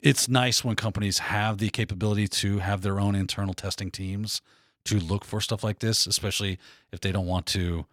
It's 0.00 0.28
nice 0.28 0.64
when 0.64 0.76
companies 0.76 1.18
have 1.18 1.58
the 1.58 1.68
capability 1.68 2.26
to 2.26 2.58
have 2.58 2.82
their 2.82 2.98
own 2.98 3.14
internal 3.14 3.54
testing 3.54 3.90
teams 3.90 4.40
to 4.84 4.98
look 4.98 5.24
for 5.24 5.40
stuff 5.40 5.62
like 5.62 5.78
this, 5.80 6.06
especially 6.06 6.58
if 6.90 7.00
they 7.00 7.12
don't 7.12 7.26
want 7.26 7.46
to 7.46 7.86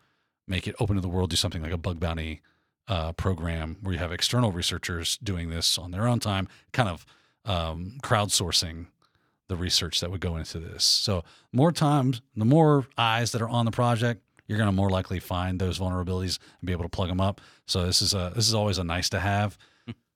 make 0.47 0.67
it 0.67 0.75
open 0.79 0.95
to 0.95 1.01
the 1.01 1.09
world, 1.09 1.29
do 1.29 1.35
something 1.35 1.61
like 1.61 1.73
a 1.73 1.77
bug 1.77 1.99
bounty 1.99 2.41
uh, 2.87 3.11
program 3.11 3.77
where 3.81 3.93
you 3.93 3.99
have 3.99 4.13
external 4.13 4.51
researchers 4.51 5.17
doing 5.17 5.49
this 5.49 5.77
on 5.77 5.91
their 5.91 6.07
own 6.07 6.19
time, 6.19 6.47
kind 6.71 6.87
of 6.87 7.05
um, 7.43 7.97
crowdsourcing 8.01 8.87
the 9.47 9.55
research 9.55 9.99
that 10.01 10.11
would 10.11 10.21
go 10.21 10.35
into 10.37 10.59
this. 10.59 10.83
So 10.83 11.23
more 11.51 11.71
times, 11.71 12.21
the 12.35 12.45
more 12.45 12.87
eyes 12.97 13.31
that 13.31 13.41
are 13.41 13.49
on 13.49 13.65
the 13.65 13.71
project, 13.71 14.21
you're 14.47 14.57
going 14.57 14.69
to 14.69 14.75
more 14.75 14.89
likely 14.89 15.19
find 15.19 15.59
those 15.59 15.79
vulnerabilities 15.79 16.39
and 16.61 16.67
be 16.67 16.71
able 16.71 16.83
to 16.83 16.89
plug 16.89 17.09
them 17.09 17.21
up. 17.21 17.41
So 17.65 17.85
this 17.85 18.01
is 18.01 18.13
a 18.13 18.31
this 18.35 18.47
is 18.47 18.53
always 18.53 18.77
a 18.77 18.83
nice 18.83 19.09
to 19.09 19.19
have. 19.19 19.57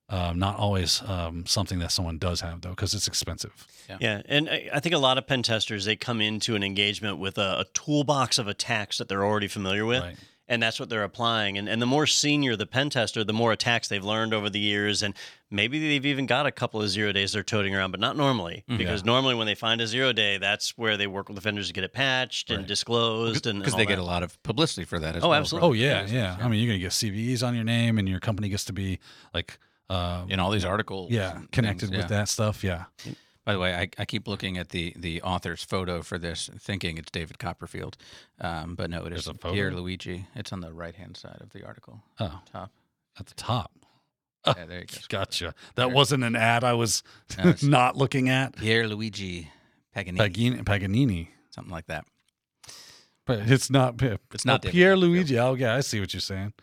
Um, 0.10 0.40
not 0.40 0.58
always 0.58 1.02
um, 1.08 1.46
something 1.46 1.80
that 1.80 1.90
someone 1.90 2.18
does 2.18 2.42
have 2.42 2.60
though, 2.60 2.72
because 2.72 2.94
it's 2.94 3.08
expensive. 3.08 3.66
Yeah, 3.88 3.98
yeah. 4.02 4.22
and 4.26 4.50
I 4.50 4.70
I 4.74 4.80
think 4.82 4.94
a 4.94 4.98
lot 4.98 5.18
of 5.18 5.26
pen 5.26 5.42
testers 5.42 5.86
they 5.86 5.96
come 5.96 6.20
into 6.20 6.54
an 6.56 6.64
engagement 6.64 7.18
with 7.18 7.38
a, 7.38 7.60
a 7.62 7.66
toolbox 7.74 8.38
of 8.38 8.50
attacks 8.50 8.98
that 8.98 9.08
they're 9.08 9.24
already 9.24 9.48
familiar 9.48 9.86
with, 9.86 10.02
Right. 10.02 10.18
And 10.52 10.62
that's 10.62 10.80
what 10.80 10.90
they're 10.90 11.04
applying. 11.04 11.58
And 11.58 11.68
and 11.70 11.82
the 11.82 11.86
more 11.88 12.06
senior 12.06 12.56
the 12.56 12.68
pen 12.68 12.90
tester, 12.90 13.24
the 13.24 13.34
more 13.34 13.52
attacks 13.52 13.88
they've 13.88 14.04
learned 14.04 14.34
over 14.34 14.50
the 14.50 14.60
years, 14.60 15.02
and 15.02 15.14
maybe 15.50 15.80
they've 15.80 16.06
even 16.06 16.26
got 16.26 16.46
a 16.46 16.52
couple 16.52 16.82
of 16.82 16.90
zero 16.90 17.12
days 17.12 17.32
they're 17.34 17.42
toting 17.44 17.74
around, 17.76 17.92
but 17.92 18.00
not 18.00 18.16
normally, 18.18 18.64
Mhm. 18.70 18.78
because 18.78 19.04
normally 19.06 19.34
when 19.34 19.48
they 19.48 19.56
find 19.56 19.82
a 19.82 19.88
zero 19.88 20.12
day, 20.14 20.38
that's 20.38 20.78
where 20.78 20.98
they 20.98 21.08
work 21.08 21.28
with 21.30 21.36
the 21.36 21.42
vendors 21.42 21.68
to 21.68 21.74
get 21.74 21.84
it 21.84 21.94
patched 21.94 22.52
and 22.52 22.68
disclosed, 22.68 23.48
and 23.48 23.60
because 23.60 23.74
they 23.76 23.84
all 23.84 23.88
get 23.88 24.00
a 24.00 24.04
lot 24.04 24.24
of 24.24 24.42
publicity 24.44 24.84
for 24.86 25.00
that 25.00 25.16
as 25.16 25.24
Oh, 25.24 25.30
well. 25.30 25.40
absolutely. 25.40 25.70
Oh 25.70 25.74
yeah, 25.74 26.06
yeah. 26.08 26.38
I 26.40 26.48
mean, 26.50 26.60
you're 26.60 26.68
gonna 26.74 26.80
get 26.80 26.92
CVEs 26.92 27.42
on 27.44 27.56
your 27.56 27.64
name, 27.64 27.98
and 27.98 28.08
your 28.08 28.20
company 28.20 28.50
gets 28.50 28.66
to 28.66 28.74
be 28.74 29.00
like, 29.34 29.58
uh, 29.90 30.26
in 30.30 30.40
all 30.40 30.52
these 30.52 30.66
articles. 30.66 31.12
yeah, 31.12 31.40
connected 31.52 31.88
things, 31.90 31.98
with 32.04 32.12
yeah. 32.12 32.18
that 32.20 32.30
stuff. 32.30 32.64
Yeah. 32.64 32.86
By 33.46 33.54
the 33.54 33.60
way, 33.60 33.74
I, 33.74 33.90
I 33.98 34.06
keep 34.06 34.28
looking 34.28 34.58
at 34.58 34.70
the 34.70 34.94
the 34.96 35.22
author's 35.24 35.64
photo 35.64 36.02
for 36.04 36.20
this, 36.20 36.50
thinking 36.60 36.98
it's 36.98 37.10
David 37.10 37.40
Copperfield, 37.40 37.98
um, 38.40 38.76
but 38.76 38.90
no, 38.90 39.06
it 39.06 39.14
is 39.14 39.26
There's 39.26 39.38
photo? 39.38 39.54
Pierre 39.54 39.72
Luigi. 39.72 40.28
It's 40.36 40.54
on 40.54 40.62
the 40.62 40.72
right 40.72 40.96
hand 40.96 41.18
side 41.18 41.38
of 41.42 41.52
the 41.52 41.66
article. 41.66 42.02
Oh, 42.20 42.42
Top. 42.52 42.72
at 43.20 43.26
the 43.26 43.34
top. 43.34 43.72
Yeah, 44.46 44.54
there 44.68 44.80
you 44.80 44.86
go. 44.86 45.00
Gotcha. 45.10 45.56
That 45.76 45.92
wasn't 45.92 46.24
an 46.24 46.36
ad 46.36 46.64
I 46.64 46.74
was 46.74 47.04
No, 47.44 47.54
not 47.64 47.98
looking 47.98 48.30
at. 48.30 48.56
Pierre 48.56 48.88
Luigi 48.88 49.50
Paganini, 49.96 50.18
Paganini, 50.18 50.64
Paganini. 50.64 51.28
something 51.50 51.72
like 51.72 51.88
that. 51.88 52.06
But 53.26 53.40
it's 53.50 53.70
not. 53.70 54.02
It's 54.34 54.46
not 54.46 54.66
oh, 54.66 54.70
Pierre 54.70 54.98
Luigi. 54.98 55.38
Oh, 55.40 55.54
yeah, 55.54 55.76
I 55.76 55.82
see 55.82 56.00
what 56.00 56.14
you're 56.14 56.22
saying. 56.22 56.54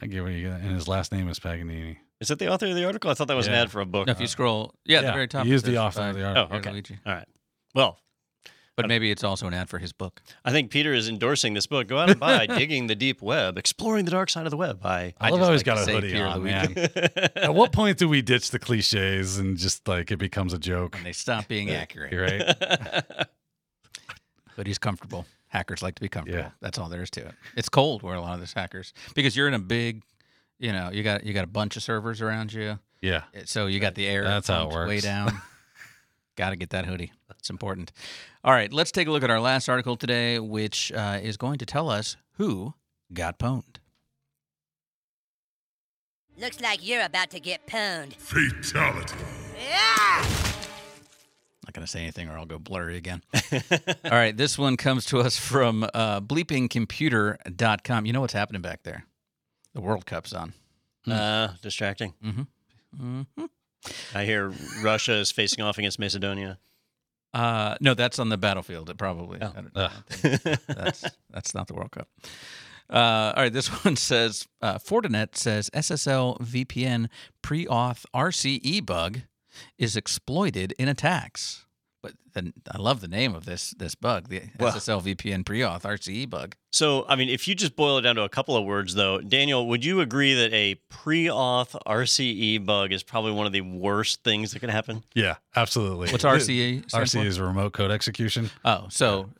I 0.00 0.06
get 0.06 0.22
what 0.22 0.32
you 0.32 0.48
get. 0.48 0.60
And 0.60 0.72
his 0.72 0.88
last 0.88 1.12
name 1.12 1.28
is 1.28 1.38
Paganini. 1.38 1.98
Is 2.20 2.28
that 2.28 2.38
the 2.38 2.48
author 2.52 2.66
of 2.66 2.74
the 2.74 2.84
article? 2.84 3.10
I 3.10 3.14
thought 3.14 3.28
that 3.28 3.36
was 3.36 3.46
an 3.48 3.52
Yeah. 3.54 3.62
ad 3.62 3.70
for 3.70 3.80
a 3.80 3.86
book. 3.86 4.06
No, 4.06 4.12
if 4.12 4.20
you 4.20 4.26
scroll, 4.26 4.74
yeah, 4.84 4.98
at 4.98 5.00
the 5.02 5.06
yeah, 5.08 5.12
very 5.14 5.28
top. 5.28 5.44
he 5.46 5.52
it 5.52 5.54
is 5.56 5.62
the 5.62 5.72
says 5.72 5.78
author 5.78 6.00
by 6.00 6.08
of 6.08 6.16
the 6.16 6.24
article. 6.24 6.48
Oh, 6.52 6.56
okay. 6.58 6.70
Luigi. 6.72 6.98
All 7.04 7.12
right. 7.14 7.28
Well, 7.74 7.98
But 8.76 8.88
maybe 8.88 9.10
it's 9.12 9.22
also 9.22 9.46
an 9.46 9.54
ad 9.54 9.68
for 9.68 9.78
his 9.78 9.92
book. 9.92 10.20
I 10.44 10.50
think 10.50 10.70
Peter 10.72 10.92
is 10.92 11.08
endorsing 11.08 11.54
this 11.54 11.66
book. 11.68 11.86
Go 11.86 11.98
out 11.98 12.10
and 12.10 12.18
buy 12.18 12.46
"Digging 12.58 12.86
the 12.88 12.94
Deep 12.96 13.22
Web: 13.22 13.56
Exploring 13.58 14.04
the 14.04 14.10
Dark 14.10 14.30
Side 14.30 14.46
of 14.46 14.50
the 14.50 14.56
Web" 14.56 14.80
by. 14.80 15.14
I, 15.20 15.28
I 15.28 15.30
love 15.30 15.38
just 15.40 15.46
how 15.46 15.52
he's 15.52 15.58
like 15.60 15.64
got 15.66 15.74
to 15.76 15.80
a 15.80 15.84
say 15.84 15.92
hoodie 15.92 16.10
Pierre 16.12 16.26
on, 16.26 16.40
Luigi. 16.42 16.74
man. 16.74 17.30
At 17.36 17.54
what 17.54 17.70
point 17.72 17.98
do 17.98 18.08
we 18.08 18.20
ditch 18.22 18.50
the 18.50 18.58
cliches 18.58 19.38
and 19.38 19.56
just 19.56 19.86
like 19.86 20.10
it 20.10 20.16
becomes 20.18 20.52
a 20.52 20.58
joke? 20.58 20.96
And 20.96 21.06
they 21.06 21.12
stop 21.12 21.46
being 21.46 21.70
accurate. 21.70 22.12
You're 22.12 22.22
right. 22.24 23.26
But 24.56 24.66
he's 24.68 24.78
comfortable. 24.78 25.26
Hackers 25.48 25.82
like 25.82 25.96
to 25.96 26.00
be 26.00 26.08
comfortable. 26.08 26.38
Yeah. 26.44 26.50
That's 26.60 26.78
all 26.78 26.88
there 26.88 27.02
is 27.02 27.10
to 27.10 27.26
it. 27.26 27.34
It's 27.56 27.68
cold 27.68 28.02
where 28.02 28.14
a 28.14 28.20
lot 28.20 28.34
of 28.34 28.40
this 28.40 28.52
hackers 28.52 28.92
because 29.14 29.36
you're 29.36 29.48
in 29.48 29.54
a 29.54 29.58
big, 29.58 30.02
you 30.64 30.72
know, 30.72 30.90
you 30.90 31.02
got 31.02 31.24
you 31.26 31.34
got 31.34 31.44
a 31.44 31.48
bunch 31.48 31.76
of 31.76 31.82
servers 31.82 32.22
around 32.22 32.52
you. 32.52 32.78
Yeah. 33.02 33.24
So 33.44 33.66
you 33.66 33.80
got 33.80 33.94
the 33.94 34.06
air 34.06 34.24
That's 34.24 34.48
how 34.48 34.68
it 34.68 34.72
pumped 34.72 34.88
way 34.88 35.00
down. 35.00 35.42
got 36.36 36.50
to 36.50 36.56
get 36.56 36.70
that 36.70 36.86
hoodie. 36.86 37.12
It's 37.38 37.50
important. 37.50 37.92
All 38.42 38.52
right, 38.52 38.72
let's 38.72 38.90
take 38.90 39.06
a 39.06 39.10
look 39.10 39.22
at 39.22 39.30
our 39.30 39.40
last 39.40 39.68
article 39.68 39.96
today, 39.96 40.38
which 40.38 40.90
uh, 40.92 41.18
is 41.22 41.36
going 41.36 41.58
to 41.58 41.66
tell 41.66 41.90
us 41.90 42.16
who 42.38 42.72
got 43.12 43.38
pwned. 43.38 43.76
Looks 46.40 46.60
like 46.62 46.86
you're 46.86 47.04
about 47.04 47.30
to 47.30 47.40
get 47.40 47.66
pwned. 47.66 48.14
Fatality. 48.14 49.16
Not 51.64 51.74
going 51.74 51.84
to 51.84 51.90
say 51.90 52.00
anything 52.00 52.30
or 52.30 52.38
I'll 52.38 52.46
go 52.46 52.58
blurry 52.58 52.96
again. 52.96 53.22
All 53.52 54.10
right, 54.10 54.34
this 54.34 54.58
one 54.58 54.78
comes 54.78 55.04
to 55.06 55.18
us 55.20 55.36
from 55.36 55.84
uh, 55.92 56.22
bleepingcomputer.com. 56.22 58.06
You 58.06 58.12
know 58.14 58.22
what's 58.22 58.32
happening 58.32 58.62
back 58.62 58.82
there? 58.82 59.04
The 59.74 59.80
World 59.80 60.06
Cup's 60.06 60.32
on. 60.32 60.54
Uh, 61.06 61.48
distracting. 61.60 62.14
Mm-hmm. 62.24 62.42
Mm-hmm. 63.00 63.44
I 64.14 64.24
hear 64.24 64.52
Russia 64.82 65.14
is 65.14 65.30
facing 65.30 65.62
off 65.62 65.76
against 65.76 65.98
Macedonia. 65.98 66.58
Uh, 67.34 67.74
no, 67.80 67.94
that's 67.94 68.18
on 68.18 68.28
the 68.28 68.38
battlefield. 68.38 68.88
It 68.88 68.96
probably. 68.96 69.38
Oh. 69.42 69.52
I 69.54 69.60
don't, 69.60 69.76
I 69.76 69.90
don't 70.22 70.66
that's 70.68 71.04
that's 71.30 71.54
not 71.54 71.66
the 71.66 71.74
World 71.74 71.90
Cup. 71.90 72.08
Uh, 72.88 73.32
all 73.36 73.42
right, 73.42 73.52
this 73.52 73.68
one 73.84 73.96
says 73.96 74.46
uh, 74.62 74.78
Fortinet 74.78 75.36
says 75.36 75.68
SSL 75.74 76.40
VPN 76.40 77.08
pre-auth 77.42 78.04
RCE 78.14 78.86
bug 78.86 79.22
is 79.78 79.96
exploited 79.96 80.74
in 80.78 80.88
attacks. 80.88 81.66
But 82.04 82.12
then 82.34 82.52
I 82.70 82.76
love 82.76 83.00
the 83.00 83.08
name 83.08 83.34
of 83.34 83.46
this 83.46 83.70
this 83.78 83.94
bug, 83.94 84.28
the 84.28 84.42
Well- 84.60 84.70
SSL 84.74 85.00
VPN 85.00 85.42
pre-auth 85.42 85.84
RCE 85.86 86.28
bug. 86.28 86.54
So, 86.70 87.06
I 87.08 87.16
mean, 87.16 87.30
if 87.30 87.48
you 87.48 87.54
just 87.54 87.76
boil 87.76 87.96
it 87.96 88.02
down 88.02 88.16
to 88.16 88.22
a 88.24 88.28
couple 88.28 88.56
of 88.56 88.64
words, 88.66 88.94
though, 88.94 89.20
Daniel, 89.22 89.66
would 89.68 89.84
you 89.86 90.00
agree 90.02 90.34
that 90.34 90.52
a 90.52 90.74
pre-auth 90.90 91.74
RCE 91.86 92.58
bug 92.66 92.92
is 92.92 93.02
probably 93.02 93.32
one 93.32 93.46
of 93.46 93.52
the 93.52 93.62
worst 93.62 94.22
things 94.22 94.52
that 94.52 94.58
can 94.60 94.68
happen? 94.68 95.02
Yeah, 95.14 95.36
absolutely. 95.56 96.10
What's 96.12 96.24
RCE 96.24 96.84
RCE 96.92 97.22
for? 97.22 97.26
is 97.26 97.40
remote 97.40 97.72
code 97.72 97.90
execution. 97.90 98.50
Oh, 98.66 98.86
so 98.90 99.30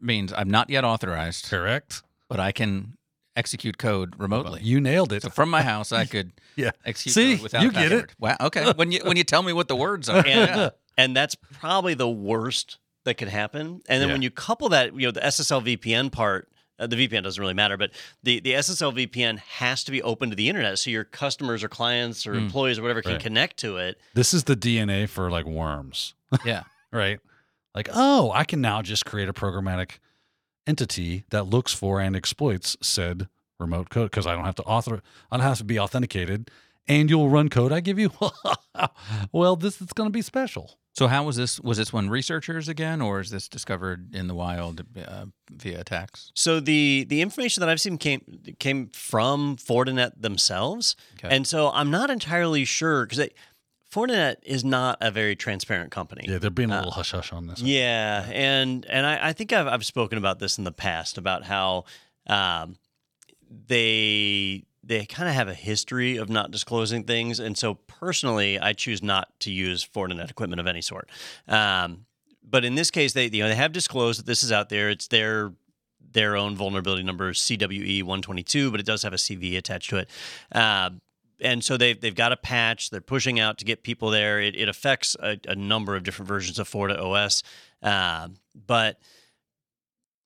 means 0.00 0.32
I'm 0.32 0.48
not 0.50 0.70
yet 0.70 0.84
authorized, 0.84 1.50
Correct. 1.50 2.02
but 2.28 2.40
I 2.40 2.52
can 2.52 2.96
execute 3.36 3.76
code 3.76 4.14
remotely. 4.18 4.60
You 4.62 4.80
nailed 4.80 5.12
it. 5.12 5.22
So 5.22 5.28
from 5.30 5.50
my 5.50 5.62
house, 5.62 5.90
I 5.92 6.04
could 6.06 6.32
Yeah. 6.56 6.70
execute 6.86 7.14
See, 7.14 7.34
code 7.34 7.42
without 7.42 7.62
you 7.62 7.68
a 7.68 7.72
get 7.72 7.82
password. 7.90 8.04
it. 8.04 8.16
Wow. 8.20 8.36
Okay. 8.40 8.72
When 8.76 8.92
you 8.92 9.00
when 9.04 9.16
you 9.16 9.24
tell 9.24 9.42
me 9.42 9.52
what 9.52 9.66
the 9.68 9.76
words 9.76 10.08
are, 10.08 10.18
And, 10.18 10.26
yeah. 10.26 10.70
And 10.96 11.16
that's 11.16 11.34
probably 11.34 11.94
the 11.94 12.08
worst 12.08 12.78
that 13.04 13.14
could 13.14 13.28
happen. 13.28 13.82
And 13.88 14.00
then 14.00 14.08
Yeah. 14.08 14.14
when 14.14 14.22
you 14.22 14.30
couple 14.30 14.68
that, 14.70 14.94
you 14.94 15.06
know, 15.06 15.10
the 15.10 15.20
SSL 15.24 15.60
VPN 15.62 16.10
part, 16.10 16.48
uh, 16.78 16.86
the 16.86 16.96
VPN 16.96 17.22
doesn't 17.22 17.40
really 17.40 17.54
matter, 17.54 17.76
but 17.76 17.90
the, 18.22 18.40
the 18.40 18.52
SSL 18.54 18.92
VPN 18.92 19.38
has 19.38 19.84
to 19.84 19.90
be 19.92 20.02
open 20.02 20.30
to 20.30 20.36
the 20.36 20.48
internet. 20.48 20.78
So 20.78 20.90
your 20.90 21.04
customers 21.04 21.62
or 21.62 21.68
clients 21.68 22.26
or 22.26 22.32
Mm. 22.34 22.38
employees 22.44 22.78
or 22.78 22.82
whatever 22.82 23.02
can 23.02 23.12
Right. 23.12 23.20
connect 23.20 23.58
to 23.58 23.76
it. 23.76 24.00
This 24.14 24.32
is 24.34 24.44
the 24.44 24.56
DNA 24.56 25.06
for 25.08 25.30
like 25.30 25.44
worms, 25.46 26.14
yeah. 26.44 26.62
right? 26.90 27.20
Like, 27.74 27.88
oh, 27.92 28.30
I 28.32 28.44
can 28.44 28.60
now 28.60 28.82
just 28.82 29.04
create 29.04 29.28
a 29.28 29.32
programmatic 29.32 29.98
entity 30.66 31.24
that 31.30 31.44
looks 31.44 31.72
for 31.74 32.00
and 32.00 32.16
exploits 32.16 32.76
said 32.80 33.28
remote 33.60 33.90
code 33.90 34.10
because 34.10 34.26
I 34.26 34.34
don't 34.34 34.44
have 34.44 34.54
to 34.56 34.62
author, 34.64 35.02
I 35.30 35.36
don't 35.36 35.44
have 35.46 35.58
to 35.58 35.64
be 35.64 35.78
authenticated, 35.78 36.50
and 36.88 37.08
you'll 37.10 37.28
run 37.28 37.48
code 37.50 37.70
I 37.72 37.80
give 37.80 37.98
you. 37.98 38.10
well, 39.32 39.56
this 39.56 39.80
is 39.80 39.92
going 39.92 40.08
to 40.08 40.12
be 40.12 40.22
special. 40.22 40.78
So 40.94 41.08
how 41.08 41.24
was 41.24 41.34
this? 41.36 41.58
Was 41.60 41.76
this 41.78 41.92
one 41.92 42.08
researchers 42.08 42.68
again, 42.68 43.02
or 43.02 43.18
is 43.20 43.30
this 43.30 43.48
discovered 43.48 44.14
in 44.14 44.28
the 44.28 44.34
wild 44.34 44.82
uh, 44.96 45.26
via 45.50 45.80
attacks? 45.80 46.30
So 46.34 46.60
the 46.60 47.04
the 47.08 47.20
information 47.20 47.60
that 47.62 47.68
I've 47.68 47.80
seen 47.80 47.98
came 47.98 48.22
came 48.60 48.88
from 48.90 49.56
Fortinet 49.56 50.12
themselves, 50.22 50.94
Okay. 51.18 51.34
and 51.34 51.46
so 51.46 51.70
I'm 51.72 51.90
not 51.90 52.10
entirely 52.10 52.64
sure 52.64 53.06
because 53.06 53.28
Fortinet 53.92 54.36
is 54.44 54.64
not 54.64 54.98
a 55.00 55.10
very 55.10 55.34
transparent 55.34 55.90
company. 55.90 56.26
Yeah, 56.28 56.38
they're 56.38 56.50
being 56.50 56.70
a 56.70 56.74
Uh, 56.74 56.78
little 56.78 56.92
hush 56.92 57.10
hush 57.10 57.32
on 57.32 57.48
this. 57.48 57.60
Yeah, 57.60 58.28
and 58.32 58.86
and 58.86 59.04
I, 59.04 59.28
I 59.30 59.32
think 59.32 59.52
I've 59.52 59.66
I've 59.66 59.84
spoken 59.84 60.16
about 60.16 60.38
this 60.38 60.58
in 60.58 60.64
the 60.64 60.72
past 60.72 61.18
about 61.18 61.42
how 61.42 61.86
um, 62.28 62.76
they 63.50 64.62
they 64.86 65.06
kind 65.06 65.28
of 65.28 65.34
have 65.34 65.48
a 65.48 65.54
history 65.54 66.16
of 66.16 66.28
not 66.28 66.50
disclosing 66.50 67.04
things, 67.04 67.40
and 67.40 67.56
so 67.56 67.74
personally, 67.74 68.58
I 68.58 68.72
choose 68.72 69.02
not 69.02 69.28
to 69.40 69.50
use 69.50 69.86
Fortinet 69.86 70.30
equipment 70.30 70.60
of 70.60 70.66
any 70.66 70.82
sort. 70.82 71.10
Um, 71.48 72.06
but 72.42 72.64
in 72.64 72.74
this 72.74 72.90
case, 72.90 73.12
they 73.12 73.26
you 73.26 73.42
know 73.42 73.48
they 73.48 73.54
have 73.54 73.72
disclosed 73.72 74.18
that 74.20 74.26
this 74.26 74.42
is 74.42 74.52
out 74.52 74.68
there. 74.68 74.90
It's 74.90 75.08
their 75.08 75.52
their 76.12 76.36
own 76.36 76.56
vulnerability 76.56 77.02
number 77.02 77.32
CWE 77.32 78.02
122, 78.02 78.70
but 78.70 78.80
it 78.80 78.86
does 78.86 79.02
have 79.02 79.12
a 79.12 79.16
CV 79.16 79.56
attached 79.56 79.90
to 79.90 79.98
it. 79.98 80.08
Uh, 80.52 80.90
and 81.40 81.62
so 81.62 81.76
they've, 81.76 82.00
they've 82.00 82.14
got 82.14 82.32
a 82.32 82.36
patch 82.36 82.90
they're 82.90 83.00
pushing 83.00 83.40
out 83.40 83.58
to 83.58 83.64
get 83.64 83.82
people 83.82 84.10
there. 84.10 84.40
It, 84.40 84.54
it 84.56 84.68
affects 84.68 85.16
a, 85.20 85.38
a 85.48 85.56
number 85.56 85.96
of 85.96 86.04
different 86.04 86.28
versions 86.28 86.58
of 86.58 86.70
FortiOS, 86.70 87.42
uh, 87.82 88.28
but 88.66 89.00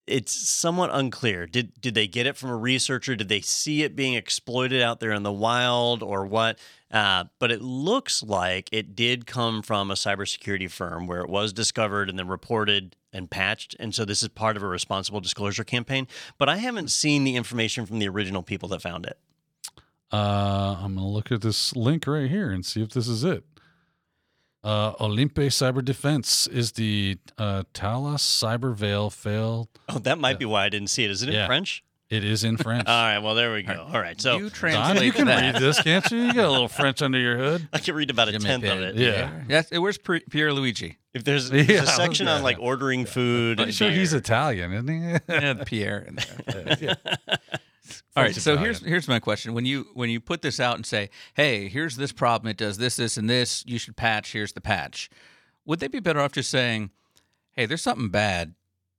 it's 0.09 0.33
somewhat 0.33 0.91
unclear. 0.93 1.47
Did 1.47 1.81
did 1.81 1.95
they 1.95 2.07
get 2.07 2.27
it 2.27 2.37
from 2.37 2.51
a 2.51 2.57
researcher? 2.57 3.15
Did 3.15 3.29
they 3.29 3.41
see 3.41 3.83
it 3.83 3.95
being 3.95 4.15
exploited 4.15 4.83
out 4.83 5.01
there 5.01 5.13
in 5.13 5.23
the 5.23 5.33
wild, 5.33 6.03
or 6.03 6.27
what? 6.27 6.59
Uh, 6.91 7.25
but 7.39 7.51
it 7.51 7.61
looks 7.61 8.23
like 8.23 8.69
it 8.73 8.97
did 8.97 9.27
come 9.27 9.63
from 9.63 9.91
a 9.91 9.95
cybersecurity 9.95 10.71
firm 10.71 11.07
where 11.07 11.21
it 11.21 11.29
was 11.29 11.53
discovered 11.53 12.09
and 12.09 12.19
then 12.19 12.29
reported 12.29 12.97
and 13.13 13.31
patched. 13.31 13.77
And 13.79 13.95
so 13.95 14.05
this 14.05 14.23
is 14.23 14.29
part 14.29 14.57
of 14.57 14.63
a 14.63 14.67
responsible 14.67 15.21
disclosure 15.21 15.65
campaign. 15.65 16.09
But 16.39 16.49
I 16.49 16.57
haven't 16.57 16.91
seen 16.91 17.25
the 17.25 17.37
information 17.37 17.85
from 17.85 17.99
the 17.99 18.09
original 18.09 18.43
people 18.43 18.69
that 18.71 18.83
found 18.83 19.07
it. 19.07 19.19
Uh, 20.11 20.77
I'm 20.81 20.95
gonna 20.95 21.07
look 21.07 21.31
at 21.31 21.43
this 21.43 21.77
link 21.77 22.07
right 22.07 22.31
here 22.31 22.51
and 22.51 22.65
see 22.65 22.83
if 22.83 22.91
this 22.91 23.09
is 23.09 23.25
it. 23.25 23.45
Uh, 24.69 24.93
Olympe 25.01 25.49
Cyber 25.49 25.83
Defense 25.83 26.47
is 26.49 26.73
the 26.73 27.17
uh, 27.39 27.63
Thales 27.73 28.23
Cyber 28.23 28.75
Veil 28.75 29.09
fail. 29.09 29.69
Oh, 29.89 29.99
that 30.01 30.19
might 30.19 30.39
be 30.39 30.45
why 30.45 30.65
I 30.65 30.69
didn't 30.69 30.89
see 30.89 31.05
it. 31.05 31.11
Is 31.11 31.23
it 31.23 31.31
in 31.31 31.35
Yeah. 31.37 31.47
French? 31.47 31.83
It 32.11 32.23
is 32.25 32.45
in 32.45 32.57
French. 32.67 32.87
All 32.87 32.95
right. 32.95 33.19
Well, 33.19 33.35
there 33.35 33.53
we 33.53 33.63
go. 33.63 33.89
All 33.93 34.01
right. 34.01 34.21
So 34.21 34.35
you 34.37 34.43
Don, 34.45 34.51
translate 34.51 35.05
you 35.05 35.13
can 35.13 35.27
that. 35.27 35.55
read 35.55 35.63
this, 35.63 35.81
can't 35.83 36.11
you? 36.11 36.19
You 36.19 36.35
got 36.35 36.45
a 36.49 36.51
little 36.51 36.69
French 36.69 37.01
under 37.03 37.19
your 37.19 37.37
hood. 37.39 37.69
I 37.73 37.79
can 37.79 37.95
read 37.95 38.11
about 38.11 38.29
a 38.29 38.39
tenth 38.39 38.65
of 38.65 38.81
it. 38.81 38.97
Yeah. 38.97 39.31
Yes. 39.49 39.71
Where's 39.71 39.97
P- 39.99 40.21
Pierre 40.29 40.53
Luigi? 40.53 40.99
If 41.15 41.25
there's, 41.25 41.49
there's 41.51 41.69
Yeah, 41.69 41.83
a 41.85 41.87
section 41.87 42.29
on 42.29 42.43
like 42.43 42.59
ordering 42.61 43.07
food, 43.07 43.61
I'm 43.61 43.69
and 43.69 43.75
sure 43.75 43.91
he's. 43.91 44.13
Italian, 44.13 44.73
isn't 44.75 44.89
he? 44.89 45.19
Yeah, 45.33 45.55
Pierre. 45.65 46.01
In 46.09 46.17
there. 46.17 46.77
yeah. 46.81 47.37
All 48.17 48.23
right. 48.23 48.35
So 48.35 48.57
here's 48.57 48.81
here's 48.85 49.09
my 49.09 49.21
question: 49.21 49.55
when 49.55 49.65
you 49.65 49.89
when 49.95 50.11
you 50.11 50.21
put 50.21 50.43
this 50.43 50.61
out 50.61 50.77
and 50.77 50.85
say, 50.87 51.11
"Hey, 51.35 51.69
here's 51.69 51.97
this 51.97 52.13
problem. 52.13 52.51
It 52.51 52.57
does 52.57 52.79
this, 52.79 52.97
this, 52.97 53.17
and 53.17 53.29
this. 53.29 53.65
You 53.67 53.79
should 53.79 53.97
patch. 53.97 54.33
Here's 54.33 54.53
the 54.53 54.61
patch." 54.61 55.11
Would 55.67 55.81
they 55.81 55.89
be 55.89 56.01
better 56.01 56.21
off 56.21 56.33
just 56.33 56.51
saying, 56.51 56.91
"Hey, 57.53 57.67
there's 57.67 57.83
something 57.83 58.09
bad. 58.09 58.55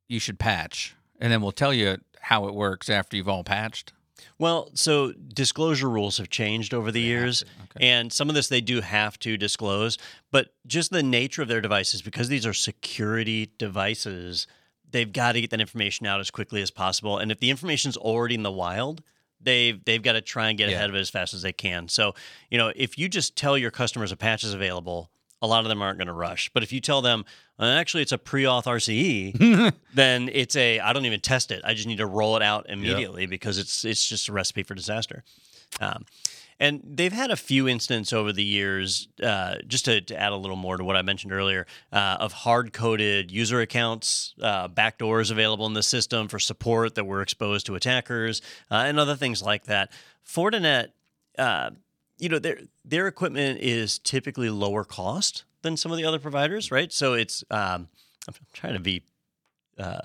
You 0.07 0.19
should 0.19 0.39
patch," 0.39 0.95
and 1.19 1.31
then 1.31 1.41
we'll 1.41 1.51
tell 1.51 1.73
you 1.73 1.97
how 2.21 2.47
it 2.47 2.53
works 2.53 2.89
after 2.89 3.15
you've 3.17 3.29
all 3.29 3.43
patched? 3.43 3.93
Well, 4.37 4.69
so 4.73 5.13
disclosure 5.13 5.89
rules 5.89 6.17
have 6.17 6.29
changed 6.29 6.73
over 6.73 6.91
the 6.91 6.99
years, 7.01 7.43
Okay. 7.75 7.87
and 7.89 8.11
some 8.11 8.27
of 8.27 8.35
this 8.35 8.49
they 8.49 8.59
do 8.61 8.81
have 8.81 9.17
to 9.19 9.37
disclose, 9.37 9.97
but 10.29 10.53
just 10.67 10.91
the 10.91 11.01
nature 11.03 11.41
of 11.41 11.47
their 11.47 11.61
devices, 11.61 12.01
because 12.01 12.27
these 12.27 12.45
are 12.45 12.53
security 12.53 13.51
devices, 13.57 14.45
they've 14.91 15.11
got 15.11 15.33
to 15.33 15.41
get 15.41 15.49
that 15.51 15.61
information 15.61 16.05
out 16.07 16.19
as 16.19 16.31
quickly 16.31 16.61
as 16.61 16.71
possible. 16.71 17.17
And 17.17 17.31
if 17.31 17.39
the 17.39 17.49
information's 17.49 17.97
already 17.97 18.35
in 18.35 18.43
the 18.43 18.51
wild, 18.51 19.01
they've 19.41 19.83
they've 19.85 20.01
got 20.01 20.13
to 20.13 20.21
try 20.21 20.49
and 20.49 20.57
get 20.57 20.69
Yeah. 20.69 20.75
ahead 20.77 20.89
of 20.89 20.95
it 20.95 20.99
as 20.99 21.09
fast 21.09 21.33
as 21.33 21.41
they 21.41 21.53
can. 21.53 21.87
So, 21.87 22.13
you 22.49 22.57
know, 22.57 22.71
if 22.75 22.97
you 22.97 23.07
just 23.09 23.35
tell 23.35 23.57
your 23.57 23.71
customers 23.71 24.11
a 24.11 24.17
patch 24.17 24.43
is 24.43 24.53
available, 24.53 25.09
a 25.41 25.47
lot 25.47 25.63
of 25.63 25.69
them 25.69 25.81
aren't 25.81 25.97
going 25.97 26.07
to 26.07 26.13
rush. 26.13 26.49
But 26.53 26.63
if 26.63 26.73
you 26.73 26.81
tell 26.81 27.01
them, 27.01 27.23
uh, 27.57 27.63
actually, 27.65 28.03
it's 28.03 28.11
a 28.11 28.17
pre-auth 28.17 28.65
RCE, 28.65 29.73
then 29.93 30.29
it's 30.33 30.55
a 30.57 30.79
I 30.81 30.91
don't 30.91 31.05
even 31.05 31.21
test 31.21 31.51
it. 31.51 31.61
I 31.63 31.73
just 31.73 31.87
need 31.87 31.99
to 31.99 32.05
roll 32.05 32.35
it 32.35 32.41
out 32.43 32.65
immediately 32.69 33.25
because 33.25 33.57
it's 33.57 33.85
it's 33.85 34.07
just 34.07 34.27
a 34.27 34.33
recipe 34.33 34.63
for 34.63 34.75
disaster. 34.75 35.23
Um, 35.79 36.05
and 36.59 36.81
they've 36.83 37.13
had 37.13 37.31
a 37.31 37.35
few 37.35 37.67
instances 37.67 38.11
over 38.11 38.33
the 38.33 38.43
years, 38.43 39.07
uh, 39.23 39.55
just 39.67 39.85
to, 39.85 40.01
to 40.01 40.19
add 40.19 40.33
a 40.33 40.35
little 40.35 40.57
more 40.57 40.75
to 40.77 40.83
what 40.83 40.97
I 40.97 41.01
mentioned 41.01 41.31
earlier, 41.31 41.65
uh, 41.93 42.17
of 42.19 42.33
hard 42.33 42.73
coded 42.73 43.31
user 43.31 43.61
accounts, 43.61 44.33
uh, 44.41 44.67
backdoors 44.67 45.31
available 45.31 45.65
in 45.67 45.73
the 45.73 45.83
system 45.83 46.27
for 46.27 46.39
support 46.39 46.95
that 46.95 47.05
were 47.05 47.21
exposed 47.21 47.65
to 47.67 47.75
attackers, 47.75 48.41
uh, 48.69 48.83
and 48.85 48.99
other 48.99 49.15
things 49.15 49.41
like 49.41 49.65
that. 49.65 49.91
Fortinet, 50.25 50.89
uh, 51.37 51.71
you 52.17 52.27
know, 52.27 52.39
their 52.39 52.59
their 52.83 53.07
equipment 53.07 53.59
is 53.61 53.97
typically 53.99 54.49
lower 54.49 54.83
cost 54.83 55.45
than 55.61 55.77
some 55.77 55.91
of 55.91 55.97
the 55.97 56.03
other 56.03 56.19
providers, 56.19 56.71
right? 56.71 56.91
So 56.91 57.13
it's 57.13 57.43
um, 57.49 57.87
I'm 58.27 58.33
trying 58.51 58.73
to 58.73 58.79
be 58.79 59.03
uh, 59.77 59.99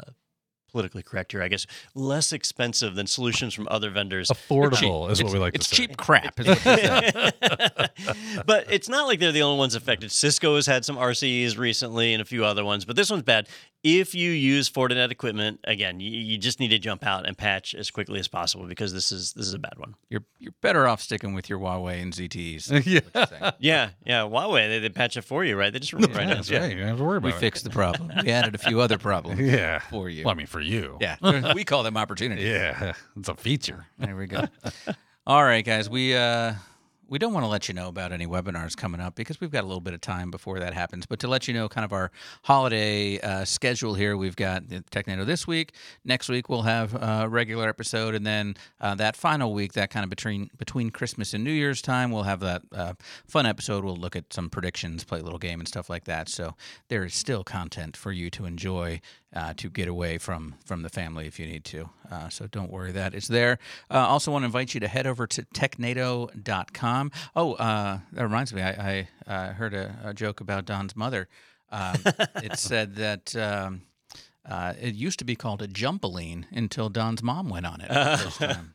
politically 0.75 1.05
correct 1.05 1.31
here, 1.31 1.41
I 1.41 1.47
guess, 1.47 1.69
less 1.95 2.33
expensive 2.33 2.97
than 2.97 3.07
solutions 3.07 3.55
from 3.55 3.69
other 3.71 3.91
vendors. 3.91 4.29
Affordable 4.29 5.09
is 5.09 5.23
what 5.23 5.33
we 5.33 5.39
like 5.39 5.55
It's 5.55 5.69
to 5.69 5.77
say. 5.77 5.85
It's 5.85 5.91
cheap 5.91 5.97
crap. 5.97 6.37
But 8.47 8.67
it's 8.69 8.89
not 8.89 9.07
like 9.07 9.21
they're 9.21 9.31
the 9.31 9.43
only 9.43 9.59
ones 9.59 9.77
affected. 9.77 10.11
Cisco 10.11 10.57
has 10.57 10.67
had 10.67 10.85
some 10.85 10.97
RCEs 10.97 11.57
recently 11.57 12.13
and 12.13 12.21
a 12.21 12.25
few 12.25 12.45
other 12.45 12.65
ones, 12.65 12.85
but 12.85 12.97
this 12.97 13.09
one's 13.09 13.23
bad. 13.23 13.49
If 13.85 14.15
you 14.15 14.31
use 14.31 14.71
Fortinet 14.71 15.11
equipment, 15.11 15.61
again, 15.65 16.01
you, 16.01 16.11
you 16.11 16.39
just 16.39 16.59
need 16.59 16.69
to 16.69 16.79
jump 16.79 17.05
out 17.05 17.27
and 17.27 17.37
patch 17.37 17.75
as 17.75 17.91
quickly 17.91 18.19
as 18.19 18.29
possible 18.29 18.67
because 18.67 18.95
this 18.95 19.13
is 19.13 19.35
this 19.35 19.47
is 19.47 19.53
a 19.53 19.59
bad 19.59 19.75
one. 19.77 19.95
you're 20.09 20.25
you're 20.39 20.55
better 20.63 20.89
off 20.89 21.03
sticking 21.03 21.35
with 21.35 21.51
your 21.51 21.59
Huawei 21.59 22.01
and 22.01 22.11
ZTEs. 22.13 22.87
yeah. 23.15 23.51
Yeah, 23.59 23.91
yeah. 24.07 24.23
Huawei, 24.23 24.69
they, 24.69 24.79
they 24.79 24.89
patch 24.89 25.19
it 25.19 25.23
for 25.23 25.45
you, 25.45 25.55
right? 25.55 25.71
They 25.71 25.81
just 25.81 25.93
right 25.93 26.03
now. 26.03 26.35
That's 26.35 26.51
right. 26.51 26.71
You 26.71 26.79
don't 26.79 26.89
have 26.89 26.97
to 26.97 27.05
worry 27.05 27.19
about 27.19 27.27
We 27.27 27.31
about 27.33 27.41
fixed 27.41 27.65
the 27.65 27.71
problem. 27.71 28.11
We 28.23 28.31
added 28.31 28.55
a 28.55 28.59
few 28.59 28.81
other 28.81 28.97
problems. 28.99 29.39
Yeah. 29.55 29.81
for 29.81 30.09
you. 30.09 30.25
Well, 30.25 30.33
I 30.33 30.35
mean, 30.35 30.47
for 30.47 30.61
you. 30.61 30.97
yeah, 31.01 31.53
we 31.55 31.65
call 31.65 31.83
them 31.83 31.99
opportunities. 31.99 32.47
Yeah. 32.47 32.95
It's 33.17 33.29
a 33.29 33.35
feature. 33.35 33.87
There 33.99 34.17
we 34.17 34.27
go. 34.27 34.47
All 35.27 35.45
right, 35.45 35.65
guys. 35.65 35.91
We 35.91 36.17
uh 36.17 36.55
we 37.09 37.19
don't 37.19 37.33
want 37.33 37.45
to 37.45 37.49
let 37.49 37.69
you 37.69 37.75
know 37.75 37.89
about 37.89 38.13
any 38.13 38.27
webinars 38.27 38.77
coming 38.77 39.01
up 39.01 39.15
because 39.15 39.41
we've 39.41 39.51
got 39.51 39.65
a 39.65 39.67
little 39.67 39.81
bit 39.81 39.95
of 39.95 40.01
time 40.01 40.31
before 40.31 40.59
that 40.59 40.75
happens. 40.75 41.07
But 41.07 41.19
to 41.21 41.29
let 41.29 41.47
you 41.49 41.55
know, 41.55 41.69
kind 41.69 41.85
of 41.85 41.93
our 41.93 42.11
holiday 42.43 43.19
uh, 43.21 43.45
schedule 43.45 43.95
here, 43.95 44.17
we've 44.17 44.37
got 44.37 44.65
Technado 44.65 45.27
this 45.27 45.47
week. 45.47 45.75
Next 46.05 46.29
week 46.29 46.49
we'll 46.49 46.63
have 46.63 46.95
a 46.95 47.29
regular 47.29 47.69
episode, 47.69 48.15
and 48.15 48.27
then 48.27 48.55
uh, 48.81 48.95
that 48.97 49.17
final 49.17 49.53
week, 49.53 49.75
that 49.75 49.91
kind 49.91 50.05
of 50.05 50.11
between 50.11 50.51
between 50.57 50.91
Christmas 50.91 51.35
and 51.35 51.45
New 51.45 51.53
Year's 51.53 51.83
time, 51.83 52.11
we'll 52.11 52.23
have 52.25 52.41
that 52.41 52.63
uh, 52.73 52.95
fun 53.27 53.47
episode. 53.47 53.85
We'll 53.85 53.97
look 53.97 54.17
at 54.17 54.33
some 54.33 54.51
predictions, 54.51 55.05
play 55.05 55.21
a 55.21 55.23
little 55.23 55.39
game, 55.39 55.61
and 55.61 55.69
stuff 55.69 55.91
like 55.91 56.05
that. 56.05 56.29
So 56.29 56.55
there 56.89 57.05
is 57.05 57.15
still 57.15 57.45
content 57.45 57.97
for 57.97 58.13
you 58.13 58.31
to 58.31 58.45
enjoy 58.45 59.01
uh, 59.35 59.53
to 59.55 59.69
get 59.69 59.89
away 59.89 60.19
from 60.19 60.55
from 60.65 60.83
the 60.83 60.89
family 60.89 61.27
if 61.27 61.39
you 61.39 61.47
need 61.47 61.65
to. 61.65 61.91
Uh, 62.11 62.29
so 62.29 62.47
don't 62.47 62.71
worry, 62.71 62.93
that 62.93 63.15
it's 63.15 63.29
there. 63.29 63.59
Uh, 63.91 64.07
also, 64.07 64.31
want 64.31 64.43
to 64.43 64.47
invite 64.47 64.75
you 64.75 64.81
to 64.81 64.89
head 64.89 65.07
over 65.07 65.27
to 65.27 65.43
technado.com. 65.43 67.11
Oh, 67.35 67.55
uh, 67.55 67.99
that 68.13 68.23
reminds 68.23 68.55
me, 68.55 68.63
I, 68.63 69.09
I 69.29 69.33
uh, 69.33 69.53
heard 69.55 69.75
a, 69.75 69.97
a 70.05 70.15
joke 70.15 70.41
about 70.41 70.65
Don's 70.65 70.95
mother. 70.97 71.29
Um, 71.71 71.97
it 72.43 72.59
said 72.59 72.97
that. 72.97 73.35
Um, 73.37 73.83
uh, 74.47 74.75
it 74.79 74.95
used 74.95 75.19
to 75.19 75.25
be 75.25 75.35
called 75.35 75.63
a 75.63 75.67
jumpaline 75.67 76.45
until 76.53 76.91
Don's 76.91 77.23
mom 77.23 77.49
went 77.49 77.65
on 77.65 77.81
it. 77.81 77.89
for 77.89 77.95
the 77.95 78.19
first 78.19 78.39
time. 78.41 78.75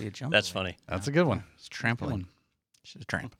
Be 0.00 0.10
That's 0.28 0.48
funny. 0.48 0.76
That's 0.88 1.06
a 1.06 1.12
good 1.12 1.24
one. 1.24 1.44
It's 1.56 1.68
trampoline. 1.68 2.24
She's 2.82 3.00
a 3.00 3.04
tramp. 3.04 3.36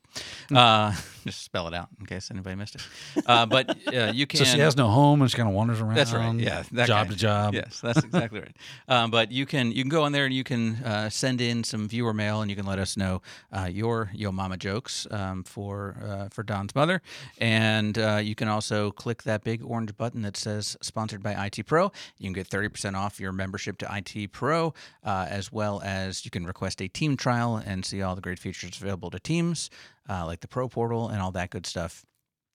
Uh, 0.54 0.92
just 1.24 1.42
spell 1.42 1.66
it 1.68 1.74
out 1.74 1.88
in 1.98 2.06
case 2.06 2.30
anybody 2.30 2.56
missed 2.56 2.76
it. 2.76 2.82
Uh, 3.26 3.46
but 3.46 3.70
uh, 3.92 4.12
you 4.14 4.26
can. 4.26 4.36
So 4.36 4.44
she 4.44 4.58
has 4.58 4.76
no 4.76 4.88
home 4.88 5.22
and 5.22 5.30
she 5.30 5.36
kind 5.36 5.48
of 5.48 5.54
wanders 5.54 5.80
around. 5.80 5.94
That's 5.94 6.12
right. 6.12 6.34
Yeah, 6.38 6.62
that 6.72 6.86
job 6.86 7.06
guy. 7.06 7.12
to 7.12 7.18
job. 7.18 7.54
Yes, 7.54 7.80
that's 7.80 8.04
exactly 8.04 8.40
right. 8.40 8.54
Um, 8.86 9.10
but 9.16 9.32
you 9.32 9.46
can 9.46 9.72
you 9.72 9.82
can 9.82 9.88
go 9.88 10.02
on 10.02 10.12
there 10.12 10.26
and 10.26 10.34
you 10.34 10.44
can 10.44 10.76
uh, 10.84 11.08
send 11.08 11.40
in 11.40 11.64
some 11.64 11.88
viewer 11.88 12.12
mail 12.12 12.42
and 12.42 12.50
you 12.50 12.56
can 12.56 12.66
let 12.66 12.78
us 12.78 12.98
know 12.98 13.22
uh, 13.50 13.64
your 13.64 14.10
Yo 14.14 14.30
Mama 14.30 14.58
jokes 14.58 15.06
um, 15.10 15.42
for 15.42 15.96
uh, 16.04 16.28
for 16.28 16.42
Don's 16.42 16.74
mother, 16.74 17.00
and 17.38 17.96
uh, 17.96 18.20
you 18.22 18.34
can 18.34 18.48
also 18.48 18.90
click 18.90 19.22
that 19.22 19.42
big 19.42 19.64
orange 19.64 19.96
button 19.96 20.20
that 20.22 20.36
says 20.36 20.76
sponsored 20.82 21.22
by 21.22 21.32
IT 21.46 21.64
Pro. 21.66 21.84
You 22.18 22.24
can 22.24 22.34
get 22.34 22.46
thirty 22.46 22.68
percent 22.68 22.94
off 22.94 23.18
your 23.18 23.32
membership 23.32 23.78
to 23.78 23.88
IT 23.90 24.32
Pro, 24.32 24.74
uh, 25.02 25.26
as 25.30 25.50
well 25.50 25.80
as 25.82 26.26
you 26.26 26.30
can 26.30 26.46
request 26.46 26.82
a 26.82 26.88
team 26.88 27.16
trial 27.16 27.56
and 27.56 27.86
see 27.86 28.02
all 28.02 28.14
the 28.14 28.20
great 28.20 28.38
features 28.38 28.80
available 28.80 29.10
to 29.10 29.18
teams, 29.18 29.70
uh, 30.08 30.24
like 30.26 30.40
the 30.40 30.48
Pro 30.48 30.68
Portal 30.68 31.08
and 31.08 31.20
all 31.20 31.32
that 31.32 31.50
good 31.50 31.66
stuff. 31.66 32.04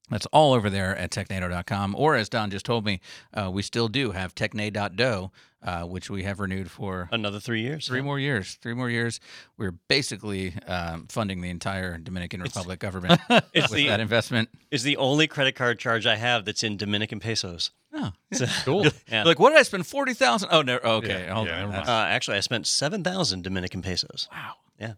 That's 0.10 0.26
all 0.34 0.52
over 0.54 0.70
there 0.70 0.94
at 0.98 1.10
technado.com. 1.12 1.96
Or 1.98 2.16
as 2.16 2.28
Don 2.28 2.50
just 2.52 2.66
told 2.66 2.86
me, 2.86 3.00
uh, 3.34 3.50
we 3.50 3.62
still 3.62 3.88
do 3.88 4.12
have 4.12 4.36
techne.do, 4.36 5.32
uh, 5.64 5.84
which 5.84 6.10
we 6.10 6.24
have 6.24 6.42
renewed 6.42 6.70
for 6.70 7.08
Another 7.14 7.40
three 7.40 7.62
years. 7.62 7.88
three 7.88 8.02
more 8.02 8.20
years. 8.20 8.56
Three 8.62 8.74
more 8.74 8.90
years. 8.90 9.22
We're 9.58 9.72
basically 9.72 10.54
um, 10.68 11.08
funding 11.08 11.40
the 11.40 11.50
entire 11.50 11.98
Dominican 11.98 12.42
Republic 12.42 12.80
government 12.88 13.22
It's 13.54 13.70
with 13.70 13.78
the- 13.78 13.88
that 13.88 14.02
investment. 14.02 14.50
It's 14.70 14.84
the 14.84 14.98
only 14.98 15.28
credit 15.28 15.56
card 15.56 15.80
charge 15.80 16.06
I 16.06 16.18
have 16.18 16.44
that's 16.44 16.64
in 16.64 16.76
Dominican 16.76 17.22
pesos. 17.22 17.72
Oh, 17.94 18.12
So- 18.34 18.48
Cool. 18.66 18.88
Yeah. 19.10 19.24
like 19.24 19.40
what 19.40 19.52
did 19.52 19.60
I 19.60 19.64
spend 19.64 19.88
forty 19.88 20.14
thousand? 20.14 20.50
Oh 20.52 20.62
no. 20.62 20.76
Okay, 20.84 21.24
Yeah, 21.26 21.34
hold 21.34 21.48
yeah, 21.48 21.54
on. 21.54 21.60
never 21.60 21.72
mind. 21.72 21.88
That's- 21.88 21.90
Uh, 21.90 22.06
actually, 22.10 22.36
I 22.36 22.42
spent 22.42 22.68
seven 22.68 23.02
thousand 23.02 23.44
Dominican 23.46 23.82
pesos. 23.82 24.28
wow, 24.30 24.56
Yeah, 24.78 24.94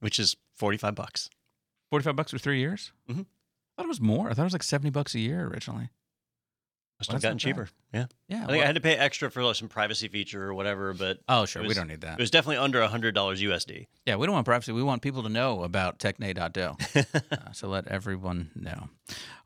which 0.00 0.18
is 0.18 0.36
forty-five 0.62 0.94
bucks. 0.94 1.28
forty-five 1.90 2.14
bucks 2.14 2.30
for 2.30 2.38
three 2.38 2.60
years. 2.60 2.92
Mhm. 3.10 3.20
I 3.22 3.24
thought 3.76 3.84
it 3.86 3.88
was 3.88 4.00
more. 4.00 4.30
I 4.30 4.34
thought 4.34 4.42
it 4.42 4.50
was 4.52 4.52
like 4.52 4.62
seventy 4.62 4.90
bucks 4.90 5.14
a 5.16 5.18
year 5.18 5.44
originally. 5.48 5.90
Well, 7.08 7.18
gotten 7.20 7.38
cheaper. 7.38 7.68
Yeah, 7.92 8.06
Yeah. 8.28 8.36
I 8.36 8.38
think 8.40 8.48
well- 8.50 8.62
I 8.62 8.66
had 8.66 8.74
to 8.74 8.80
pay 8.80 8.96
extra 8.96 9.30
for 9.30 9.42
like, 9.44 9.56
some 9.56 9.68
privacy 9.68 10.08
feature 10.08 10.42
or 10.42 10.54
whatever, 10.54 10.92
but 10.94 11.20
oh 11.28 11.44
sure, 11.44 11.62
it 11.62 11.68
we 11.68 11.74
don't 11.74 11.88
need 11.88 12.00
that. 12.02 12.14
it 12.14 12.22
was 12.22 12.30
definitely 12.30 12.56
under 12.58 12.84
hundred 12.86 13.14
dollars 13.14 13.40
USD. 13.42 13.86
Yeah, 14.06 14.16
we 14.16 14.26
don't 14.26 14.34
want 14.34 14.46
privacy. 14.46 14.72
We 14.72 14.82
want 14.82 15.02
people 15.02 15.22
to 15.22 15.28
know 15.28 15.62
about 15.62 15.98
techne.do. 15.98 16.76
uh, 17.32 17.52
so 17.52 17.68
let 17.68 17.86
everyone 17.88 18.50
know. 18.54 18.88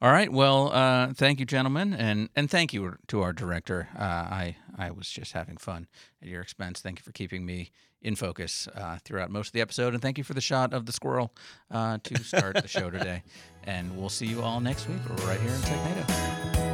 All 0.01 0.11
right. 0.11 0.31
Well, 0.33 0.73
uh, 0.73 1.13
thank 1.15 1.41
you, 1.41 1.47
gentlemen, 1.47 1.93
and 1.95 2.29
and 2.35 2.51
thank 2.51 2.73
you 2.73 2.97
to 3.09 3.23
our 3.23 3.33
director. 3.33 3.89
Uh, 3.99 4.03
I 4.03 4.57
I 4.77 4.91
was 4.91 5.09
just 5.11 5.33
having 5.33 5.57
fun 5.57 5.87
at 6.23 6.29
your 6.29 6.41
expense. 6.41 6.81
Thank 6.81 6.99
you 6.99 7.03
for 7.05 7.13
keeping 7.13 7.45
me 7.45 7.71
in 8.03 8.15
focus 8.15 8.69
uh, 8.75 8.99
throughout 9.05 9.31
most 9.31 9.49
of 9.49 9.53
the 9.53 9.61
episode, 9.61 9.93
and 9.93 10.03
thank 10.03 10.19
you 10.19 10.25
for 10.25 10.35
the 10.35 10.41
shot 10.41 10.73
of 10.73 10.87
the 10.87 10.93
squirrel 10.93 11.35
uh, 11.71 11.99
to 12.05 12.23
start 12.23 12.55
the 12.55 12.69
show 12.69 12.91
today. 12.91 13.23
And 13.69 13.97
we'll 13.99 14.11
see 14.11 14.27
you 14.27 14.43
all 14.43 14.61
next 14.61 14.89
week 14.89 15.01
right 15.27 15.41
here 15.41 15.51
in 15.51 15.61
Technado. 15.63 16.66